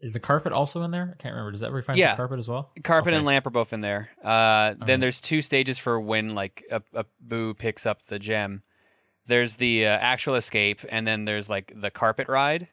[0.00, 1.10] Is the carpet also in there?
[1.12, 1.50] I can't remember.
[1.52, 2.12] Does that where he finds Yeah.
[2.12, 2.70] the carpet as well?
[2.84, 4.10] Carpet and lamp are both in there.
[4.22, 5.00] Uh, then Alright.
[5.00, 8.62] there's two stages for when like a, a boo picks up the gem.
[9.26, 12.68] There's the uh, actual escape, and then there's like the carpet ride.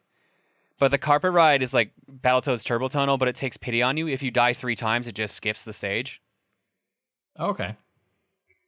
[0.78, 4.08] But the carpet ride is like Battletoads Turbo Tunnel, but it takes pity on you.
[4.08, 6.20] If you die three times, it just skips the stage.
[7.38, 7.76] Okay.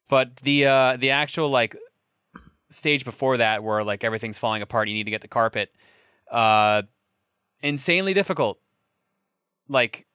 [0.08, 1.76] But the uh, the actual like
[2.70, 5.70] stage before that, where like everything's falling apart, you need to get the carpet.
[6.30, 6.82] Uh,
[7.62, 8.58] insanely difficult.
[9.68, 10.06] Like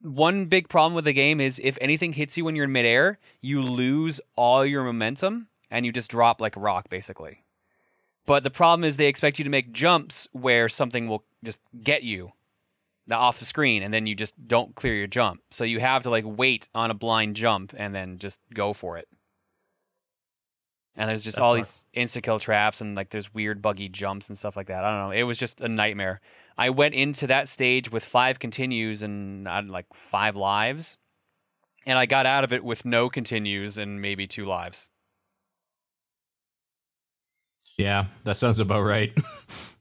[0.00, 3.18] one big problem with the game is if anything hits you when you're in midair,
[3.40, 7.41] you lose all your momentum and you just drop like a rock, basically.
[8.26, 12.02] But the problem is they expect you to make jumps where something will just get
[12.02, 12.32] you
[13.10, 15.40] off the screen and then you just don't clear your jump.
[15.50, 18.96] So you have to like wait on a blind jump and then just go for
[18.96, 19.08] it.
[20.94, 21.84] And there's just That all sucks.
[21.92, 24.84] these insta kill traps and like there's weird buggy jumps and stuff like that.
[24.84, 25.18] I don't know.
[25.18, 26.20] It was just a nightmare.
[26.56, 30.96] I went into that stage with five continues and I like five lives.
[31.86, 34.88] And I got out of it with no continues and maybe two lives.
[37.82, 39.12] Yeah, that sounds about right.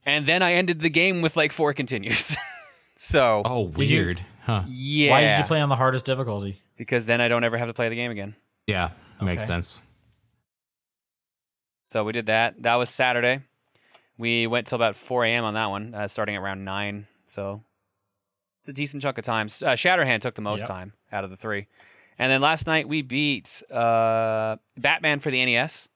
[0.04, 2.36] And then I ended the game with like four continues.
[2.98, 4.22] so Oh, Did you- weird.
[4.44, 4.64] Huh.
[4.68, 5.12] yeah.
[5.12, 6.60] Why did you play on the hardest difficulty?
[6.76, 8.36] Because then I don't ever have to play the game again.
[8.66, 8.90] Yeah,
[9.22, 9.80] makes sense.
[11.86, 12.62] So we did that.
[12.64, 13.42] That was Saturday.
[14.18, 15.44] We went till about 4 a.m.
[15.44, 17.08] on that one, uh, starting at around 9.
[17.28, 17.64] So
[18.62, 19.46] it's a decent chunk of time.
[19.48, 20.68] Uh, Shatterhand took the most Yep.
[20.68, 21.68] time out of the three.
[22.18, 25.90] And then last night we beat uh, Batman for the NES,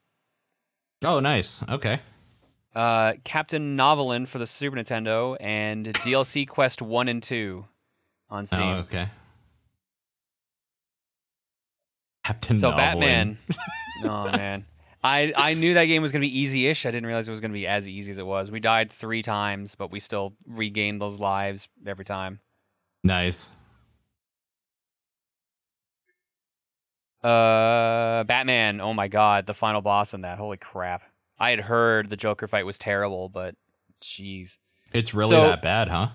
[1.03, 1.63] Oh, nice.
[1.69, 1.99] Okay.
[2.75, 7.65] uh, Captain Novolin for the Super Nintendo, and DLC Quest 1 and 2
[8.29, 8.61] on Steam.
[8.61, 9.09] Oh, okay.
[12.25, 12.75] Captain So Novolin.
[12.77, 13.37] Batman.
[14.03, 14.65] oh man.
[15.03, 16.87] I, I knew that game was gonna be easy-ish.
[16.87, 18.49] I didn't realize it was gonna be as easy as it was.
[18.49, 22.39] We died three times, but we still regained those lives every time.
[23.03, 23.51] Nice.
[27.25, 28.79] Uh, Batman.
[28.81, 30.37] Oh my god, the final boss in that.
[30.37, 31.01] Holy crap!
[31.39, 33.55] I had heard the Joker fight was terrible, but
[34.01, 34.59] jeez.
[34.93, 36.09] It's really So- that bad, huh?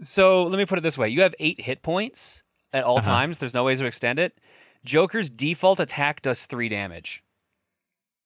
[0.00, 2.42] So let me put it this way: you have eight hit points
[2.72, 3.06] at all Uh-huh.
[3.06, 3.38] times.
[3.38, 4.36] There's no ways to extend it.
[4.84, 7.22] Joker's default attack does three damage.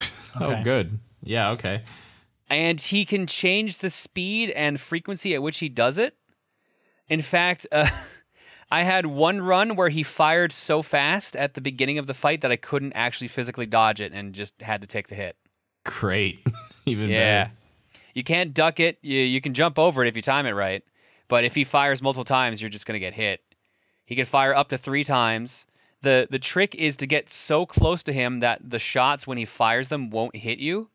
[0.35, 0.61] Okay.
[0.61, 0.99] Oh, good.
[1.23, 1.83] Yeah, okay.
[2.49, 6.17] and he can change the speed and frequency at which he does it.
[7.07, 7.87] In fact, uh,
[8.73, 12.41] I had one run where he fired so fast at the beginning of the fight
[12.41, 15.37] that I couldn't actually physically dodge it and just had to take the hit.
[15.85, 16.41] Great.
[16.87, 17.45] Even Yeah.
[17.45, 17.53] better.
[18.15, 18.99] You can't duck it.
[19.03, 20.83] You, you can jump over it if you time it right.
[21.29, 23.41] But if he fires multiple times, you're just going to get hit.
[24.07, 25.67] He can fire up to three times.
[26.03, 29.45] The, the trick is to get so close to him that the shots, when he
[29.45, 30.89] fires them, won't hit you.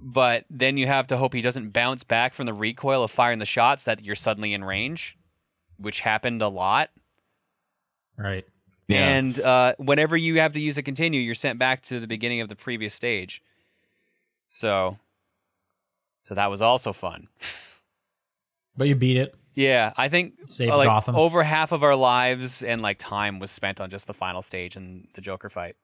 [0.00, 3.38] But then you have to hope he doesn't bounce back from the recoil of firing
[3.40, 5.17] the shots that you're suddenly in range,
[5.78, 6.90] which happened a lot.
[8.16, 8.44] Right.
[8.88, 9.08] Yeah.
[9.08, 12.40] And uh, whenever you have to use a continue, you're sent back to the beginning
[12.40, 13.42] of the previous stage.
[14.48, 14.98] So,
[16.22, 17.28] so that was also fun.
[18.76, 19.34] But you beat it.
[19.54, 21.16] Yeah, I think Saved like, Gotham.
[21.16, 24.76] over half of our lives and like time was spent on just the final stage
[24.76, 25.74] and the Joker fight.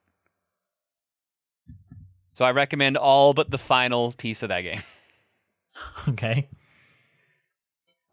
[2.31, 4.81] So I recommend all but the final piece of that game.
[6.07, 6.47] Okay.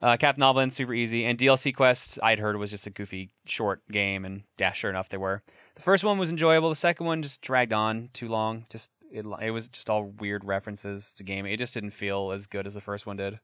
[0.03, 3.82] Uh, Captain Novolin, super easy, and DLC Quest I'd heard was just a goofy short
[3.90, 5.42] game, and yeah, sure enough they were.
[5.76, 6.68] The first one was enjoyable.
[6.70, 8.66] The second one just dragged on too long.
[8.68, 11.53] Just it, it was just all weird references to gaming.
[11.53, 13.38] It just didn't feel as good as the first one did.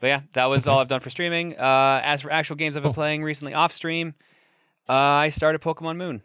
[0.00, 1.56] But yeah, that was all I've done for streaming.
[1.56, 2.94] Uh, as for actual games I've been Cool.
[3.02, 4.14] playing recently off stream,
[4.88, 6.22] uh, I started Pokemon Moon.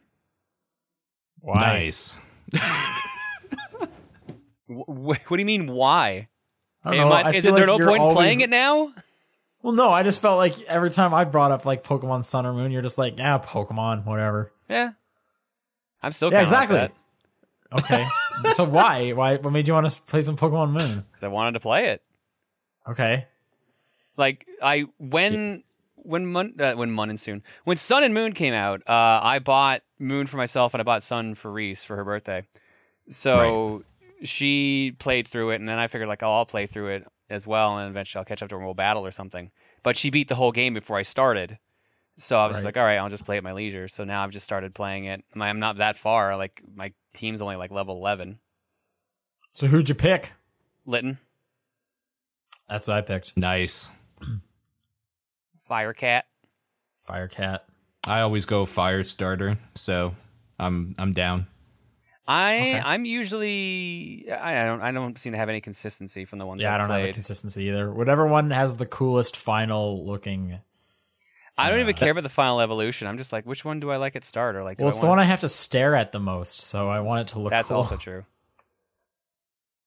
[1.39, 1.53] Why?
[1.61, 2.19] Nice.
[4.67, 5.71] Wh- wh- what do you mean?
[5.71, 6.27] Why?
[6.83, 7.15] I don't know.
[7.15, 8.91] I- I is it there no point in playing it now?
[9.61, 9.91] Well, no.
[9.91, 12.81] I just felt like every time I brought up like Pokemon Sun or Moon, you're
[12.81, 14.51] just like, yeah, Pokemon, whatever.
[14.69, 14.91] Yeah,
[16.01, 16.77] I'm still Yeah, like exactly.
[16.77, 16.91] that.
[17.73, 18.05] Okay.
[18.53, 19.11] so why?
[19.11, 19.37] Why?
[19.37, 21.05] What made you want to play some Pokemon Moon?
[21.09, 22.01] because I wanted to play it.
[22.89, 23.27] Okay.
[24.17, 25.63] Like I when
[25.95, 29.37] when Mun uh, when Mun and soon when Sun and Moon came out, uh, I
[29.39, 32.43] bought Moon for myself and I bought Sun for Reese for her birthday.
[33.07, 33.83] So
[34.23, 37.47] she played through it, and then I figured like, oh, I'll play through it as
[37.47, 39.51] well, and eventually I'll catch up to her and we'll battle or something.
[39.83, 41.57] But she beat the whole game before I started.
[42.17, 42.65] So I was Right.
[42.65, 43.87] like, all right, I'll just play at my leisure.
[43.87, 45.23] So now I've just started playing it.
[45.33, 46.35] I'm- I'm not that far.
[46.37, 48.39] Like my team's only like level 11.
[49.53, 50.33] So who'd you pick?
[50.85, 51.17] Litten,
[52.69, 53.35] That's what I picked.
[53.37, 53.89] Nice.
[55.69, 56.23] Firecat.
[57.07, 57.59] Firecat.
[58.07, 60.15] I always go fire starter, so
[60.59, 61.47] I'm I'm down.
[62.31, 62.79] I Okay.
[62.79, 66.61] I'm usually I I don't I don't seem to have any consistency from the ones
[66.63, 67.91] Yeah, I I've don't have a consistency either.
[67.91, 70.59] Whatever one has the coolest final looking.
[71.57, 73.07] I don't even Uh, care about the final evolution.
[73.07, 74.77] I'm just like, which one do I like at start or like?
[74.77, 76.89] Do Well, I it's the wanna- one I have to stare at the most, so
[76.89, 77.49] I want it to look.
[77.51, 77.77] That's cool.
[77.77, 78.23] also true.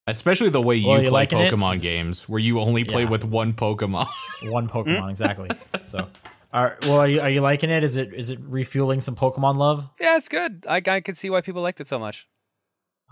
[0.06, 1.50] Especially the way you Well, you play liking it?
[1.52, 3.08] Pokemon games, where you only play Yeah.
[3.08, 4.06] with one Pokemon.
[4.42, 5.48] one Pokemon exactly.
[5.86, 6.08] So,
[6.52, 7.82] are well, are you, are you liking it?
[7.82, 9.88] Is it is it refueling some Pokemon love?
[9.98, 10.66] Yeah, it's good.
[10.68, 12.28] I I could see why people liked it so much.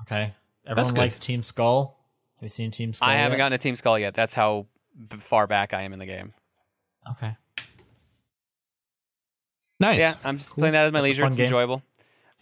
[0.03, 0.33] Okay,
[0.67, 1.01] everyone good.
[1.01, 1.99] likes Team Skull.
[2.37, 3.09] Have you seen Team Skull?
[3.09, 3.45] I haven't yet?
[3.45, 4.15] gotten a Team Skull yet.
[4.15, 4.67] That's how
[5.09, 6.33] b- far back I am in the game.
[7.13, 7.37] Okay.
[9.81, 10.01] Nice.
[10.01, 10.63] Yeah, I'm just Cool.
[10.63, 11.27] playing that at my That's leisure.
[11.27, 11.45] It's game.
[11.45, 11.83] enjoyable.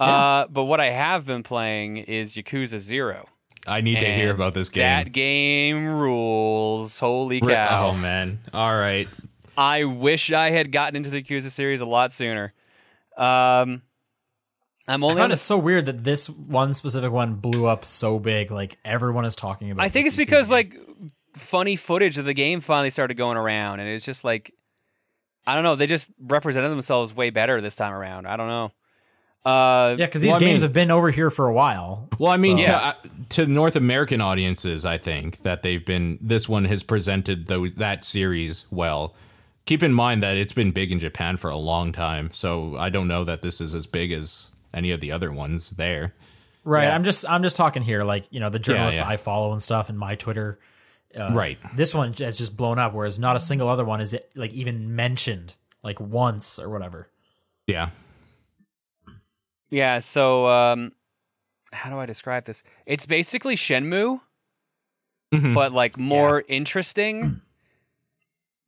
[0.01, 0.07] Yeah.
[0.07, 3.27] Uh, but what I have been playing is Yakuza Zero.
[3.67, 4.83] I need to hear about this game.
[4.83, 6.99] That game rules.
[6.99, 7.93] Holy Ri- cow.
[7.95, 8.41] Oh man.
[8.55, 9.07] All right.
[9.57, 12.55] I wish I had gotten into the Yakuza series a lot sooner.
[13.17, 13.83] Um,
[14.91, 17.85] I'm I only on found it so weird that this one specific one blew up
[17.85, 18.51] so big.
[18.51, 19.85] Like everyone is talking about.
[19.85, 20.77] I think this it's because Yakuza like
[21.37, 24.53] funny footage of the game finally started going around, and it's just like
[25.47, 25.75] I don't know.
[25.77, 28.27] They just represented themselves way better this time around.
[28.27, 28.73] I don't know.
[29.43, 32.09] Uh, yeah, because these Well, I games mean- have been over here for a while.
[32.19, 32.93] Well, I mean, So- to, uh,
[33.31, 36.19] to North American audiences, I think that they've been.
[36.21, 39.15] This one has presented those, that series well.
[39.65, 42.91] Keep in mind that it's been big in Japan for a long time, so I
[42.91, 46.15] don't know that this is as big as any of the other ones there.
[46.65, 46.85] Right.
[46.85, 46.95] Yeah.
[46.95, 49.09] I'm just I'm just talking here, like you know the journalists yeah.
[49.09, 50.59] I follow and stuff, and my Twitter.
[51.19, 51.59] Uh, Right.
[51.75, 54.53] This one has just blown up, whereas not a single other one is it, like
[54.53, 57.09] even mentioned like once or whatever.
[57.67, 57.91] Yeah.
[59.71, 59.99] yeah.
[59.99, 60.93] So um,
[61.73, 62.63] how do I describe this?
[62.87, 64.21] It's basically Shenmue,
[65.35, 65.55] Mhm.
[65.55, 67.41] but like more interesting.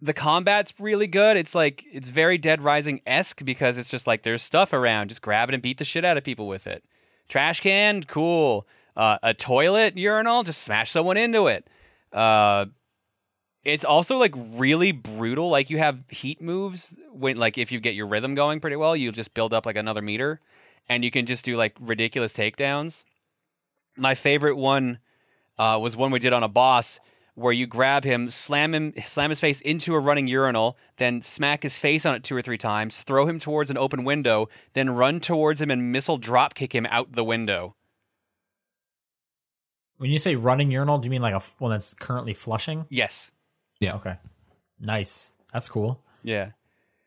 [0.05, 1.37] The combat's really good.
[1.37, 5.23] It's like it's very Dead Rising esque because it's just like there's stuff around, just
[5.23, 6.85] grab it and beat the shit out of people with it.
[7.29, 8.67] Trash can, cool.
[8.97, 11.71] Uh, a toilet urinal, just smash someone into it.
[12.13, 12.67] Uh,
[13.65, 15.49] it's also like really brutal.
[15.49, 18.97] Like you have heat moves when, like, if you get your rhythm going pretty well,
[18.97, 20.41] you just build up like another meter,
[20.89, 23.05] and you can just do like ridiculous takedowns.
[23.97, 24.99] My favorite one
[25.59, 26.99] uh, was one we did on a boss
[27.35, 31.63] where you grab him, slam him, slam his face into a running urinal, then smack
[31.63, 34.91] his face on it two or three times, throw him towards an open window, then
[34.91, 37.75] run towards him and missile drop kick him out the window.
[39.99, 42.87] When you say running urinal, do you mean like a f- one that's currently flushing?
[42.91, 43.31] Yes.
[43.81, 43.95] Yeah.
[43.97, 44.17] Okay.
[44.81, 45.37] Nice.
[45.53, 46.03] That's cool.
[46.25, 46.51] Yeah.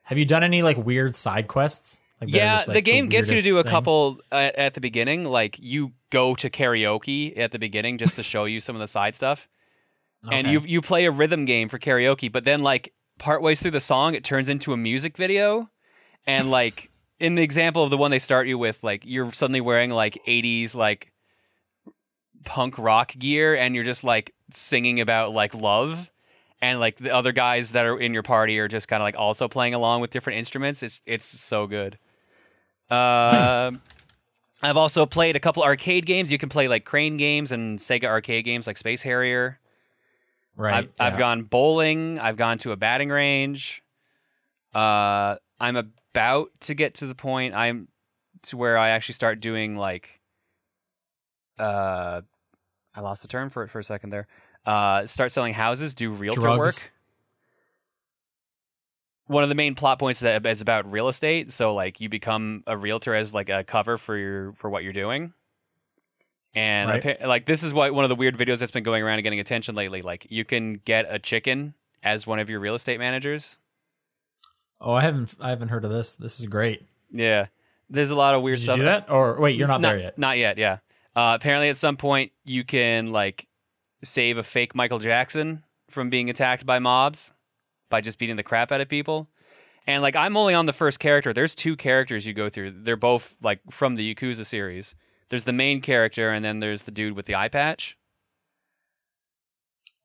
[0.04, 2.02] Have you done any like weird side quests?
[2.22, 3.70] Like Yeah, just, like, the game gets you to do a thing?
[3.70, 5.26] couple at, at the beginning.
[5.26, 8.88] Like you go to karaoke at the beginning just to show you some of the
[8.88, 9.50] side stuff,
[10.32, 12.32] and you you play a rhythm game for karaoke.
[12.32, 15.70] But then like partway through the song, it turns into a music video,
[16.26, 19.62] and like in the example of the one they start you with, like you're suddenly
[19.62, 21.12] wearing like '80s like
[22.44, 26.12] punk rock gear, and you're just like singing about like love.
[26.62, 29.18] And like the other guys that are in your party are just kind of like
[29.18, 30.82] also playing along with different instruments.
[30.82, 32.00] It's it's so good.
[32.90, 33.82] Um,
[34.62, 36.32] I've also played a couple arcade games.
[36.32, 39.60] You can play like crane games and Sega arcade games like Space Harrier.
[40.56, 40.89] Right.
[40.99, 42.20] I've, I've gone bowling.
[42.20, 43.84] I've gone to a batting range.
[44.74, 47.88] Uh, I'm about to get to the point I'm
[48.43, 50.20] to where I actually start doing like.
[51.58, 52.22] Uh,
[52.93, 54.28] I lost the term for it for a second there.
[54.66, 56.60] Uh, start selling houses, do realtor Drugs.
[56.60, 56.91] work.
[59.28, 61.51] One of the main plot points that is about real estate.
[61.51, 64.93] So like you become a realtor as like a cover for your for what you're
[64.93, 65.34] doing.
[66.56, 67.28] And Right.
[67.28, 69.39] like this is what one of the weird videos that's been going around and getting
[69.41, 70.01] attention lately.
[70.01, 73.60] Like you can get a chicken as one of your real estate managers.
[74.80, 76.16] Oh, I haven't I haven't heard of this.
[76.16, 76.84] This is great.
[77.12, 77.47] Yeah,
[77.89, 78.78] there's a lot of weird Did you stuff.
[78.78, 79.10] do that?
[79.10, 80.18] Or wait, you're not, not there yet.
[80.18, 80.58] Not yet.
[80.58, 80.78] Yeah.
[81.16, 83.47] Uh, apparently, at some point, you can like
[84.03, 87.32] save a fake Michael Jackson from being attacked by mobs
[87.89, 89.30] by just beating the crap out of people.
[89.88, 91.32] And like, I'm only on the first character.
[91.32, 92.72] There's two characters you go through.
[92.84, 94.95] They're both like from the Yakuza series.
[95.30, 97.98] There's the main character, and then there's the dude with the eye patch.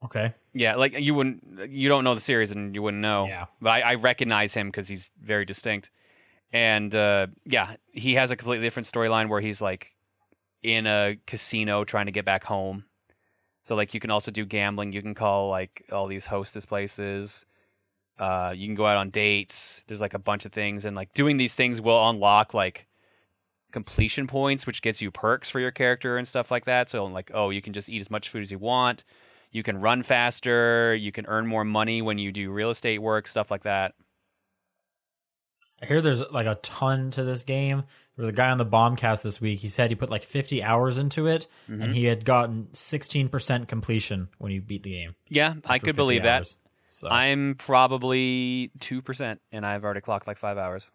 [0.05, 0.35] Okay.
[0.55, 3.27] Yeah, like you wouldn't, you don't know the series, and you wouldn't know.
[3.27, 3.47] Yeah.
[3.61, 5.91] but I, I recognize him because he's very distinct.
[6.53, 9.95] And uh, yeah, he has a completely different storyline where he's like
[10.62, 12.85] in a casino trying to get back home.
[13.62, 14.93] So like you can also do gambling.
[14.93, 17.47] You can call like all these hostess places.
[18.18, 19.85] Uh, you can go out on dates.
[19.87, 22.87] There's like a bunch of things, and like doing these things will unlock like
[23.73, 26.89] completion points, which gets you perks for your character and stuff like that.
[26.89, 29.05] So like, oh, you can just eat as much food as you want.
[29.53, 30.95] You can run faster.
[30.95, 33.95] You can earn more money when you do real estate work, stuff like that.
[35.83, 37.85] I hear there's like a ton to this game.
[38.16, 39.61] There was a guy on the Bombcast this week.
[39.61, 41.83] He said he put like 50 hours into it, Mm-hmm.
[41.83, 45.14] and he had gotten 16% completion when he beat the game.
[45.29, 46.55] Yeah, I could 50 believe that.
[46.91, 50.93] So I'm probably two percent, and I've already clocked like five hours.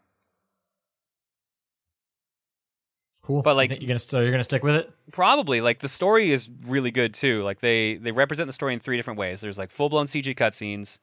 [3.25, 3.41] Cool.
[3.41, 4.91] but, like- you're gonna so you're gonna stick with it.
[5.11, 7.43] Probably like the story is really good too.
[7.43, 9.41] Like they they represent the story in three different ways.
[9.41, 10.99] There's like full blown CG cutscenes.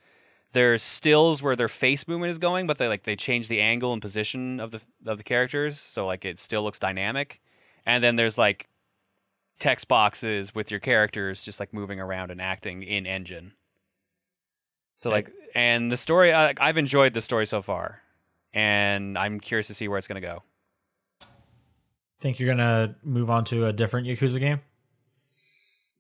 [0.53, 3.93] There's stills where their face movement is going, but they like they change the angle
[3.93, 7.41] and position of the of the characters, so like it still looks dynamic.
[7.87, 8.69] And then there's like
[9.59, 13.53] text boxes with your characters just like moving around and acting in engine.
[14.97, 15.15] So Okay.
[15.17, 18.01] like, and the story, I, I've enjoyed the story so far,
[18.53, 20.43] and I'm curious to see where it's going to go.
[22.23, 24.61] Think you're gonna move on to a different Yakuza game?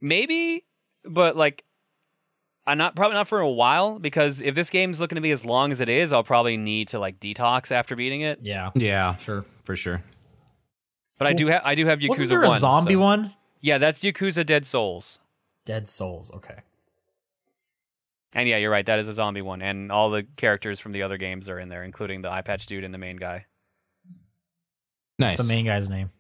[0.01, 0.65] Maybe,
[1.05, 1.65] but like,
[2.65, 5.45] I'm not probably not for a while because if this game's looking to be as
[5.45, 8.39] long as it is, I'll probably need to like detox after beating it.
[8.41, 9.45] Yeah, Yeah, sure.
[9.65, 10.03] for sure.
[11.19, 12.59] But I do have I do have Yakuza Wasn't there a one.
[12.61, 13.35] zombie so- one?
[13.61, 15.19] Yeah, that's Yakuza Dead Souls.
[15.67, 16.33] Dead Souls.
[16.35, 16.61] Okay.
[18.33, 18.87] And yeah, you're right.
[18.87, 21.69] That is a zombie one, and all the characters from the other games are in
[21.69, 23.47] there, including the eye patch dude and the main guy.
[25.19, 25.33] Nice.
[25.39, 26.11] What's the main guy's name?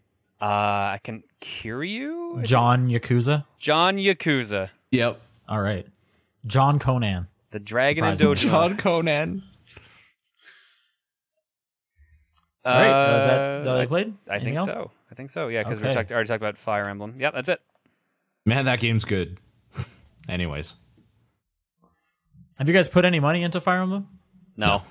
[0.40, 2.40] Uh, I can cure you.
[2.43, 3.45] John Yakuza.
[3.59, 5.20] John Yakuza, Yep.
[5.49, 5.86] All right.
[6.47, 7.28] John Conan.
[7.51, 8.51] the Dragon and Surprisingly.
[8.51, 8.51] Dojo.
[8.70, 9.43] John Conan.
[12.64, 12.90] All right.
[13.14, 14.14] Uh, is that, Uh, that all you played?
[14.28, 14.72] I Anything think else?
[14.72, 14.90] so.
[15.11, 15.49] I think so.
[15.49, 15.95] Yeah, because we Okay.
[15.95, 17.16] talked, already talked about Fire Emblem.
[17.20, 17.61] Yep, that's it.
[18.47, 19.38] Man, that game's good.
[20.28, 20.74] Anyways,
[22.59, 24.09] Have you guys put any money into Fire Emblem?
[24.57, 24.82] No,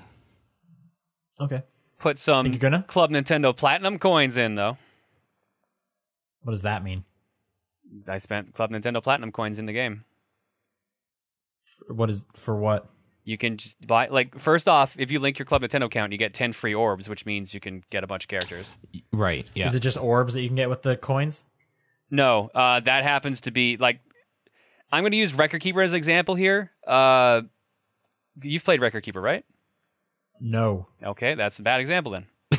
[1.40, 1.64] Okay.
[2.02, 2.84] Put some Think you're gonna?
[2.84, 4.78] Club Nintendo Platinum coins in though.
[6.44, 7.06] What does that mean?
[8.08, 10.04] I spent Club Nintendo Platinum coins in the game.
[11.88, 12.90] What is for what?
[13.24, 16.18] You can just buy like first off, if you link your Club Nintendo account, you
[16.18, 18.76] get ten free orbs, which means you can get a bunch of characters.
[19.14, 19.46] right?
[19.54, 19.68] Yeah.
[19.68, 21.46] Is it just orbs that you can get with the coins?
[22.10, 24.00] No, uh, that happens to be like
[24.92, 26.72] I'm going to use Record Keeper as an example here.
[26.86, 27.44] Uh,
[28.42, 29.46] you've played Record Keeper, right?
[30.44, 30.88] No.
[31.04, 32.26] Okay, that's a bad example then.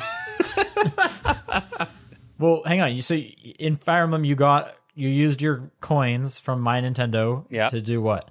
[2.39, 2.93] Well, hang on.
[2.95, 7.67] You so in Fire Emblem you got you used your coins from my Nintendo Yeah.
[7.69, 8.29] to do what?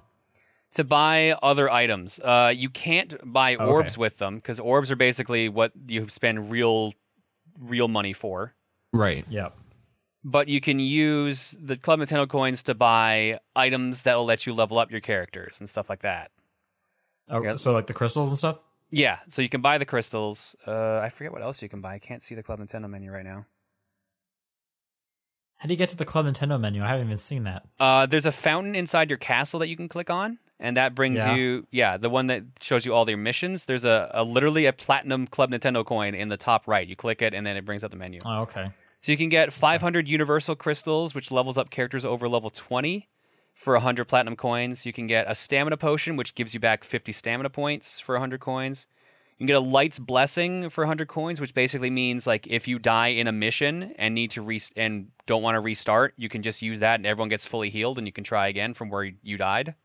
[0.73, 3.63] To buy other items, uh, you can't buy Okay.
[3.63, 6.93] orbs with them because orbs are basically what you spend real,
[7.59, 8.53] real money for.
[8.91, 9.25] right.
[9.29, 9.55] Yep.
[10.25, 14.53] But you can use the Club Nintendo coins to buy items that will let you
[14.53, 16.29] level up your characters and stuff like that.
[17.29, 17.55] Oh, Yeah.
[17.55, 18.59] So like the crystals and stuff.
[18.95, 20.55] Yeah, so you can buy the crystals.
[20.67, 21.95] Uh, I forget what else you can buy.
[21.95, 23.47] I can't see the Club Nintendo menu right now.
[25.57, 26.83] How do you get to the Club Nintendo menu?
[26.83, 27.65] I haven't even seen that.
[27.79, 31.17] Uh, there's a fountain inside your castle that you can click on, and that brings
[31.17, 31.33] Yeah.
[31.35, 33.65] you, yeah, the one that shows you all your missions.
[33.65, 36.87] There's a, a literally a platinum Club Nintendo coin in the top right.
[36.87, 38.19] You click it, and then it brings up the menu.
[38.25, 38.69] Oh, okay.
[38.99, 43.09] So you can get 500 universal crystals, which levels up characters over level 20
[43.53, 44.85] for 100 platinum coins.
[44.85, 48.39] You can get a stamina potion, which gives you back 50 stamina points for 100
[48.39, 48.87] coins.
[49.37, 52.79] You can get a light's blessing for 100 coins, which basically means like if you
[52.79, 56.41] die in a mission and need to re- and don't want to restart, you can
[56.41, 59.11] just use that and everyone gets fully healed and you can try again from where
[59.21, 59.75] you died.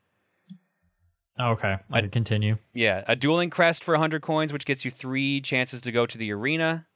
[1.39, 1.77] Oh, okay.
[1.93, 2.59] I can continue.
[2.75, 6.19] Yeah, a dueling crest for 100 coins, which gets you three chances to go to
[6.19, 6.87] the arena,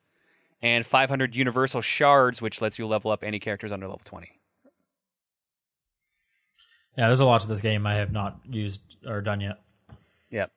[0.60, 4.40] and 500 universal shards, which lets you level up any characters under level 20.
[6.96, 9.58] Yeah, there's a lot to this game I have not used or done yet.
[10.30, 10.50] Yep.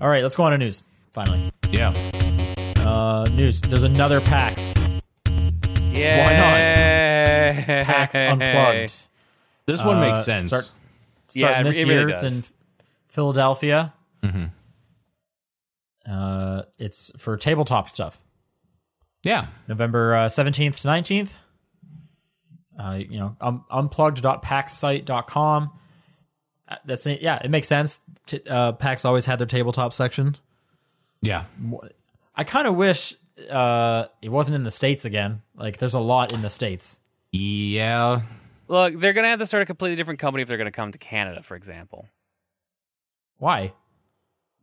[0.00, 0.82] All right, let's go on to news.
[1.12, 1.94] Finally, Yeah.
[2.78, 3.60] uh, news.
[3.62, 4.74] There's another PAX.
[5.92, 6.26] Yeah.
[6.26, 7.86] Why not?
[7.86, 8.94] PAX Unplugged.
[9.66, 10.48] This one Uh, makes sense.
[10.48, 10.70] start-
[11.32, 12.52] Yeah, Starting it- this it really year, it's in does.
[13.08, 13.94] Philadelphia.
[14.22, 14.50] Mhm.
[16.08, 18.20] Uh, it's for tabletop stuff.
[19.24, 19.46] Yeah.
[19.66, 21.32] November uh, 17th to 19th.
[22.78, 25.70] Uh, you know, um, unplugged.paxsite.com.
[26.68, 27.22] Uh, That's it.
[27.22, 28.00] Yeah, it makes sense.
[28.26, 30.36] T- uh, PAX always had their tabletop section.
[31.22, 31.44] Yeah.
[32.34, 33.14] I kind of wish
[33.50, 35.42] uh, it wasn't in the states again.
[35.54, 37.00] Like, there's a lot in the states.
[37.32, 38.20] Yeah.
[38.68, 40.72] Look, they're going to have to start a completely different company if they're going to
[40.72, 42.08] come to Canada, for example.
[43.38, 43.72] Why?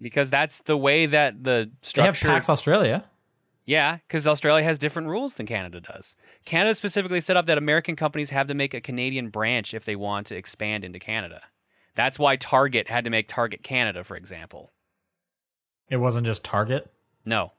[0.01, 2.01] Because that's the way that the structure.
[2.01, 2.33] They have structure.
[2.33, 3.05] PAX Australia.
[3.65, 6.15] Yeah, because Australia has different rules than Canada does.
[6.45, 9.95] Canada specifically set up that American companies have to make a Canadian branch if they
[9.95, 11.41] want to expand into Canada.
[11.95, 14.73] That's why Target had to make Target Canada, for example.
[15.89, 16.91] It wasn't just Target.
[17.23, 17.51] No.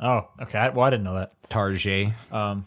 [0.00, 0.58] Oh, okay.
[0.58, 1.32] I, well, I didn't know that.
[1.48, 2.08] Target.
[2.32, 2.66] Um,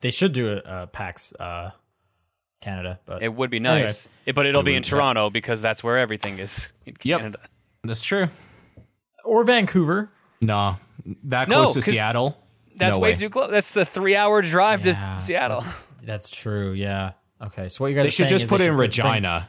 [0.00, 1.70] they should do a, uh PAX uh,
[2.60, 3.82] Canada, but It would be Anyway.
[3.82, 4.08] nice.
[4.24, 4.90] It- but it'll It be in would, yeah.
[4.90, 7.08] Toronto because that's where everything is in Canada.
[7.08, 7.18] Yep.
[7.20, 7.38] Canada.
[7.84, 8.28] That's true.
[9.26, 10.10] Or Vancouver.
[10.40, 10.76] No.
[11.24, 12.36] That No, close to 'cause Seattle.
[12.76, 13.14] That's no way way.
[13.14, 13.50] too close.
[13.50, 15.60] That's the three hour drive Yeah, to Seattle.
[15.60, 16.72] That's, that's true.
[16.72, 17.12] Yeah.
[17.42, 17.68] Okay.
[17.68, 19.48] So what you guys They are should just is put it in should bring- Regina.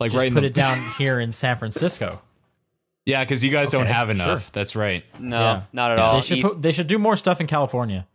[0.00, 2.20] Like just right in put the, it down here in San Francisco.
[3.04, 4.42] Yeah, because you guys don't have enough.
[4.44, 4.50] sure.
[4.52, 5.02] That's right.
[5.18, 5.62] No, Yeah.
[5.72, 6.04] not at Yeah.
[6.04, 6.14] all.
[6.16, 8.06] They should put, they should do more stuff in California.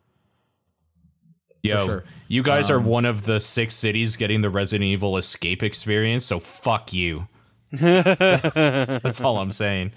[1.64, 2.04] Yo, sure.
[2.28, 6.26] you guys are um, one of the six cities getting the Resident Evil escape experience,
[6.26, 7.28] so fuck you.
[7.72, 9.94] That's all I'm saying.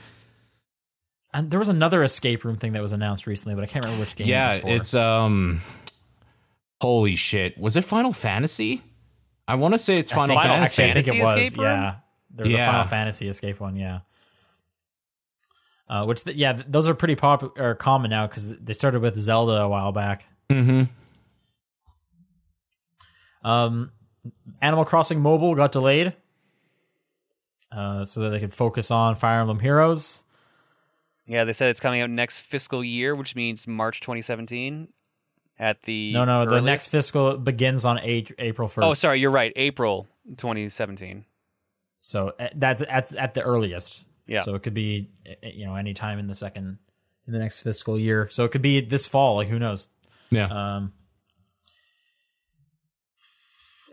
[1.36, 4.04] And there was another escape room thing that was announced recently, but I can't remember
[4.04, 4.26] which game.
[4.26, 4.76] Yeah, it was for.
[4.76, 5.60] it's um
[6.80, 7.58] Holy shit!
[7.58, 8.82] Was it Final Fantasy?
[9.46, 10.82] I want to say it's Final, Final Fantasy.
[10.82, 11.44] Actually, I think it was.
[11.44, 11.66] escape room?
[11.66, 11.94] Yeah,
[12.30, 13.76] there's a Final Fantasy escape one.
[13.76, 14.00] Yeah.
[15.88, 19.14] Uh, which the, yeah, those are pretty popular or common now because they started with
[19.16, 20.26] Zelda a while back.
[20.50, 20.84] mm-hmm.
[23.46, 23.92] Um,
[24.60, 26.14] Animal Crossing Mobile got delayed,
[27.70, 30.24] uh, so that they could focus on Fire Emblem Heroes.
[31.26, 34.88] Yeah, they said it's coming out next fiscal year, which means March 2017.
[35.58, 38.84] At the No, no, the next fiscal begins on eight, April first.
[38.84, 39.52] Oh, sorry, you're right.
[39.56, 40.06] April
[40.36, 41.24] 2017.
[41.98, 44.04] so at, that at at the earliest.
[44.26, 44.40] Yeah.
[44.40, 45.08] So it could be
[45.42, 46.78] you know any time in the second
[47.26, 48.28] in the next fiscal year.
[48.30, 49.36] So it could be this fall.
[49.36, 49.88] Like who knows?
[50.30, 50.46] Yeah.
[50.46, 50.92] Um,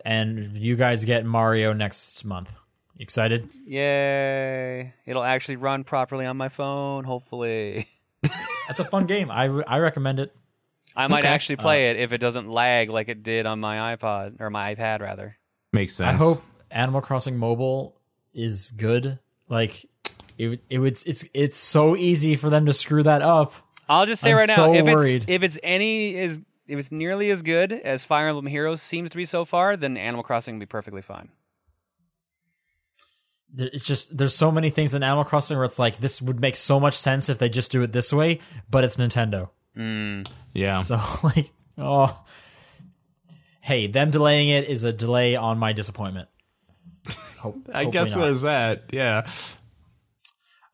[0.04, 2.54] and you guys get Mario next month.
[2.98, 3.48] Excited?
[3.66, 4.94] Yay!
[5.06, 7.04] It'll actually run properly on my phone.
[7.04, 7.88] Hopefully,
[8.68, 9.30] That's a fun game.
[9.30, 10.34] I I recommend it.
[10.96, 11.28] I might Okay.
[11.28, 14.48] actually play uh, it if it doesn't lag like it did on my iPod or
[14.50, 15.36] my iPad rather.
[15.72, 16.08] Makes sense.
[16.08, 17.96] I hope Animal Crossing Mobile
[18.32, 19.18] is good.
[19.48, 19.84] Like
[20.38, 20.92] it, it would.
[21.06, 23.52] It's it's so easy for them to screw that up.
[23.88, 25.22] I'll just say I'm right now, so if worried.
[25.22, 29.10] it's if it's any is if it's nearly as good as Fire Emblem Heroes seems
[29.10, 31.28] to be so far, then Animal Crossing will be perfectly fine.
[33.56, 36.40] There- It's just there's so many things in Animal Crossing where it's like this would
[36.40, 39.48] make so much sense if they just do it this way, but it's Nintendo.
[40.52, 40.74] Yeah.
[40.76, 42.24] So like, oh,
[43.60, 46.28] hey, them delaying it is a delay on my disappointment.
[47.40, 48.20] Hope, I guess not.
[48.22, 48.84] what is that?
[48.92, 49.26] Yeah.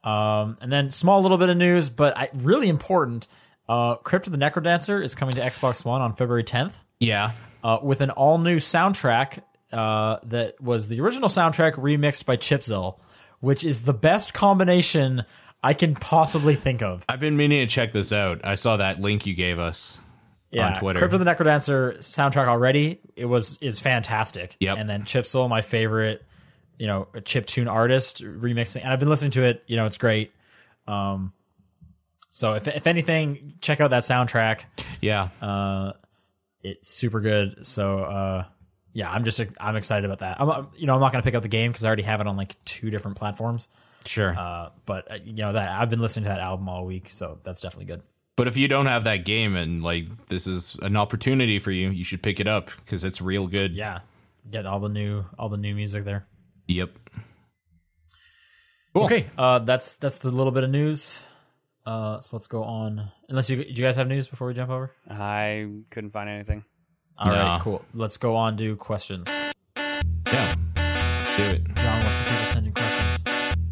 [0.03, 3.29] Um, and then small little bit of news, but I, really important.
[3.69, 7.33] Uh, Crypt of the Necrodancer is coming to Xbox One on February 10th Yeah.
[7.63, 9.43] uh, with an all new soundtrack
[9.73, 12.97] uh, that was the original soundtrack remixed by Chipzilla,
[13.41, 15.25] which is the best combination
[15.63, 17.05] I can possibly think of.
[17.09, 18.45] I've been meaning to check this out.
[18.45, 20.01] I saw that link you gave us.
[20.51, 20.99] Yeah, Twitter.
[20.99, 24.57] Crypt of the Necrodancer soundtrack already it was is fantastic.
[24.59, 24.79] Yep.
[24.79, 26.25] and then Chipzilla, my favorite,
[26.77, 29.63] you know, chip tune artist remixing, and I've been listening to it.
[29.69, 30.33] You know, it's great.
[30.89, 31.33] Um,
[32.31, 34.65] so if if anything, check out that soundtrack.
[35.01, 35.29] Yeah.
[35.41, 35.93] Uh,
[36.63, 37.65] it's super good.
[37.65, 38.45] So uh,
[38.93, 40.41] yeah, I'm just I'm excited about that.
[40.41, 42.27] I'm you know I'm not gonna pick up the game because I already have it
[42.27, 43.69] on like two different platforms.
[44.05, 44.37] sure.
[44.37, 47.39] Uh, but uh, you know that I've been listening to that album all week, so
[47.43, 48.03] that's definitely good.
[48.37, 51.91] but if you don't have that game and like this is an opportunity for you,
[51.91, 53.73] you should pick it up because it's real good.
[53.73, 54.01] Yeah,
[54.51, 56.27] get all the new all the new music there.
[56.67, 56.91] Yep.
[58.95, 59.05] Cool.
[59.05, 61.23] Okay, uh, that's that's the little bit of news.
[61.87, 63.11] Uh, so let's go on.
[63.29, 64.91] Unless you, do you guys have news before we jump over?
[65.09, 66.65] I couldn't find anything.
[67.19, 67.59] All right, Nah.
[67.61, 67.85] cool.
[67.95, 69.29] Let's go on to questions.
[69.77, 70.55] Yeah.
[71.37, 71.65] Do it.
[71.65, 73.25] John, what can people send in questions?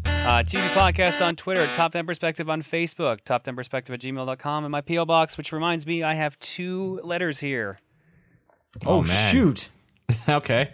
[0.05, 4.63] Uh, TV Podcast on Twitter, Top 10 Perspective on Facebook, Top 10 Perspective at gmail.com,
[4.65, 5.05] and my P.O.
[5.05, 7.79] Box, which reminds me I have two letters here.
[8.85, 9.31] Oh, Oh, man.
[9.31, 9.69] shoot!
[10.29, 10.69] okay.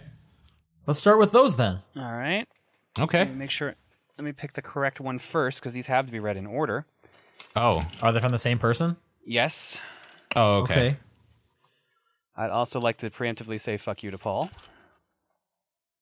[0.86, 1.80] Let's start with those then.
[1.96, 2.46] All right.
[3.00, 3.18] Okay.
[3.20, 3.74] Let me make sure.
[4.18, 6.86] Let me pick the correct one first because these have to be read in order.
[7.54, 7.82] Oh.
[8.02, 8.96] Are they from the same person?
[9.24, 9.80] Yes.
[10.34, 10.96] Oh, okay.
[12.36, 14.50] I'd also like to preemptively say fuck you to Paul.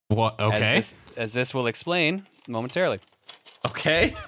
[0.08, 0.40] What?
[0.40, 0.74] As Okay.
[0.76, 2.98] this, as this will explain momentarily.
[3.66, 4.14] Okay.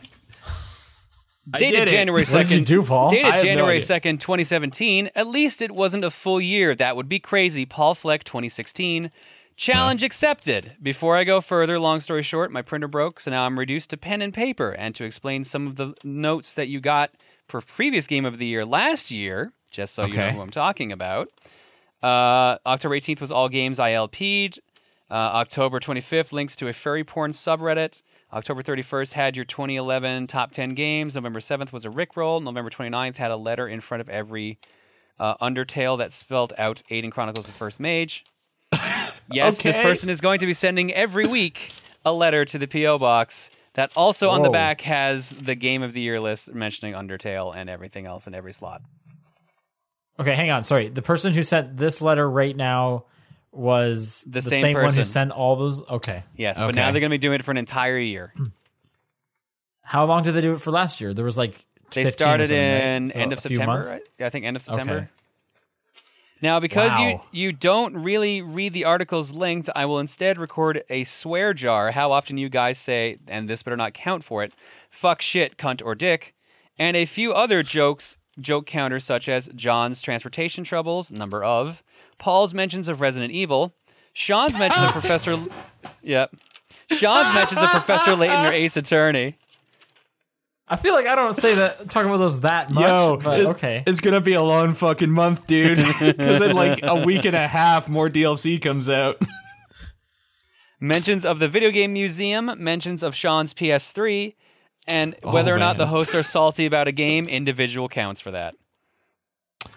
[1.54, 1.90] I Dated did it.
[1.92, 2.66] January What did you 2nd.
[2.66, 3.08] do, Paul?
[3.08, 5.10] I Dated have no January 2nd, 2017.
[5.14, 6.74] At least it wasn't a full year.
[6.74, 7.64] That would be crazy.
[7.64, 9.12] Paul Fleck, 2016.
[9.56, 10.72] Challenge accepted.
[10.82, 13.96] Before I go further, long story short, my printer broke, so now I'm reduced to
[13.96, 14.70] pen and paper.
[14.72, 17.12] And to explain some of the notes that you got
[17.46, 20.90] for previous game of the year last year, just so you know who I'm talking
[20.90, 21.28] about.
[22.06, 24.60] Uh, October 18th was all games I LP'd.
[25.10, 28.02] Uh, October 25th, links to a furry porn subreddit.
[28.32, 31.16] October 31st had your 2011 top 10 games.
[31.16, 32.40] November 7th was a Rickroll.
[32.40, 34.58] November 29th had a letter in front of every
[35.18, 38.24] uh, Undertale that spelled out Aiden Chronicles the First Mage.
[39.32, 41.72] yes, this person is going to be sending every week
[42.04, 42.98] a letter to the P.O.
[42.98, 47.52] box that also on the back has the game of the year list mentioning Undertale
[47.54, 48.82] and everything else in every slot.
[50.18, 50.64] Okay, hang on.
[50.64, 53.04] Sorry, the person who sent this letter right now
[53.52, 55.82] was The the, same same, one who sent all those.
[55.88, 58.32] Okay, Yes, but now they're going to be doing it for an entire year.
[59.82, 61.14] how long did they do it for last year?
[61.14, 62.84] There was like They started something, right?
[62.96, 64.02] in So end of September, right?
[64.18, 64.94] Yeah, I think end of September.
[64.94, 65.08] Okay.
[66.42, 71.04] Now, because you you don't really read the articles linked, I will instead record a
[71.04, 71.92] swear jar.
[71.92, 74.52] How often you guys say, and this better not count for it,
[74.90, 76.34] fuck, shit, cunt, or dick,
[76.78, 81.82] and a few other jokes, joke counters such as John's transportation troubles, number of,
[82.18, 83.74] Paul's mentions of Resident Evil,
[84.12, 85.36] Sean's mentions of Professor,
[86.02, 86.34] yep,
[86.90, 89.36] Sean's mentions of Professor Layton or Ace Attorney.
[90.68, 92.82] I feel like I don't say that talking about those that much.
[92.82, 93.84] Yo, but it- okay.
[93.86, 95.78] It's gonna be a long fucking month, dude.
[96.00, 99.20] Because in like a week and a half, more DLC comes out.
[100.80, 104.34] Mentions of the video game museum, mentions of Sean's PS3,
[104.86, 108.54] and whether or not the hosts are salty about a game, individual counts for that.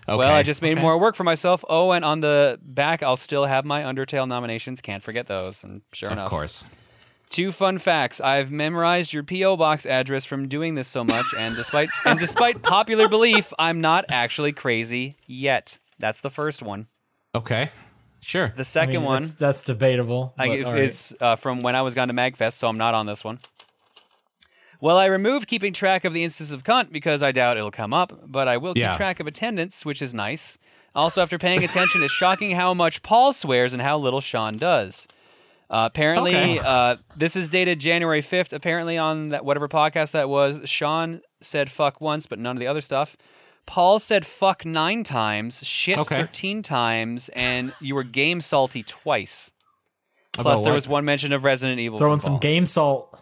[0.07, 0.17] Okay.
[0.17, 0.81] Well, I just made okay.
[0.81, 1.63] more work for myself.
[1.69, 4.81] Oh, and on the back, I'll still have my Undertale nominations.
[4.81, 5.63] Can't forget those.
[5.63, 6.63] And sure Of enough, Of course.
[7.29, 8.19] Two fun facts.
[8.19, 12.61] I've memorized your PO box address from doing this so much, and despite and despite
[12.63, 15.77] popular belief, I'm not actually crazy yet.
[15.99, 16.87] That's the first one.
[17.35, 17.69] Okay.
[18.19, 18.51] Sure.
[18.55, 20.33] The I second mean, one That's, that's debatable.
[20.37, 20.83] I, it's, all right.
[20.83, 23.39] it's uh, from when I was gone to Magfest, so I'm not on this one.
[24.81, 27.93] Well, I removed keeping track of the instance of cunt because I doubt it'll come
[27.93, 28.95] up, but I will keep Yeah.
[28.95, 30.57] track of attendance, which is nice.
[30.95, 35.07] Also, after paying attention, it's shocking how much Paul swears and how little Sean does.
[35.69, 36.59] Uh, apparently, Okay.
[36.65, 38.53] uh, this is dated January 5th.
[38.53, 42.65] Apparently, on that whatever podcast that was, Sean said fuck once, but none of the
[42.67, 43.15] other stuff.
[43.67, 46.15] Paul said fuck nine times, shit Okay.
[46.15, 49.51] 13 times, and you were game salty twice.
[50.31, 50.75] Plus, there what?
[50.75, 51.99] was one mention of Resident Evil.
[51.99, 52.39] throwing from some Paul.
[52.39, 53.19] game salt.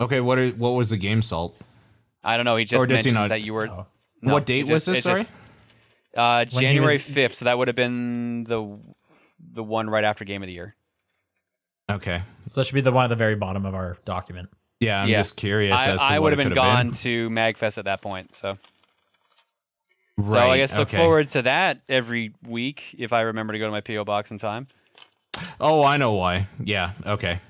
[0.00, 0.20] Okay.
[0.20, 0.38] What?
[0.38, 1.56] Are, what was the game salt?
[2.22, 2.56] I don't know.
[2.56, 3.68] He just Or does he mentions not- that you were.
[3.68, 3.86] Oh.
[4.22, 4.98] No, what date just- was this?
[4.98, 5.18] it Sorry.
[5.20, 5.32] just-
[6.16, 7.34] uh, When he January was- fifth.
[7.34, 8.78] So that would have been the
[9.52, 10.74] the one right after Game of the Year.
[11.90, 12.22] Okay.
[12.50, 14.48] So that should be the one at the very bottom of our document.
[14.80, 15.18] Yeah, I'm Yeah.
[15.18, 16.94] just curious I, as to I what would it have been could gone Been.
[16.94, 18.34] to Magfest at that point.
[18.34, 18.56] So
[20.16, 20.28] Right.
[20.28, 20.96] so I guess look okay.
[20.96, 24.38] forward to that every week if I remember to go to my PO box in
[24.38, 24.68] time.
[25.60, 26.46] Oh, I know why.
[26.60, 26.92] Yeah.
[27.06, 27.40] Okay.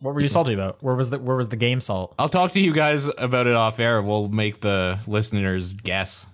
[0.00, 0.82] What were you salty about?
[0.82, 2.14] Where was the Where was the game salt?
[2.18, 4.02] I'll talk to you guys about it off air.
[4.02, 6.26] We'll make the listeners guess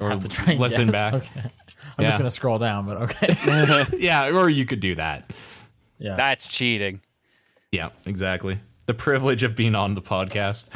[0.00, 0.92] or Have to try and listen guess.
[0.92, 1.14] back.
[1.14, 1.50] Okay.
[1.98, 3.86] I'm just gonna scroll down, but okay.
[3.98, 5.30] Yeah, or you could do that.
[5.98, 6.16] yeah.
[6.16, 7.00] That's cheating.
[7.70, 8.58] Yeah, exactly.
[8.86, 10.70] The privilege of being on the podcast.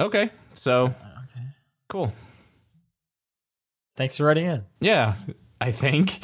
[0.00, 0.92] Okay, so uh,
[1.88, 2.12] cool.
[3.96, 4.64] Thanks for writing in.
[4.80, 5.14] Yeah,
[5.60, 6.18] I think.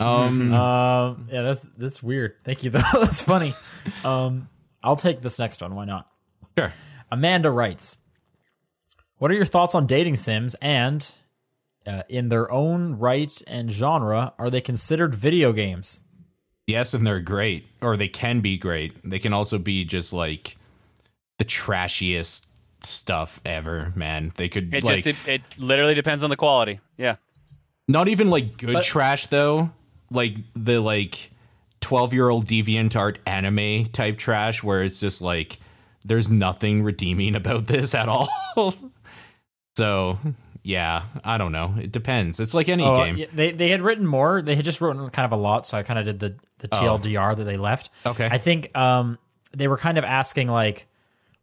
[0.00, 2.34] Um, Um, yeah, that's that's weird.
[2.44, 2.82] Thank you though.
[2.94, 3.54] that's funny.
[4.04, 4.48] Um,
[4.82, 5.74] I'll take this next one.
[5.74, 6.08] Why not?
[6.58, 6.72] sure.
[7.12, 7.98] Amanda writes,
[9.18, 11.08] "What are your thoughts on dating sims and,
[11.86, 16.02] uh, in their own right and genre, are they considered video games?"
[16.66, 18.92] Yes, and they're great, or they can be great.
[19.08, 20.56] They can also be just like
[21.38, 22.46] the trashiest
[22.82, 24.32] stuff ever, man.
[24.36, 26.78] They could It like just it, it literally depends on the quality.
[26.96, 27.16] Yeah.
[27.88, 29.72] not even like good But- trash though.
[30.10, 31.30] Like the like
[31.80, 35.58] twelve year old deviant art anime type trash, where it's just like
[36.04, 38.28] there's nothing redeeming about this at all.
[39.76, 40.18] so
[40.62, 41.74] yeah, I don't know.
[41.80, 42.38] It depends.
[42.40, 43.16] It's like any Oh, game.
[43.16, 44.42] yeah, they they had written more.
[44.42, 46.68] They had just written kind of a lot, so I kind of did the the
[46.68, 47.90] TLDR that they left.
[48.04, 48.28] Okay.
[48.30, 49.18] I think um
[49.52, 50.86] they were kind of asking like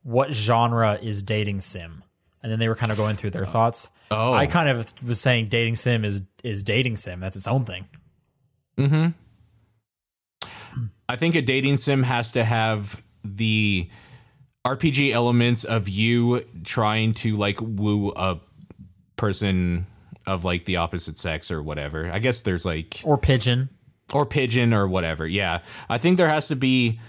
[0.03, 2.03] what genre is dating sim,
[2.43, 3.89] and then they were kind of going through their thoughts.
[4.09, 4.31] Oh.
[4.33, 7.19] I kind of was saying dating sim is is dating sim.
[7.19, 7.87] That's its own thing.
[8.77, 10.47] Mm-hmm.
[11.09, 13.89] I think a dating sim has to have the
[14.65, 18.39] RPG elements of you trying to like woo a
[19.15, 19.85] person
[20.25, 22.11] of like the opposite sex or whatever.
[22.11, 23.69] I guess there's like Or pigeon.
[24.13, 25.25] or pigeon or whatever.
[25.25, 25.61] Yeah.
[25.89, 26.99] I think there has to be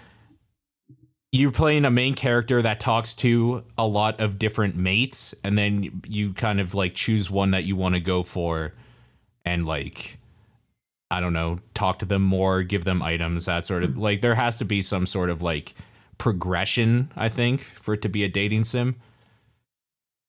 [1.33, 6.01] you're playing a main character that talks to a lot of different mates and then
[6.09, 8.73] you kind of like choose one that you want to go for
[9.45, 10.18] and like
[11.11, 14.35] I don't know, talk to them more, give them items, that sort of like there
[14.35, 15.75] has to be some sort of like
[16.19, 18.97] progression, I think, for it to be a dating sim.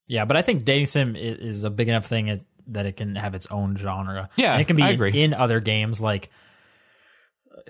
[0.08, 3.36] Yeah, but I think dating sim is a big enough thing that it can have
[3.36, 4.30] its own genre.
[4.38, 6.30] Yeah, and it can be in, in other games like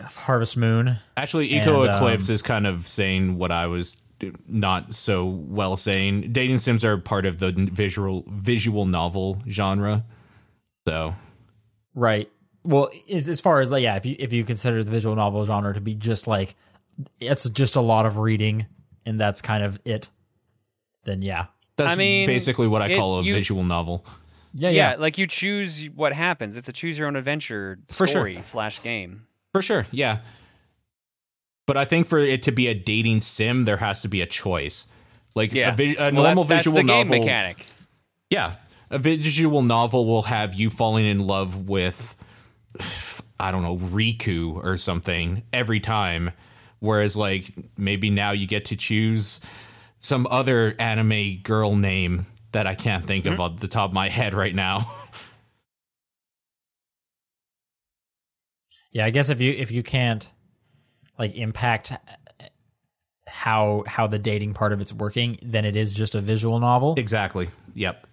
[0.01, 0.97] Harvest Moon.
[1.17, 4.01] Actually, Eco And, um, Eclipse is kind of saying what I was
[4.47, 6.31] not so well saying.
[6.31, 10.05] Dating sims are part of the visual visual novel genre.
[10.87, 11.15] So,
[11.93, 12.29] Right.
[12.63, 15.45] Well, as, as far as like, yeah, if you if you consider the visual novel
[15.45, 16.55] genre to be just like
[17.21, 18.65] it's just a lot of reading
[19.05, 20.09] and that's kind of it,
[21.05, 21.45] then yeah,
[21.77, 24.05] that's I mean, basically what I it- call a you- visual novel.
[24.53, 24.95] yeah, yeah, yeah.
[24.97, 26.57] like you choose what happens.
[26.57, 28.07] It's a choose your own adventure For sure.
[28.07, 29.25] story slash game.
[29.53, 30.19] For sure, yeah.
[31.65, 34.25] But I think for it to be a dating sim, there has to be a
[34.25, 34.87] choice.
[35.35, 37.11] Like Yeah, a, vi- a Well, normal that's, visual that's the novel.
[37.13, 37.65] game mechanic.
[38.29, 38.55] Yeah.
[38.91, 42.17] A visual novel will have you falling in love with,
[43.39, 46.31] I don't know, Riku or something every time.
[46.79, 49.41] Whereas, like, maybe now you get to choose
[49.99, 53.41] some other anime girl name that I can't think of mm-hmm.
[53.41, 54.79] off the top of my head right now.
[58.91, 60.27] Yeah, I guess if you if you can't
[61.17, 61.93] like impact
[63.27, 66.95] how how the dating part of it's working then it is just a visual novel.
[66.97, 67.49] Exactly.
[67.75, 68.07] Yep.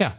[0.00, 0.14] Yeah.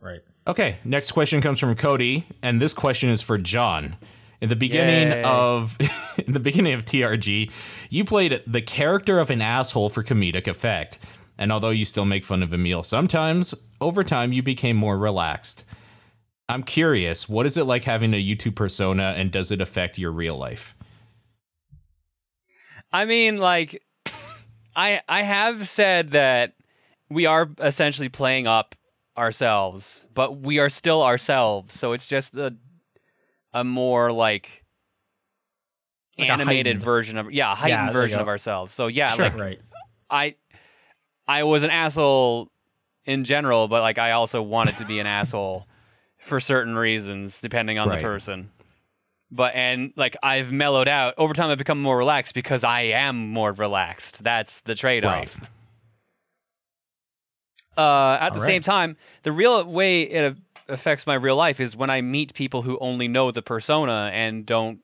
[0.00, 0.20] Right.
[0.48, 3.96] Okay, next question comes from Cody, and this question is for John.
[4.40, 5.22] In the beginning Yay.
[5.22, 5.76] of
[6.26, 7.52] in the beginning of TRG,
[7.90, 10.98] you played the character of an asshole for comedic effect.
[11.36, 15.64] And although you still make fun of Emil sometimes, over time you became more relaxed.
[16.48, 20.12] I'm curious, what is it like having a YouTube persona and does it affect your
[20.12, 20.74] real life?
[22.90, 23.82] I mean, like,
[24.74, 26.54] I I have said that
[27.10, 28.74] we are essentially playing up
[29.18, 31.74] ourselves, but we are still ourselves.
[31.74, 32.54] So it's just a
[33.52, 34.64] a more like,
[36.18, 38.72] Like animated version of yeah, a heightened you version of ourselves.
[38.74, 39.26] So yeah, Sure.
[39.26, 39.60] like Right.
[40.10, 40.34] I
[41.26, 42.50] I was an asshole
[43.04, 45.66] in general, but like I also wanted to be an asshole
[46.18, 47.96] for certain reasons, depending on Right.
[47.96, 48.50] the person.
[49.30, 51.50] But and like I've mellowed out over time.
[51.50, 54.24] I've become more relaxed because I am more relaxed.
[54.24, 55.40] That's the trade off.
[57.78, 60.36] Uh, at the All same time, the real way it
[60.68, 64.44] affects my real life is when I meet people who only know the persona and
[64.44, 64.80] don't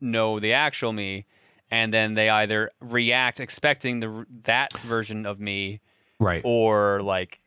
[0.00, 1.24] know the actual me,
[1.70, 5.80] and then they either react expecting the that version of me,
[6.20, 6.42] Right.
[6.44, 7.40] or like,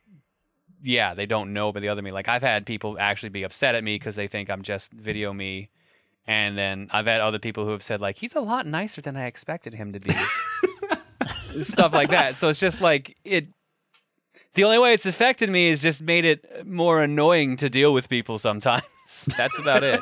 [0.83, 2.11] yeah, they don't know about the other me.
[2.11, 5.31] Like I've had people actually be upset at me because they think I'm just video
[5.31, 5.69] me,
[6.25, 9.15] and then I've had other people who have said like he's a lot nicer than
[9.15, 10.11] I expected him to be,
[11.63, 12.35] stuff like that.
[12.35, 13.47] So it's just like it.
[14.57, 18.09] The only way it's affected me is just made it more annoying to deal with
[18.09, 18.81] people sometimes.
[19.37, 20.01] That's about it.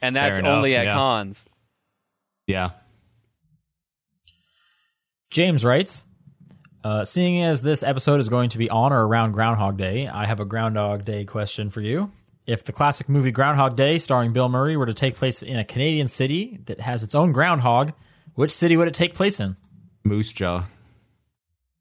[0.00, 0.94] And that's enough, only at yeah.
[0.94, 1.44] cons.
[2.46, 2.70] Yeah.
[5.28, 6.06] James writes,
[6.84, 10.26] uh, seeing as this episode is going to be on or around Groundhog Day, I
[10.26, 12.12] have a Groundhog Day question for you.
[12.46, 15.64] If the classic movie Groundhog Day, starring Bill Murray, were to take place in a
[15.64, 17.92] Canadian city that has its own groundhog,
[18.36, 19.56] which city would it take place in?
[20.04, 20.62] Moose Jaw.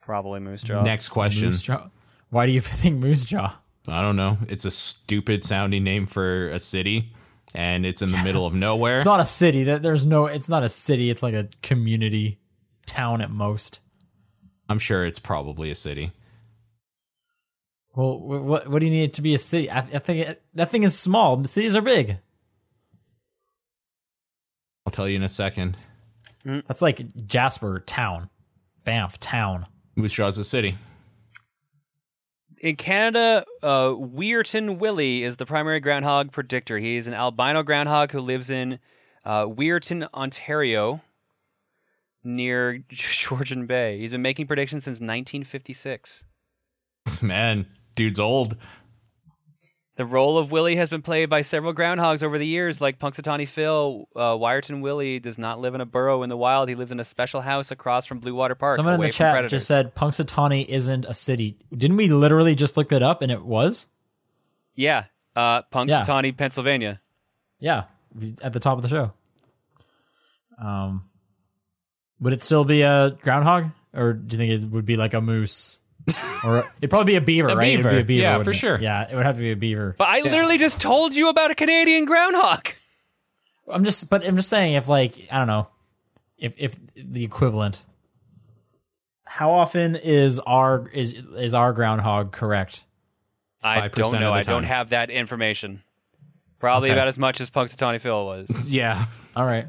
[0.08, 0.80] Probably Moose Jaw.
[0.84, 1.48] Next question.
[1.48, 1.90] Moose Jaw.
[2.30, 3.60] Why do you think Moose Jaw?
[3.90, 4.38] I don't know.
[4.48, 7.14] It's a stupid sounding name for a city,
[7.54, 8.94] and it's in the middle of nowhere.
[9.00, 9.66] It's not a city.
[9.66, 10.28] That there's no.
[10.28, 11.10] It's not a city.
[11.10, 12.40] It's like a community
[12.86, 13.82] town at most.
[14.70, 16.14] I'm sure it's probably a city.
[17.94, 19.70] Well, what what do you need it to be a city?
[19.70, 21.36] I, I think it, that thing is small.
[21.36, 22.18] The cities are big.
[24.86, 25.76] I'll tell you in a second.
[26.46, 28.30] That's like Jasper town,
[28.86, 29.66] Banff town.
[29.98, 30.76] Moose Jaw's a city.
[32.62, 36.78] in Canada, uh, Wiarton Willie is the primary groundhog predictor.
[36.78, 38.80] He's an albino groundhog who lives in
[39.26, 41.02] uh, Wiarton, Ontario,
[42.24, 44.00] near Georgian Bay.
[44.00, 46.26] He's been making predictions since 1956.
[47.22, 47.66] Man,
[47.96, 48.56] dude's old.
[49.98, 53.48] The role of Willie has been played by several groundhogs over the years, like Punxsutawney
[53.48, 54.08] Phil.
[54.16, 56.70] Uh, Wiarton Willie does not live in a burrow in the wild.
[56.70, 58.76] He lives in a special house across from Blue Water Park.
[58.76, 59.52] Someone in the chat predators.
[59.52, 61.58] just said Punxsutawney isn't a city.
[61.76, 63.88] Didn't we literally just look that up and it was?
[64.76, 65.06] "Yeah,
[65.36, 67.02] uh, Punxsutawney, Pennsylvania."
[67.60, 67.86] Yeah,
[68.44, 69.14] at the top of the show.
[70.60, 71.10] Um,
[72.20, 75.22] would it still be a groundhog, or do you think it would be like a
[75.22, 75.80] moose,
[76.46, 77.68] or it'd probably be a beaver, A right?
[77.74, 78.54] It'd be a beaver, Yeah, wouldn't for it?
[78.56, 78.80] sure.
[78.80, 79.96] Yeah, it would have to be a beaver.
[79.98, 82.70] But I literally just told you about a Canadian groundhog.
[83.70, 85.68] I'm just, but I'm just saying, if like I don't know,
[86.38, 87.84] if if the equivalent,
[89.26, 92.86] how often is our is is our groundhog correct?
[93.62, 94.28] I 5% don't of know.
[94.28, 94.70] the I don't time.
[94.70, 95.84] have that information.
[96.60, 96.98] Probably Okay.
[96.98, 98.72] about as much as Punxsutawney Phil was.
[98.72, 99.06] Yeah.
[99.36, 99.68] All right,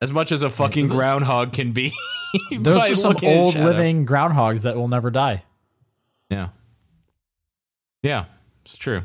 [0.00, 1.92] As much as a fucking groundhog can be.
[2.58, 5.42] those are some old living groundhogs that will never die.
[6.30, 6.48] Yeah.
[8.02, 8.24] Yeah,
[8.62, 9.02] it's true.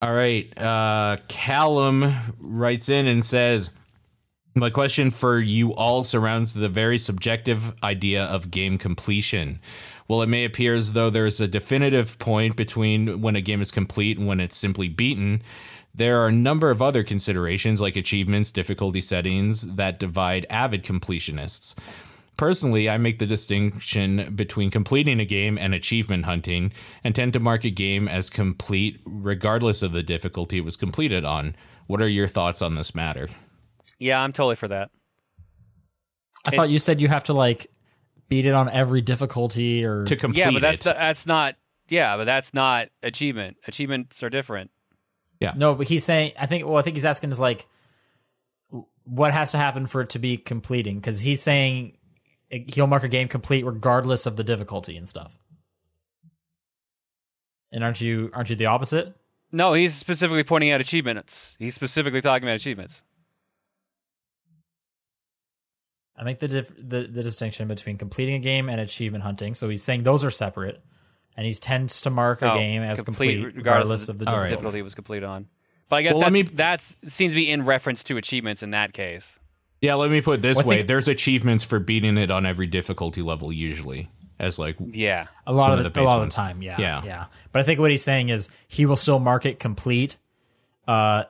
[0.00, 0.56] All right.
[0.56, 3.70] Uh, Callum writes in and says,
[4.54, 9.60] My question for you all surrounds the very subjective idea of game completion.
[10.06, 13.60] While it may appear as though there is a definitive point between when a game
[13.60, 15.42] is complete and when it's simply beaten,
[15.94, 21.74] there are a number of other considerations like achievements, difficulty settings that divide avid completionists.
[22.36, 27.40] Personally, I make the distinction between completing a game and achievement hunting and tend to
[27.40, 31.56] mark a game as complete regardless of the difficulty it was completed on.
[31.88, 33.28] What are your thoughts on this matter?
[33.98, 34.90] Yeah, I'm totally for that.
[36.46, 37.66] I thought you said you have to like
[38.28, 41.56] beat it on every difficulty or To complete Yeah, but that's the, that's not.
[41.88, 43.56] Yeah, but that's not achievement.
[43.66, 44.70] Achievements are different.
[45.56, 45.74] No.
[45.74, 47.66] But he's saying I think well I think he's asking is like
[49.04, 51.96] what has to happen for it to be completing because he's saying
[52.50, 55.38] he'll mark a game complete regardless of the difficulty and stuff.
[57.72, 59.14] And aren't you aren't you the opposite?
[59.50, 61.56] No, he's specifically pointing out achievements.
[61.58, 63.02] He's specifically talking about achievements.
[66.16, 69.54] I make the, dif- the the distinction between completing a game and achievement hunting.
[69.54, 70.82] So he's saying those are separate,
[71.38, 74.24] and he tends to mark a Oh, game as complete, regardless, regardless of of the
[74.24, 74.50] the difficulty.
[74.50, 75.46] difficulty it was complete on.
[75.88, 78.62] But I guess Well, let that's, me- that's seems to be in reference to achievements
[78.62, 79.38] in that case.
[79.80, 82.44] Yeah, let me put it this Well, way: think- there's achievements for beating it on
[82.44, 84.10] every difficulty level, usually
[84.40, 85.26] as like Yeah.
[85.46, 87.02] A lot of of the, the a base lot of the time, yeah, Yeah.
[87.04, 87.24] yeah.
[87.52, 90.16] But I think what he's saying is he will still mark it complete,
[90.86, 91.24] uh,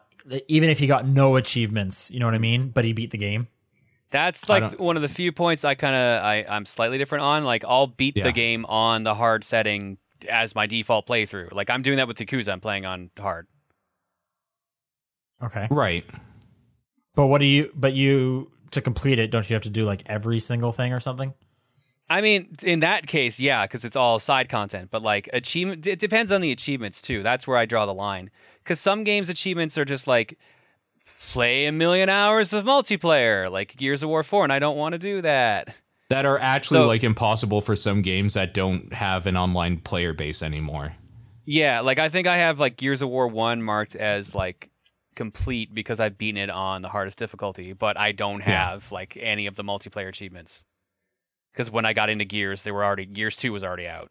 [0.48, 2.10] even if he got no achievements.
[2.10, 2.68] You know what I mean?
[2.70, 3.48] But he beat the game.
[4.10, 7.44] That's like one of the few points I kind of I I'm slightly different on.
[7.44, 8.24] Like I'll beat Yeah.
[8.24, 9.98] the game on the hard setting
[10.28, 11.52] as my default playthrough.
[11.52, 12.50] Like I'm doing that with Yakuza.
[12.52, 13.46] I'm playing on hard.
[15.42, 15.66] Okay.
[15.70, 16.04] right.
[17.14, 17.70] But what do you?
[17.74, 21.00] But you to complete it, don't you have to do like every single thing or
[21.00, 21.34] something?
[22.10, 24.88] I mean, in that case, yeah, because it's all side content.
[24.90, 27.22] But like achievement, it depends on the achievements too.
[27.22, 28.30] That's where I draw the line.
[28.64, 30.38] Because some games achievements are just like
[31.32, 34.92] play a million hours of multiplayer, like Gears of War Four, and I don't want
[34.94, 35.74] to do that.
[36.08, 40.12] That are actually So- like impossible for some games that don't have an online player
[40.14, 40.94] base anymore.
[41.44, 44.70] Yeah, like I think I have like Gears of War One marked as like
[45.16, 48.70] complete because I've beaten it on the hardest difficulty, but I don't Yeah.
[48.70, 50.64] have like any of the multiplayer achievements.
[51.52, 54.10] Because when I got into Gears, they were already Gears Two was already out.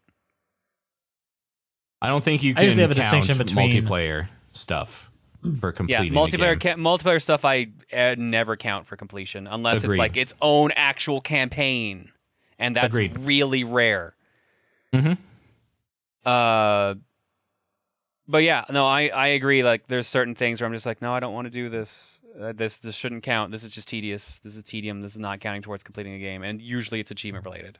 [2.00, 5.10] I don't think you I can usually have a count distinction between- multiplayer stuff
[5.60, 6.76] for Yeah, multiplayer a game.
[6.76, 9.94] ca- multiplayer stuff I uh, never count for completion unless Agreed.
[9.94, 12.10] it's like its own actual campaign,
[12.58, 13.18] and that's Agreed.
[13.20, 14.14] really rare.
[14.92, 15.18] Mhm.
[16.24, 16.94] Uh,
[18.26, 19.62] but yeah, no, I I agree.
[19.62, 22.20] Like, there's certain things where I'm just like, no, I don't want to do this.
[22.38, 23.50] Uh, this this shouldn't count.
[23.52, 24.38] This is just tedious.
[24.40, 25.00] This is tedium.
[25.00, 27.78] This is not counting towards completing a game, and usually it's achievement related.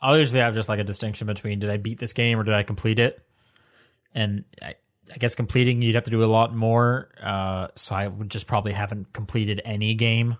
[0.00, 2.54] I'll usually have just like a distinction between did I beat this game or did
[2.54, 3.20] I complete it?
[4.14, 4.74] And I,
[5.12, 7.08] I guess completing you'd have to do a lot more.
[7.22, 10.36] Uh, so I would just probably haven't completed any game.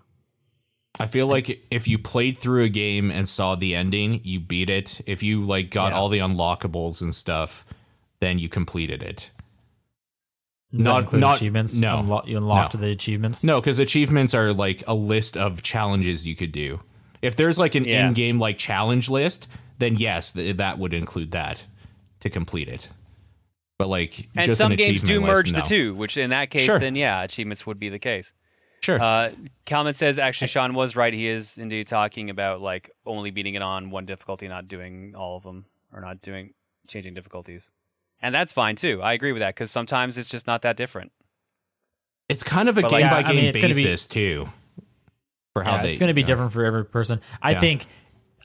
[0.99, 4.69] I feel like if you played through a game and saw the ending, you beat
[4.69, 5.01] it.
[5.05, 5.97] If you like got Yeah.
[5.99, 7.65] all the unlockables and stuff,
[8.19, 9.29] then you completed it.
[10.73, 11.75] Does Not- not- achievements?
[11.75, 11.97] no.
[11.97, 12.81] Unlo- you unlocked No.
[12.81, 13.43] the achievements.
[13.43, 16.81] No, because achievements are like a list of challenges you could do.
[17.21, 18.07] If there's like an Yeah.
[18.07, 19.47] in-game like challenge list,
[19.79, 21.65] then yes, th- that would include that
[22.19, 22.89] to complete it.
[23.79, 25.65] But like, And just some an games do merge list, the no.
[25.65, 26.77] two, which in that case, Sure.
[26.77, 28.33] then yeah, achievements would be the case.
[28.81, 29.01] Sure.
[29.01, 29.31] Uh,
[29.65, 31.13] Kalman says actually Sean was right.
[31.13, 35.37] He is indeed talking about like only beating it on one difficulty, not doing all
[35.37, 36.53] of them, or not doing
[36.87, 37.71] changing difficulties,
[38.21, 39.01] and that's fine too.
[39.01, 41.11] I agree with that because sometimes it's just not that different.
[42.27, 43.83] it's kind of a but, like, game yeah, by I mean, game it's gonna be-
[43.83, 44.49] basis too.
[45.53, 46.27] For how yeah, they, it's going to be you know.
[46.27, 47.21] different for every person.
[47.41, 47.59] I Yeah.
[47.59, 47.85] think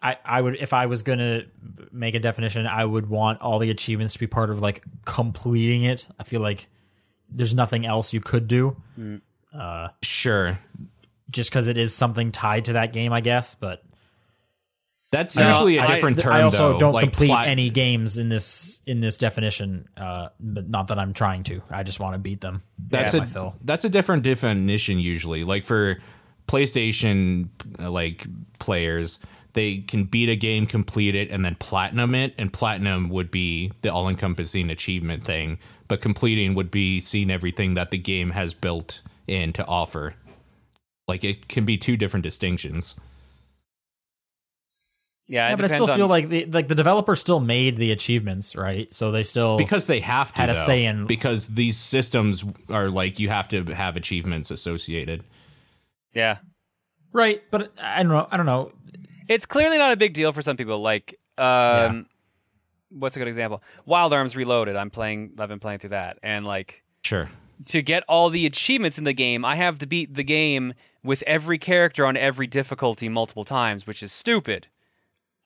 [0.05, 1.47] I, I would if I was going to
[1.91, 5.83] make a definition, I would want all the achievements to be part of like completing
[5.85, 6.07] it.
[6.19, 6.69] I feel like
[7.31, 8.77] there's nothing else you could do
[10.03, 10.59] Sure,
[11.31, 13.55] just because it is something tied to that game, I guess.
[13.55, 13.83] But
[15.11, 16.33] that's No, usually a I- different term.
[16.33, 19.89] I also though, don't like complete plat- any games in this in this definition.
[19.97, 21.63] Uh, but not that I'm trying to.
[21.71, 22.63] I just want to beat them.
[22.89, 23.55] That's Yeah, a fill.
[23.65, 25.45] that's a different definition usually.
[25.45, 25.99] Like for
[26.49, 27.49] PlayStation
[27.81, 28.27] uh, like
[28.59, 29.19] players,
[29.55, 32.35] they can beat a game, complete it, and then platinum it.
[32.39, 35.59] And platinum would be the all-encompassing achievement thing,
[35.89, 40.15] but completing would be seeing everything that the game has built in to offer.
[41.09, 42.95] Like it can be two different distinctions.
[45.27, 47.93] Yeah, Yeah, but I still on- feel like the like the developer still made the
[47.93, 48.93] achievements, right?
[48.93, 52.45] So they still Because they have to Had a though, say in- because these systems
[52.69, 55.23] are like you have to have achievements associated.
[56.13, 56.39] yeah,
[57.13, 57.43] right.
[57.51, 58.29] But I don't know.
[58.31, 58.73] I don't know.
[59.29, 60.81] It's clearly not a big deal for some people.
[60.81, 62.07] Like, um,
[62.91, 63.63] what's a good example?
[63.87, 64.77] Wild Arms Reloaded.
[64.77, 65.33] I'm playing.
[65.39, 67.29] I've been playing through that, and like Sure.
[67.67, 71.23] to get all the achievements in the game, I have to beat the game with
[71.27, 74.69] every character on every difficulty multiple times, which is stupid.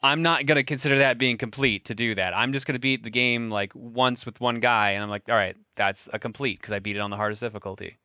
[0.00, 2.32] I'm not going to consider that being complete to do that.
[2.36, 5.22] I'm just going to beat the game like once with one guy, and I'm like,
[5.28, 7.98] all right, that's a complete because I beat it on the hardest difficulty.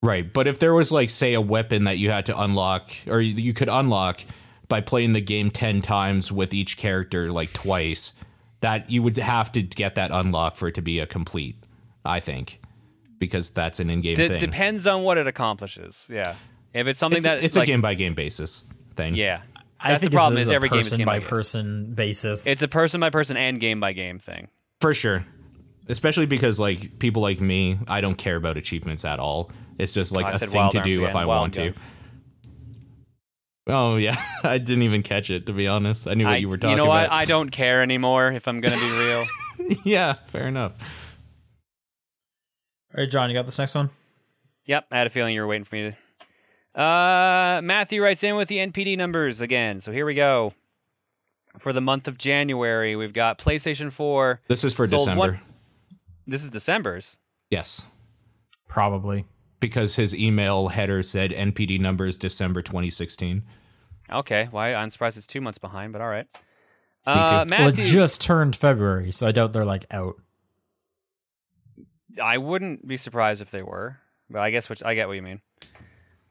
[0.00, 3.20] Right, but if there was like say a weapon that you had to unlock or
[3.20, 4.20] you could unlock
[4.68, 8.12] by playing the game 10 times with each character like twice,
[8.60, 11.56] that you would have to get that unlock for it to be a complete,
[12.04, 12.60] I think.
[13.18, 14.40] Because that's an in-game D- thing.
[14.40, 16.08] depends on what it accomplishes.
[16.12, 16.36] Yeah,
[16.72, 18.64] if it's something it's that it's like, a game by game basis
[18.94, 19.16] thing.
[19.16, 19.40] Yeah,
[19.80, 20.34] I that's the problem.
[20.36, 21.28] This Is is, a every game is person game by by game.
[21.28, 22.46] person basis.
[22.46, 24.48] It's a person by person and game by game thing.
[24.80, 25.24] For sure.
[25.88, 29.50] Especially because like people like me, I don't care about achievements at all.
[29.78, 31.26] It's just like oh, I a said thing Wild to Arms do if again, I
[31.26, 31.72] Wild want to.
[33.68, 33.76] Guns.
[33.76, 36.08] Oh yeah, I didn't even catch it to be honest.
[36.08, 36.82] I knew what I, you were talking about.
[36.82, 37.12] you know what?
[37.12, 39.26] I don't care anymore if I'm going to be real.
[39.84, 41.16] yeah, fair enough.
[42.94, 43.90] All right, John, you got this next one?
[44.66, 45.90] Yep, I had a feeling you were waiting for me
[46.74, 46.80] to.
[46.80, 49.80] Uh, Matthew writes in with the NPD numbers again.
[49.80, 50.54] So here we go.
[51.58, 54.40] For the month of January, we've got PlayStation 4.
[54.48, 55.18] This is for December.
[55.20, 55.40] one-
[56.26, 57.18] This is December's.
[57.50, 57.82] Yes.
[58.68, 59.24] Probably.
[59.60, 63.42] Because his email header said NPD numbers December 2016.
[64.10, 64.74] Okay, why?
[64.74, 66.26] I'm surprised it's two months behind, but all right.
[67.06, 67.54] Uh, too.
[67.56, 70.16] Well, it just turned February, so I doubt they're like out.
[72.22, 73.98] I wouldn't be surprised if they were,
[74.28, 75.40] but I guess which I get what you mean.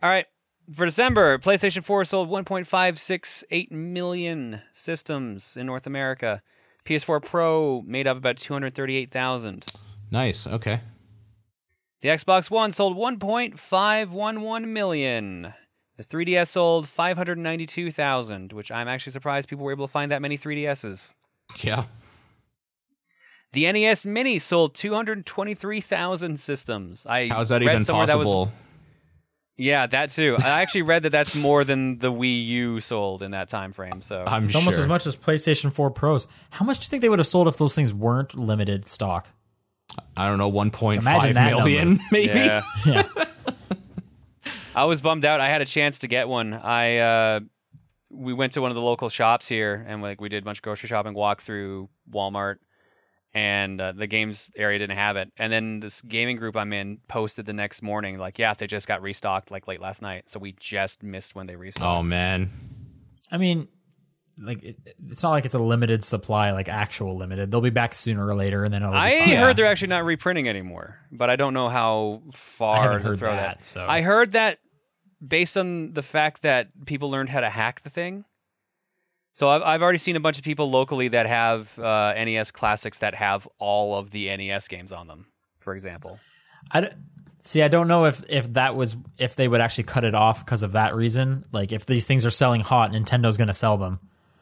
[0.03, 0.25] All right,
[0.73, 6.41] for December, PlayStation 4 sold 1.568 million systems in North America.
[6.85, 9.65] PS4 Pro made up about 238,000.
[10.11, 10.45] Nice.
[10.45, 10.81] Okay.
[12.01, 15.53] The Xbox One sold 1.511 million.
[15.97, 20.37] The 3DS sold 592,000, which I'm actually surprised people were able to find that many
[20.37, 21.13] 3DSs.
[21.63, 21.85] Yeah.
[23.53, 27.07] The NES Mini sold 223,000 systems.
[27.07, 28.51] I How's that read even somewhere that was- possible?
[29.59, 30.37] Yeah, that too.
[30.39, 34.03] I actually read that that's more than the Wii U sold in that time frame.
[34.03, 34.59] So I'm It's sure.
[34.61, 36.27] almost as much as PlayStation 4 Pros.
[36.51, 39.31] How much do you think they would have sold if those things weren't limited stock?
[40.15, 42.03] I don't know, 1.5 Imagine that million, number.
[42.11, 42.37] maybe.
[42.39, 43.03] yeah, Yeah.
[44.77, 45.39] I was bummed out.
[45.41, 46.53] I had a chance to get one.
[46.53, 47.39] I uh,
[48.09, 50.59] we went to one of the local shops here, and like we did a bunch
[50.59, 52.57] of grocery shopping, walk through Walmart,
[53.33, 55.31] and uh, the games area didn't have it.
[55.37, 58.87] And then this gaming group I'm in posted the next morning, like, yeah, they just
[58.87, 61.99] got restocked like late last night, so we just missed when they restocked.
[61.99, 62.49] Oh man.
[63.31, 63.67] I mean,
[64.39, 64.77] like it,
[65.09, 67.51] it's not like it's a limited supply, like actual limited.
[67.51, 69.29] They'll be back sooner or later, and then it'll be I fine.
[69.29, 69.41] Yeah.
[69.41, 73.19] heard they're actually not reprinting anymore, but I don't know how far I to heard
[73.19, 74.59] throw that, so- I heard that
[75.25, 78.25] based on the fact that people learned how to hack the thing.
[79.31, 82.99] So I've I've already seen a bunch of people locally that have uh, NES classics
[82.99, 85.27] that have all of the NES games on them.
[85.59, 86.19] For example,
[86.71, 86.87] I d-
[87.43, 87.61] see.
[87.61, 90.63] I don't know if if that was if they would actually cut it off because
[90.63, 91.45] of that reason.
[91.51, 93.99] Like if these things are selling hot, Nintendo's going to sell them.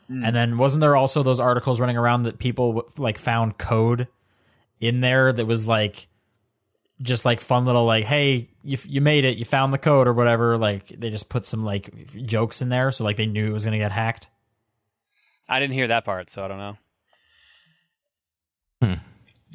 [0.08, 4.08] And then wasn't there also those articles running around that people like found code
[4.80, 6.08] in there that was like
[7.02, 10.14] just like fun little like hey you you made it you found the code or
[10.14, 13.54] whatever like they just put some like jokes in there so like they knew it
[13.54, 14.30] was going to get hacked.
[15.48, 16.76] I didn't hear that part, so I don't know.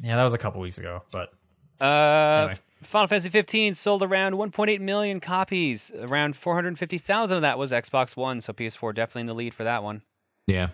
[0.03, 1.31] Yeah, that was a couple weeks ago, but
[1.79, 2.55] Uh, Anyway.
[2.81, 5.91] Final Fantasy 15 sold around 1.8 million copies.
[5.99, 9.83] Around 450,000 of that was Xbox One, so PS4 definitely in the lead for that
[9.83, 10.01] one.
[10.47, 10.69] Yeah.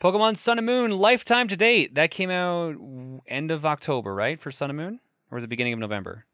[0.00, 1.94] Pokemon Sun and Moon lifetime to date.
[1.94, 2.74] That came out
[3.28, 5.00] end of October, right, for Sun and Moon,
[5.30, 6.24] or was it beginning of November?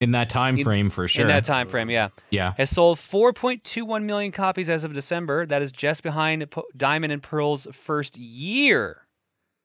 [0.00, 1.22] In that time In- frame for sure.
[1.22, 2.08] In that time frame, yeah.
[2.30, 2.52] yeah.
[2.58, 5.46] Has sold 4.21 million copies as of December.
[5.46, 9.02] That is just behind Po- Diamond and Pearl's first year,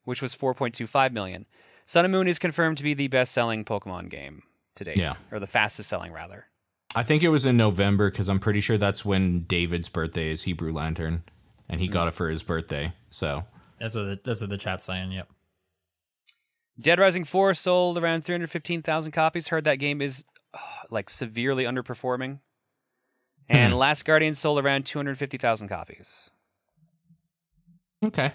[0.04, 1.46] which was 4.25 million.
[1.84, 4.42] Sun and Moon is confirmed to be the best-selling Pokemon game
[4.76, 5.14] to date, Yeah.
[5.30, 6.46] or the fastest-selling rather.
[6.94, 10.44] I think it was in November because I'm pretty sure that's when David's birthday is
[10.44, 11.24] Hebrew Lantern,
[11.68, 11.92] and he hmm.
[11.92, 12.92] got it for his birthday.
[13.10, 13.44] So
[13.78, 15.12] that's what the, that's what the chat's saying.
[15.12, 15.28] Yep.
[16.80, 19.48] Dead Rising 4 sold around 315,000 copies.
[19.48, 20.24] Heard that game is
[20.54, 20.58] uh,
[20.90, 22.40] like severely underperforming.
[23.48, 26.30] And Last Guardian sold around 250,000 copies.
[28.04, 28.32] okay,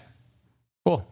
[0.84, 1.06] cool.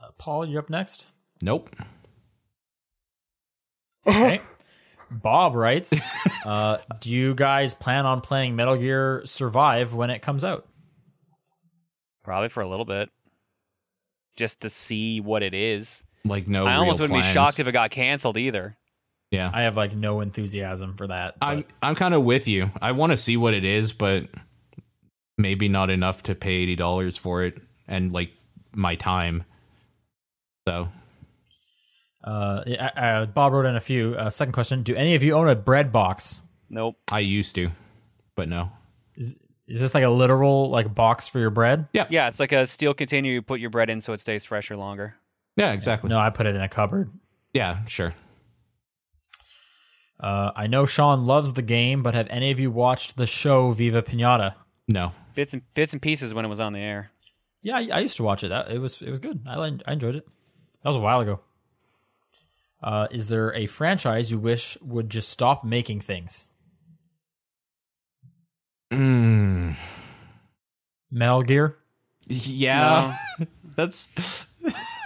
[0.00, 1.06] Uh, Paul, you're up next.
[1.42, 1.74] Nope.
[4.06, 4.40] Okay.
[5.10, 5.94] Bob writes,
[6.46, 10.68] uh, "Do you guys plan on playing Metal Gear Survive when it comes out?"
[12.28, 13.08] Probably for a little bit.
[14.36, 16.02] Just to see what it is.
[16.26, 16.66] Like no.
[16.66, 18.76] I almost real wouldn't be shocked if it got canceled either.
[19.30, 19.50] Yeah.
[19.50, 21.36] I have like no enthusiasm for that.
[21.40, 22.70] but- I'm I'm kind of with you.
[22.82, 24.24] I want to see what it is, but
[25.38, 28.32] maybe not enough to pay eighty dollars for it and like
[28.74, 29.44] my time.
[30.68, 30.90] So
[32.22, 32.28] Uh,
[32.94, 34.14] uh, Bob wrote in a few.
[34.16, 36.42] Uh, second question: Do any of you own a bread box?
[36.68, 36.96] Nope.
[37.10, 37.70] I used to,
[38.34, 38.70] but no.
[39.16, 39.38] Is
[39.68, 41.86] is this like a literal like box for your bread?
[41.92, 44.44] Yeah, Yeah, it's like a steel container you put your bread in so it stays
[44.44, 45.14] fresher longer.
[45.56, 46.08] Yeah, exactly.
[46.08, 47.10] No, I put it in a cupboard.
[47.52, 48.14] Yeah, sure.
[50.20, 53.70] Uh, I know Sean loves the game, but have any of you watched the show
[53.70, 54.54] Viva Pinata?
[54.88, 55.12] No.
[55.34, 57.10] Bits and bits and pieces when it was on the air.
[57.62, 58.48] Yeah, I, I used to watch it.
[58.48, 59.40] That it was it was good.
[59.46, 60.26] I I enjoyed it.
[60.82, 61.40] That was a while ago.
[62.82, 66.48] Uh, is there a franchise you wish would just stop making things?
[68.92, 69.47] Mm,
[71.10, 71.76] Metal Gear.
[72.28, 73.16] yeah,
[73.76, 74.46] that's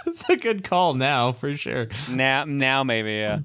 [0.05, 1.87] that's a good call now for sure.
[2.11, 3.13] Now, now maybe.
[3.13, 3.39] Yeah.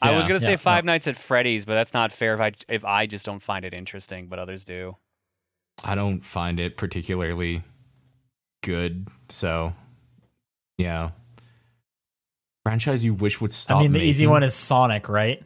[0.00, 2.52] I was gonna say yeah, Five Nights at Freddy's, but that's not fair if I
[2.68, 4.96] if I just don't find it interesting, but others do.
[5.84, 7.62] I don't find it particularly
[8.62, 9.08] good.
[9.28, 9.74] So,
[10.78, 11.10] yeah.
[12.62, 13.78] Franchise you wish would stop.
[13.78, 15.42] I mean, the easy one is Sonic, right?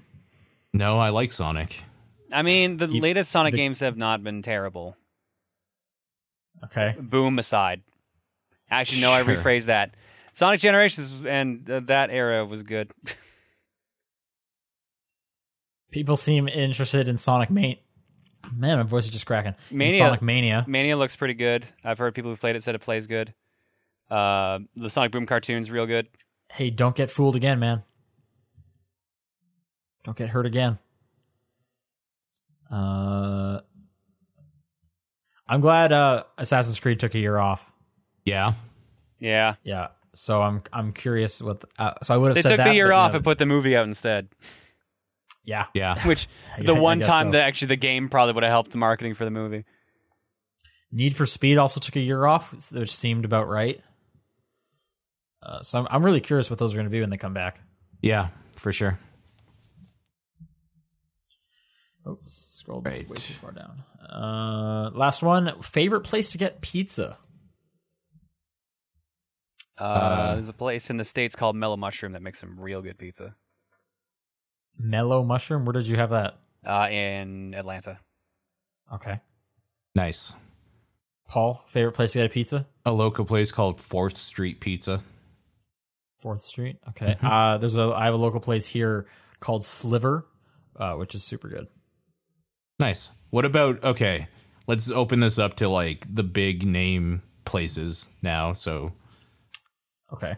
[0.72, 1.82] No, I like Sonic.
[2.32, 4.96] I mean, the You- latest Sonic the- games have not been terrible.
[6.64, 6.94] Okay.
[6.98, 7.82] Boom aside.
[8.70, 9.36] Actually, no, I Sure.
[9.36, 9.94] rephrase that.
[10.32, 12.92] Sonic Generations and uh, that era was good.
[15.90, 17.78] People seem interested in Sonic Mania.
[18.54, 19.54] Man, my voice is just cracking.
[19.70, 20.64] In Mania- Sonic Mania.
[20.68, 21.66] Mania looks pretty good.
[21.84, 23.34] I've heard people who've played it said it plays good.
[24.08, 26.06] Uh, the Sonic Boom cartoon's real good.
[26.52, 27.82] Hey, don't get fooled again, man.
[30.04, 30.78] Don't get hurt again.
[32.70, 33.60] Uh,
[35.50, 37.70] I'm glad uh, Assassin's Creed took a year off.
[38.24, 38.52] Yeah.
[39.18, 41.60] Yeah, Yeah, so I'm I'm curious what.
[41.60, 42.44] The, uh, so I would have said.
[42.44, 44.28] they said took that, the year but, off yeah, and put the movie out instead.
[45.44, 46.06] yeah, Yeah.
[46.08, 46.26] Which
[46.58, 47.30] the I one guess time so.
[47.32, 49.64] that actually the game probably would have helped the marketing for the movie.
[50.92, 53.80] Need for Speed also took a year off, which seemed about right.
[55.42, 57.34] Uh, so I'm, I'm really curious what those are going to be when they come
[57.34, 57.60] back.
[58.00, 58.98] Yeah, for sure.
[62.08, 63.06] Oops, scrolled Right.
[63.08, 63.82] way too far down.
[64.10, 65.60] Uh, last one.
[65.62, 67.18] Favorite place to get pizza?
[69.78, 72.98] Uh, there's a place in the states called Mellow Mushroom that makes some real good
[72.98, 73.34] pizza.
[74.78, 75.64] Mellow Mushroom.
[75.64, 76.38] Where did you have that?
[76.66, 77.98] Uh, in Atlanta.
[78.92, 79.20] Okay.
[79.94, 80.34] Nice.
[81.28, 82.66] Paul, favorite place to get a pizza?
[82.84, 85.00] A local place called 4th Street Pizza.
[86.20, 86.76] Fourth Street.
[86.90, 87.16] Okay.
[87.22, 89.06] Uh, there's a I have a local place here
[89.38, 90.26] called Sliver,
[90.76, 91.66] uh, which is super good.
[92.78, 93.10] Nice.
[93.30, 94.28] What about okay,
[94.66, 98.52] let's open this up to like the big name places now.
[98.52, 98.92] So,
[100.12, 100.36] Okay.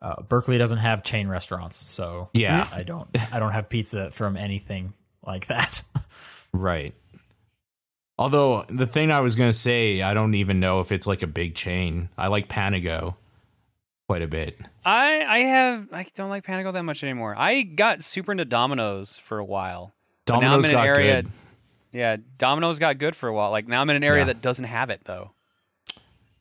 [0.00, 2.68] Uh, Berkeley doesn't have chain restaurants, so Yeah.
[2.72, 5.82] I don't I don't have pizza from anything like that.
[6.52, 6.94] right.
[8.18, 11.22] Although the thing I was going to say, I don't even know if it's like
[11.22, 12.08] a big chain.
[12.18, 13.16] I like Panago
[14.08, 14.58] quite a bit.
[14.84, 17.34] I I have I don't like Panago that much anymore.
[17.38, 19.94] I got super into Domino's for a while.
[20.26, 21.30] But now I'm Domino's in an got area- good.
[21.92, 23.50] Yeah, Domino's got good for a while.
[23.50, 24.26] Like now I'm in an area Yeah.
[24.26, 25.30] that doesn't have it though.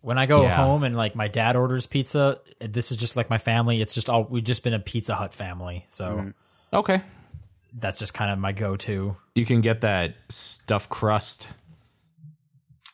[0.03, 0.56] when I go Yeah.
[0.56, 3.82] home and like my dad orders pizza, this is just like my family.
[3.84, 6.30] It's just all we've just been a Pizza Hut family, so mm-hmm.
[6.74, 7.02] Okay.
[7.78, 9.16] that's just kind of my go-to.
[9.36, 11.49] You can get that stuffed crust.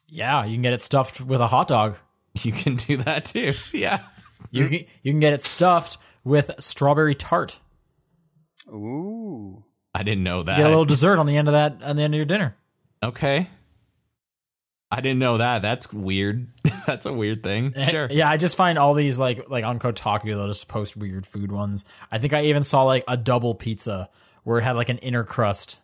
[0.10, 1.96] Yeah, you can get it stuffed with a hot dog.
[2.44, 3.54] You can do that too.
[3.74, 4.02] Yeah.
[4.52, 7.60] You can you can get it stuffed with strawberry tart.
[8.70, 9.64] Ooh.
[9.98, 10.58] I didn't know that.
[10.58, 12.56] Get a little dessert on the end of that on the end of your dinner.
[13.02, 13.48] okay.
[14.92, 15.64] I didn't know that.
[15.64, 16.48] That's weird.
[16.86, 17.74] That's a weird thing.
[17.76, 18.08] Eh, sure.
[18.12, 21.52] Yeah, I just find all these like like on Kotaku they'll just post weird food
[21.52, 21.84] ones.
[22.12, 24.08] I think I even saw like a double pizza
[24.44, 25.82] where it had like an inner crust.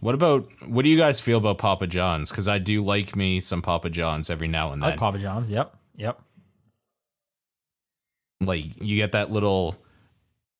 [0.00, 2.30] What about what do you guys feel about Papa John's?
[2.30, 4.92] Because I do like me some Papa John's every now and I then.
[4.92, 5.50] like Papa John's.
[5.50, 6.20] Yep, yep.
[8.40, 9.74] like you get that little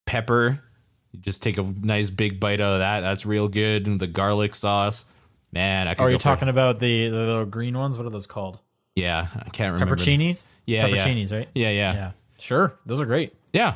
[0.06, 0.64] pepper.
[1.12, 3.00] You just take a nice big bite out of that.
[3.00, 3.86] That's real good.
[3.86, 5.04] And the garlic sauce,
[5.52, 5.88] man.
[5.88, 7.96] I could are you for- talking about the the little green ones?
[7.96, 8.60] What are those called?
[8.94, 9.96] Yeah, I can't remember.
[9.96, 10.46] Pepperoncinis.
[10.66, 10.96] Yeah, yeah.
[11.06, 11.48] pepperoncinis, right?
[11.54, 12.78] Yeah, yeah, yeah, Yeah, sure.
[12.84, 13.34] Those are great.
[13.52, 13.74] Yeah.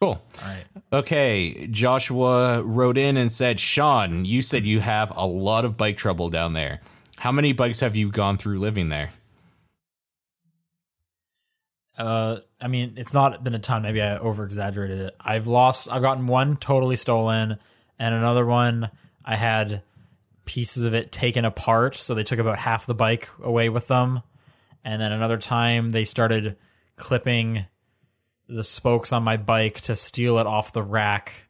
[0.00, 0.20] Cool.
[0.42, 0.64] All right.
[0.92, 5.96] Okay, Joshua wrote in and said, "Sean, you said you have a lot of bike
[5.96, 6.80] trouble down there.
[7.18, 9.12] How many bikes have you gone through living there?"
[11.96, 13.82] Uh, I mean, it's not been a ton.
[13.82, 15.16] Maybe I over exaggerated it.
[15.20, 15.90] I've lost.
[15.90, 17.58] I've gotten one totally stolen,
[17.98, 18.90] and another one
[19.24, 19.82] I had
[20.44, 21.94] pieces of it taken apart.
[21.94, 24.22] So they took about half the bike away with them,
[24.84, 26.56] and then another time they started
[26.96, 27.64] clipping
[28.48, 31.48] the spokes on my bike to steal it off the rack.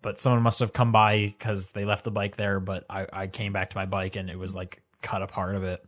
[0.00, 2.60] But someone must have come by because they left the bike there.
[2.60, 5.64] But I, I came back to my bike and it was like cut apart of
[5.64, 5.84] it.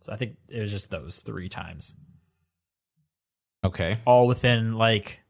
[0.00, 1.94] So I think it was just those three times
[3.64, 5.20] Okay, all within like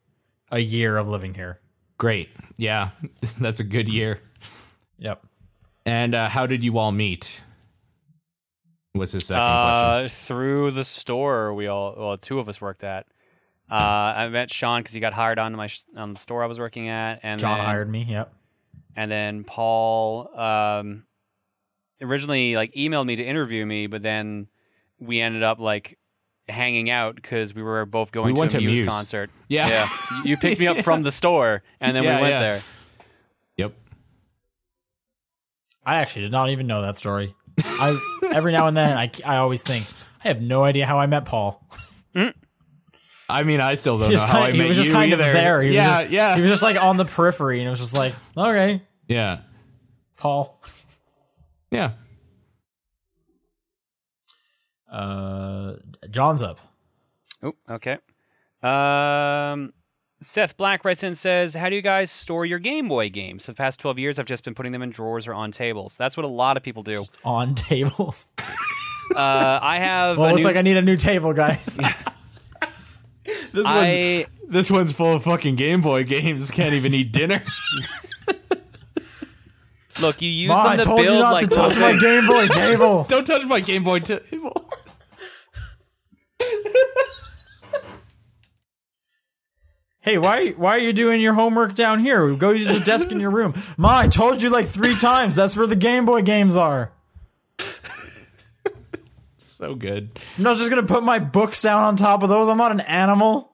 [0.50, 1.60] a year of living here.
[1.98, 2.28] great.
[2.58, 2.90] Yeah,
[3.38, 4.20] that's a good year.
[4.98, 5.24] Yep.
[5.86, 7.40] And uh, how did you all meet?
[8.94, 9.88] Was his second question.
[10.04, 13.06] Uh, through the store we all well two of us worked at.
[13.70, 16.46] Uh, I met Sean because he got hired on my sh- on the store I
[16.46, 18.04] was working at, and John then, hired me.
[18.08, 18.32] Yep.
[18.94, 21.04] and then Paul um,
[22.00, 24.46] originally like emailed me to interview me, but then
[25.00, 25.98] we ended up like
[26.48, 28.90] hanging out because we were both going We to went a to Muse, Muse.
[28.92, 29.30] concert.
[29.48, 29.68] Yeah.
[29.68, 29.88] yeah.
[30.24, 32.40] You picked me up from the store, and then Yeah, we went yeah.
[32.40, 32.62] there.
[33.56, 33.74] Yep.
[35.86, 37.34] I actually did not even know that story.
[37.64, 37.98] I
[38.32, 39.86] every now and then I, I always think
[40.24, 41.64] I have no idea how I met Paul.
[42.14, 42.34] Mm.
[43.28, 44.88] I mean, I still don't He know was how I kind, met he was just
[44.88, 45.24] you kind either.
[45.24, 45.62] of there.
[45.62, 47.80] He yeah, was just, yeah, He was just like on the periphery, and it was
[47.80, 49.40] just like, okay, yeah.
[50.16, 50.60] Paul.
[51.70, 51.92] Yeah.
[54.94, 55.76] Uh,
[56.10, 56.58] John's up.
[57.42, 57.98] Oh, okay.
[58.62, 59.72] Um,
[60.20, 63.44] Seth Black writes in and says, "How do you guys store your Game Boy games?
[63.46, 65.96] For the past twelve years, I've just been putting them in drawers or on tables.
[65.96, 67.04] That's what a lot of people do.
[67.24, 68.26] On tables.
[69.14, 70.16] Uh, I have.
[70.16, 71.78] Well, a it looks new- like I need a new table, guys.
[73.52, 76.50] This I this one's full of fucking Game Boy games.
[76.50, 77.42] Can't even eat dinner.
[80.02, 80.20] look.
[80.20, 82.26] You use Ma, them I to told build you not like to touch my Game
[82.26, 83.04] Boy table.
[83.08, 84.68] Don't touch my Game Boy table.
[90.00, 92.34] Hey, why why are you doing your homework down here?
[92.34, 93.54] Go use the desk in your room.
[93.78, 95.34] Ma, I told you like three times.
[95.34, 96.92] That's where the Game Boy games are.
[99.38, 100.10] So good.
[100.36, 102.50] I'm not just gonna put my books down on top of those.
[102.50, 103.50] I'm not an animal.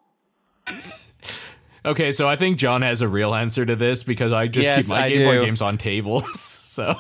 [1.84, 4.86] Okay, so I think John has a real answer to this because I just Yes,
[4.86, 6.56] keep my I Game Boy games on tables.
[6.70, 6.94] So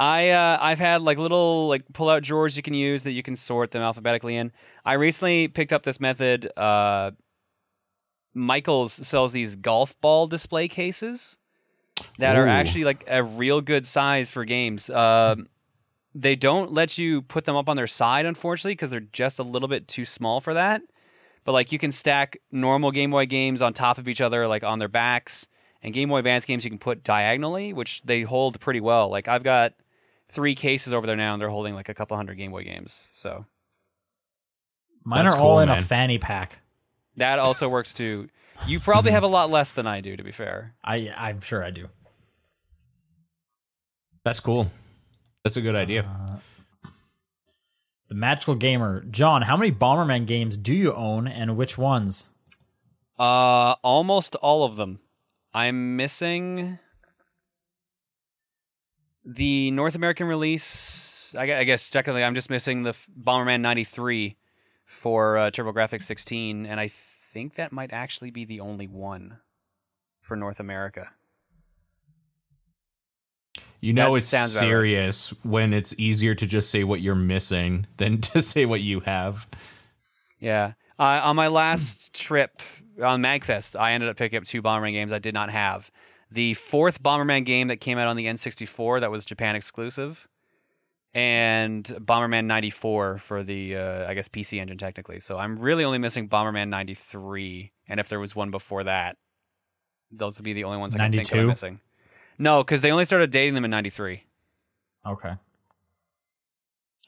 [0.00, 3.22] I uh, I've had like little like pull out drawers you can use that you
[3.22, 4.50] can sort them alphabetically in.
[4.82, 6.50] I recently picked up this method.
[6.56, 7.10] Uh,
[8.32, 11.36] Michaels sells these golf ball display cases
[12.18, 14.88] that are actually like a real good size for games.
[14.88, 15.48] Um
[16.14, 19.44] they don't let you put them up on their side, unfortunately, because they're just a
[19.44, 20.82] little bit too small for that.
[21.44, 24.64] But like you can stack normal Game Boy games on top of each other, like
[24.64, 25.46] on their backs,
[25.82, 29.08] and Game Boy Advance games you can put diagonally, which they hold pretty well.
[29.10, 29.74] Like I've got
[30.30, 33.08] three cases over there now, and they're holding like a couple hundred Game Boy games.
[33.12, 33.44] So
[35.04, 36.60] Mine That's are all cool, in a fanny pack.
[37.16, 38.28] that also works too.
[38.66, 40.74] You probably have a lot less than I do, to be fair.
[40.84, 41.88] I I'm sure I do.
[44.24, 44.70] that's cool.
[45.44, 46.04] That's a good idea.
[48.08, 49.42] The Magical Gamer, John.
[49.42, 52.32] How many Bomberman games do you own, and which ones?
[53.18, 54.98] Uh, almost all of them.
[55.54, 56.78] I'm missing
[59.24, 61.34] the North American release.
[61.38, 64.36] I, I guess technically, I'm just missing the Bomberman '93
[64.86, 69.38] for uh, TurboGrafx 16, and I think that might actually be the only one
[70.20, 71.10] for North America.
[73.80, 74.60] You know That it's sounds right.
[74.60, 79.00] serious when it's easier to just say what you're missing than to say what you
[79.00, 79.48] have.
[80.38, 80.72] Yeah.
[80.98, 82.60] Uh, on my last trip
[83.02, 85.90] on Magfest, I ended up picking up two Bomberman games I did not have.
[86.30, 90.28] The fourth Bomberman game that came out on the N64 that was Japan exclusive,
[91.12, 95.18] and Bomberman 94 for the uh, I guess PC engine technically.
[95.20, 99.16] So I'm really only missing Bomberman 93, and if there was one before that,
[100.12, 101.80] those would be the only ones I can think of I'm missing.
[102.38, 104.24] No, because they only started dating them in 93.
[105.06, 105.34] Okay.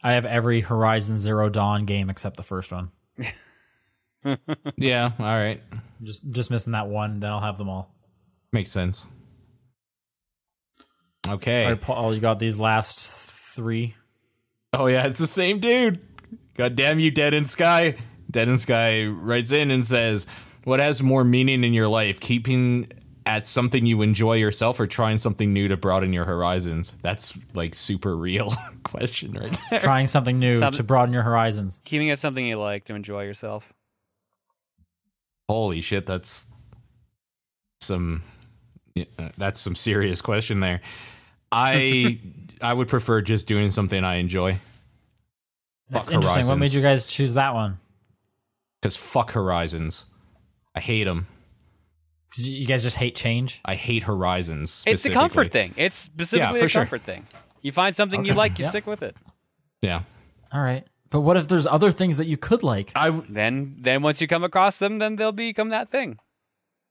[0.04, 2.90] I have every Horizon Zero Dawn game except the first one.
[4.76, 5.60] Yeah, all right.
[6.02, 7.18] Just just missing that one.
[7.18, 7.92] Then I'll have them all.
[8.52, 9.06] Makes sense.
[11.28, 11.64] Okay.
[11.64, 12.98] All right, Paul, you got these last
[13.54, 13.94] three.
[14.72, 16.00] Oh yeah, it's the same dude.
[16.54, 17.94] God damn you, Dead in Sky.
[18.30, 20.26] Dead in Sky writes in and says,
[20.64, 22.18] "What has more meaning in your life?
[22.20, 22.88] Keeping
[23.24, 27.74] at something you enjoy yourself, or trying something new to broaden your horizons?" That's like
[27.74, 28.52] super real
[28.82, 29.80] question right there.
[29.80, 31.80] Trying something new Some- to broaden your horizons.
[31.84, 33.72] Keeping at something you like to enjoy yourself.
[35.48, 36.50] Holy shit, that's
[37.80, 38.22] some.
[38.94, 40.80] Yeah, uh, That's some serious question there.
[41.50, 42.18] I
[42.62, 44.58] I would prefer just doing something I enjoy.
[45.90, 46.46] That's Fuck interesting.
[46.48, 47.78] What made you guys choose that one?
[48.80, 50.06] Because fuck Horizons.
[50.74, 51.26] I hate them.
[52.34, 53.60] 'Cause you guys just hate change.
[53.62, 54.84] I hate Horizons.
[54.86, 55.74] It's a comfort thing.
[55.76, 56.82] It's specifically for a sure.
[56.82, 57.26] comfort thing.
[57.60, 58.70] You find something you like, you Yeah.
[58.70, 59.14] stick with it.
[59.82, 60.02] Yeah.
[60.50, 60.86] All right.
[61.10, 62.90] But what if there's other things that you could like?
[62.96, 66.18] I, w- Then, then once you come across them, then they'll become that thing.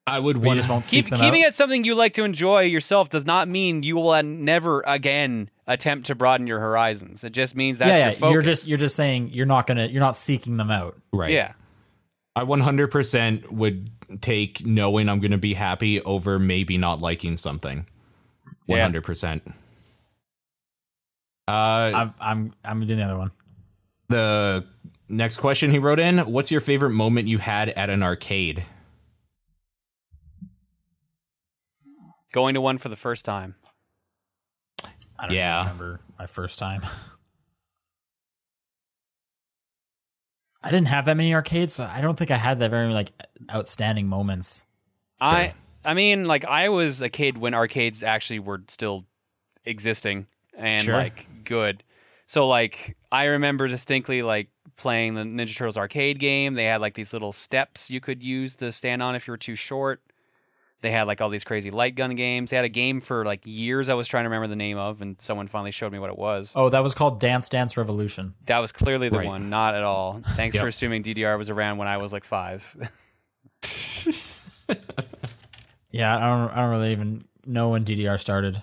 [0.07, 1.49] I would want just won't Keep, keeping out?
[1.49, 5.49] it something you like to enjoy yourself does not mean you will uh, never again
[5.67, 7.23] attempt to broaden your horizons.
[7.23, 8.33] It just means that's yeah, your focus.
[8.33, 10.99] You're just you're just saying you're not gonna you're not seeking them out.
[11.13, 11.31] right.
[11.31, 11.53] yeah.
[12.35, 13.91] I 100% would
[14.21, 17.85] take knowing I'm going to be happy over maybe not liking something.
[18.67, 18.89] Yeah.
[18.89, 19.41] 100%.
[21.47, 23.31] Uh, I'm I'm I'm doing the other one.
[24.07, 24.65] the
[25.09, 28.63] next question he wrote in What's your favorite moment you had at an arcade?
[32.31, 33.55] Going to one for the first time.
[35.19, 35.59] I don't Yeah.
[35.61, 36.81] remember my first time.
[40.63, 43.11] I didn't have that many arcades, so I don't think I had that very like
[43.51, 44.65] outstanding moments.
[45.19, 45.53] I
[45.83, 49.05] I mean, like I was a kid when arcades actually were still
[49.65, 50.95] existing and Sure.
[50.95, 51.83] like good.
[52.27, 56.53] So like I remember distinctly like playing the Ninja Turtles arcade game.
[56.53, 59.37] They had like these little steps you could use to stand on if you were
[59.37, 60.01] too short.
[60.81, 62.49] They had like all these crazy light gun games.
[62.49, 65.01] They had a game for like years I was trying to remember the name of,
[65.01, 66.53] and someone finally showed me what it was.
[66.55, 68.33] Oh, that was called Dance Dance Revolution.
[68.47, 69.27] That was clearly the Right.
[69.27, 70.21] one, not at all.
[70.35, 70.61] Thanks Yep.
[70.63, 72.75] for assuming DDR was around when I was like five.
[75.93, 76.51] Yeah, I don't.
[76.51, 78.61] I don't really even know when DDR started.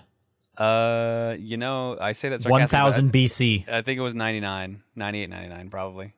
[0.57, 3.69] uh, you know, I say that sarcastically, thousand BC.
[3.69, 6.13] I think it was 99, 98, 99 probably.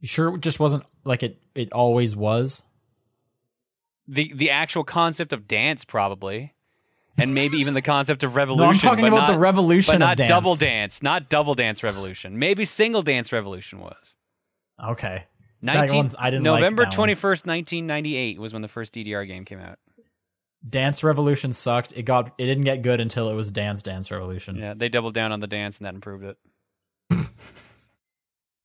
[0.00, 1.42] You sure it just wasn't like it?
[1.56, 2.62] It always was.
[4.06, 6.54] The the actual concept of dance probably,
[7.16, 8.64] and maybe even the concept of revolution.
[8.66, 10.28] No, I'm talking but about the revolution but not of dance.
[10.28, 12.38] double dance, not double dance revolution.
[12.38, 14.16] Maybe single dance revolution was.
[14.82, 15.24] Okay.
[15.62, 17.08] 19, I didn't November that one.
[17.08, 19.78] 21st, 1998 was when the first DDR game came out.
[20.68, 21.92] Dance Revolution sucked.
[21.96, 22.34] It got.
[22.38, 24.56] It didn't get good until it was Dance Dance Revolution.
[24.56, 26.38] Yeah, they doubled down on the dance and that improved it.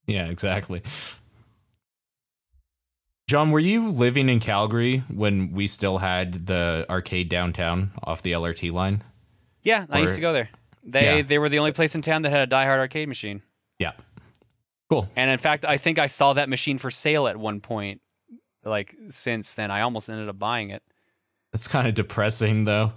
[0.10, 0.82] Yeah, exactly.
[3.30, 8.32] John, were you living in Calgary when we still had the arcade downtown off the
[8.32, 9.04] LRT line?
[9.62, 10.50] Yeah, I used to go there.
[10.84, 11.22] They Yeah.
[11.22, 13.44] they were the only place in town that had a Die Hard arcade machine.
[13.78, 13.92] Yeah.
[14.90, 15.08] Cool.
[15.16, 18.02] And in fact, I think I saw that machine for sale at one point.
[18.66, 20.82] Like since then, I almost ended up buying it.
[21.52, 22.94] That's kind of depressing, though.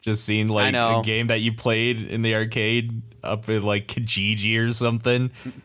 [0.00, 4.58] Just seeing like a game that you played in the arcade up in like Kijiji
[4.58, 5.30] or something.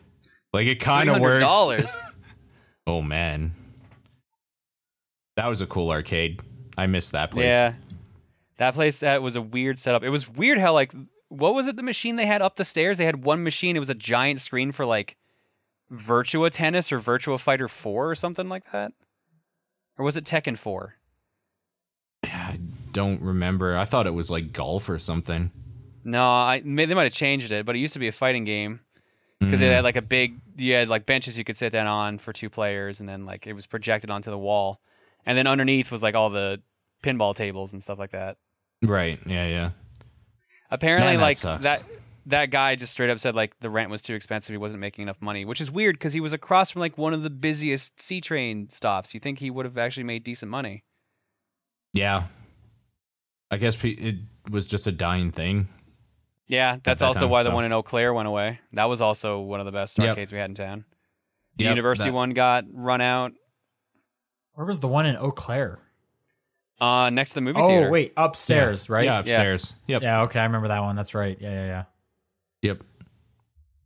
[0.52, 1.98] Like it kind of works.
[2.86, 3.50] Oh man,
[5.36, 6.40] that was a cool arcade.
[6.76, 7.52] I missed that place.
[7.52, 7.74] yeah,
[8.58, 10.02] that place that was a weird setup.
[10.02, 10.92] It was weird how like
[11.28, 11.76] what was it?
[11.76, 12.98] The machine they had up the stairs.
[12.98, 13.76] They had one machine.
[13.76, 15.16] It was a giant screen for like
[15.92, 18.92] Virtua Tennis or Virtua Fighter Four or something like that.
[19.98, 20.96] Or was it Tekken Four?
[22.24, 22.58] I
[22.92, 23.76] don't remember.
[23.76, 25.50] I thought it was like golf or something.
[26.04, 28.80] No, I they might have changed it, but it used to be a fighting game
[29.40, 29.64] because Mm.
[29.64, 32.32] it had like a big, you had like benches you could sit down on for
[32.32, 34.80] two players, and then like it was projected onto the wall,
[35.26, 36.60] and then underneath was like all the
[37.02, 38.36] pinball tables and stuff like that.
[38.82, 39.18] Right.
[39.26, 39.46] Yeah.
[39.46, 39.70] Yeah.
[40.70, 41.64] Apparently, Man, that like sucks.
[41.64, 41.82] that
[42.26, 44.52] that guy just straight up said like the rent was too expensive.
[44.52, 47.12] He wasn't making enough money, which is weird because he was across from like one
[47.12, 49.12] of the busiest C train stops.
[49.14, 50.84] You think he would have actually made decent money?
[51.92, 52.24] Yeah.
[53.50, 54.16] I guess it
[54.50, 55.68] was just a dying thing.
[56.48, 58.58] Yeah, that's that also time, why the one in Eau Claire went away.
[58.72, 60.08] That was also one of the best Yep.
[60.08, 60.84] arcades we had in town.
[61.56, 63.32] The Yep, university that- one got run out.
[64.54, 65.78] Where was the one in Eau Claire?
[66.80, 67.72] Uh, next to the movie theater.
[67.72, 67.90] Oh theater.
[67.90, 69.04] wait, upstairs, right?
[69.04, 69.74] Yeah, upstairs.
[69.86, 70.02] Yep.
[70.02, 70.96] Yeah, okay, I remember that one.
[70.96, 71.36] That's right.
[71.40, 71.84] Yeah, yeah, yeah.
[72.62, 72.82] Yep.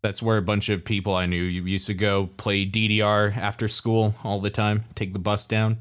[0.03, 4.15] That's where a bunch of people I knew used to go play DDR after school
[4.25, 5.79] all the time, take the bus down.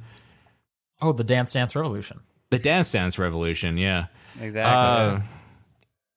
[1.02, 2.22] Oh, the Dance Dance Revolution.
[2.50, 4.08] The Dance Dance Revolution, yeah.
[4.42, 4.74] Exactly.
[4.74, 5.22] Uh,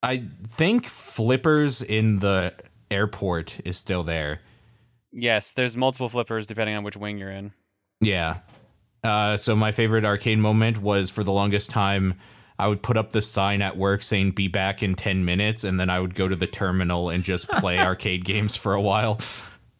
[0.02, 2.54] I think Flippers in the
[2.90, 4.40] airport is still there.
[5.12, 7.52] yes, there's multiple flippers depending on which wing you're in.
[8.00, 8.38] Yeah.
[9.02, 12.14] Uh, so my favorite arcade moment was for the longest time,
[12.58, 15.80] I would put up the sign at work saying "Be back in ten minutes," and
[15.80, 19.18] then I would go to the terminal and just play arcade games for a while.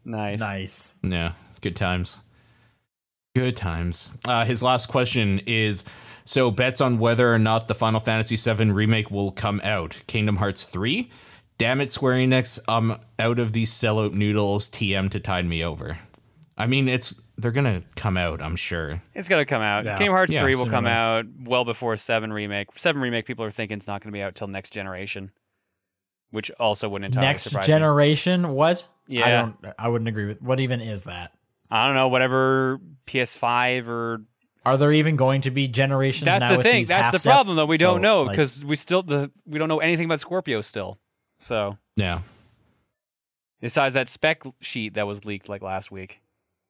[0.04, 0.40] Nice.
[0.40, 0.94] Nice.
[1.02, 2.20] Yeah, good times.
[3.36, 4.10] Good times.
[4.26, 5.84] Uh, his last question is:
[6.24, 10.02] So bets on whether or not the Final Fantasy VII remake will come out.
[10.06, 11.10] Kingdom Hearts three.
[11.58, 12.58] Damn it, Square Enix!
[12.66, 14.70] I'm out of these sellout noodles.
[14.70, 15.98] TM to tide me over.
[16.56, 18.40] I mean, it's they're gonna come out.
[18.42, 19.02] I'm sure.
[19.14, 19.84] It's gonna come out.
[19.84, 19.96] Yeah.
[19.96, 22.68] Kingdom Hearts Yeah, three will come or out well before seven remake.
[22.76, 25.30] Seven remake people are thinking it's not gonna be out till next generation,
[26.30, 27.72] which also wouldn't entirely Next surprise me.
[27.72, 28.48] generation?
[28.50, 28.86] What?
[29.08, 29.40] I Yeah.
[29.62, 29.74] don't.
[29.78, 30.40] I wouldn't agree with.
[30.42, 31.32] What even is that?
[31.70, 34.22] I don't know, whatever PS5 or
[34.66, 36.26] Are there even going to be generations?
[36.26, 36.76] that's now the with thing.
[36.76, 37.32] these That's the steps?
[37.34, 37.66] problem though.
[37.66, 40.60] We don't So, know like, because we still the we don't know anything about Scorpio
[40.60, 40.98] still.
[41.38, 42.20] So Yeah.
[43.60, 46.19] besides that spec sheet that was leaked like last week.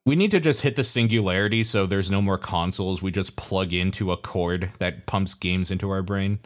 [0.05, 3.01] We need to just hit the singularity so there's no more consoles.
[3.01, 6.39] We just plug into a cord that pumps games into our brain.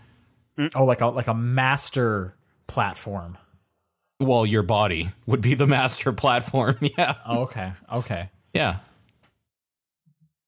[0.57, 2.36] Mm, oh, like a like a master
[2.68, 3.38] platform.
[4.19, 6.76] Well, your body would be the master platform.
[6.98, 7.15] Yeah.
[7.26, 7.73] Oh, okay.
[7.91, 8.30] Okay.
[8.53, 8.77] Yeah.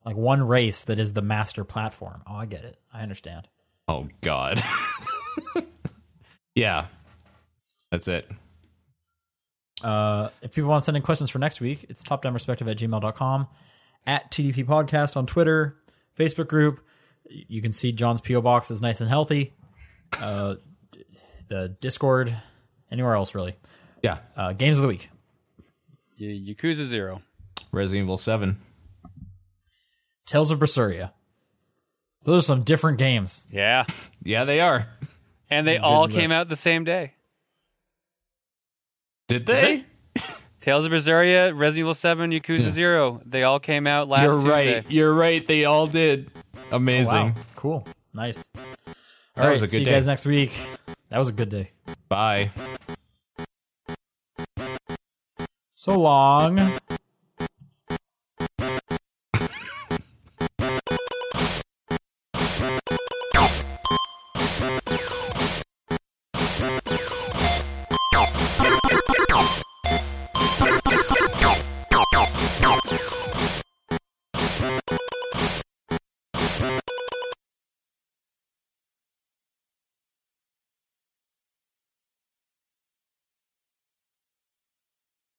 [0.05, 2.23] Like one race that is the master platform.
[2.25, 2.77] Oh, I get it.
[2.93, 3.47] I understand.
[3.89, 4.61] Oh, God.
[6.55, 6.85] yeah.
[7.91, 8.29] That's it.
[9.84, 13.48] Uh, if people want to send in questions for next week, it's topdownperspective at gmail.com,
[14.06, 15.78] at TDP Podcast on Twitter,
[16.18, 16.80] Facebook group.
[17.30, 18.41] You can see John's P.O.
[18.41, 19.54] box is nice and healthy.
[20.22, 20.56] Uh,
[21.49, 22.36] the Discord,
[22.91, 23.56] anywhere else really.
[24.02, 24.20] Yeah.
[24.36, 25.10] Uh, games of the week.
[26.20, 27.22] Y- Yakuza Zero.
[27.72, 28.58] Resident Evil 7.
[30.26, 31.12] Tales of Berseria.
[32.24, 33.48] Those are some different games.
[33.52, 33.86] Yeah.
[34.24, 34.88] Yeah, they are.
[35.49, 36.34] And they all came list.
[36.34, 37.14] out the same day.
[39.28, 39.86] Did they?
[40.62, 43.22] Tales of Berseria, Resident Evil 7, Yakuza 0.
[43.26, 44.49] They all came out last You're Tuesday.
[44.76, 44.91] right.
[44.91, 45.45] You're right.
[45.45, 46.30] They all did.
[46.72, 47.14] Oh, Amazing.
[47.14, 47.34] Wow.
[47.56, 47.88] Cool.
[48.14, 48.44] Nice.
[48.56, 48.64] All
[49.36, 49.52] That right.
[49.52, 50.52] was a good see good you guys next week.
[51.10, 51.72] That was a good day.
[52.10, 52.49] Bye.
[55.72, 56.60] So long.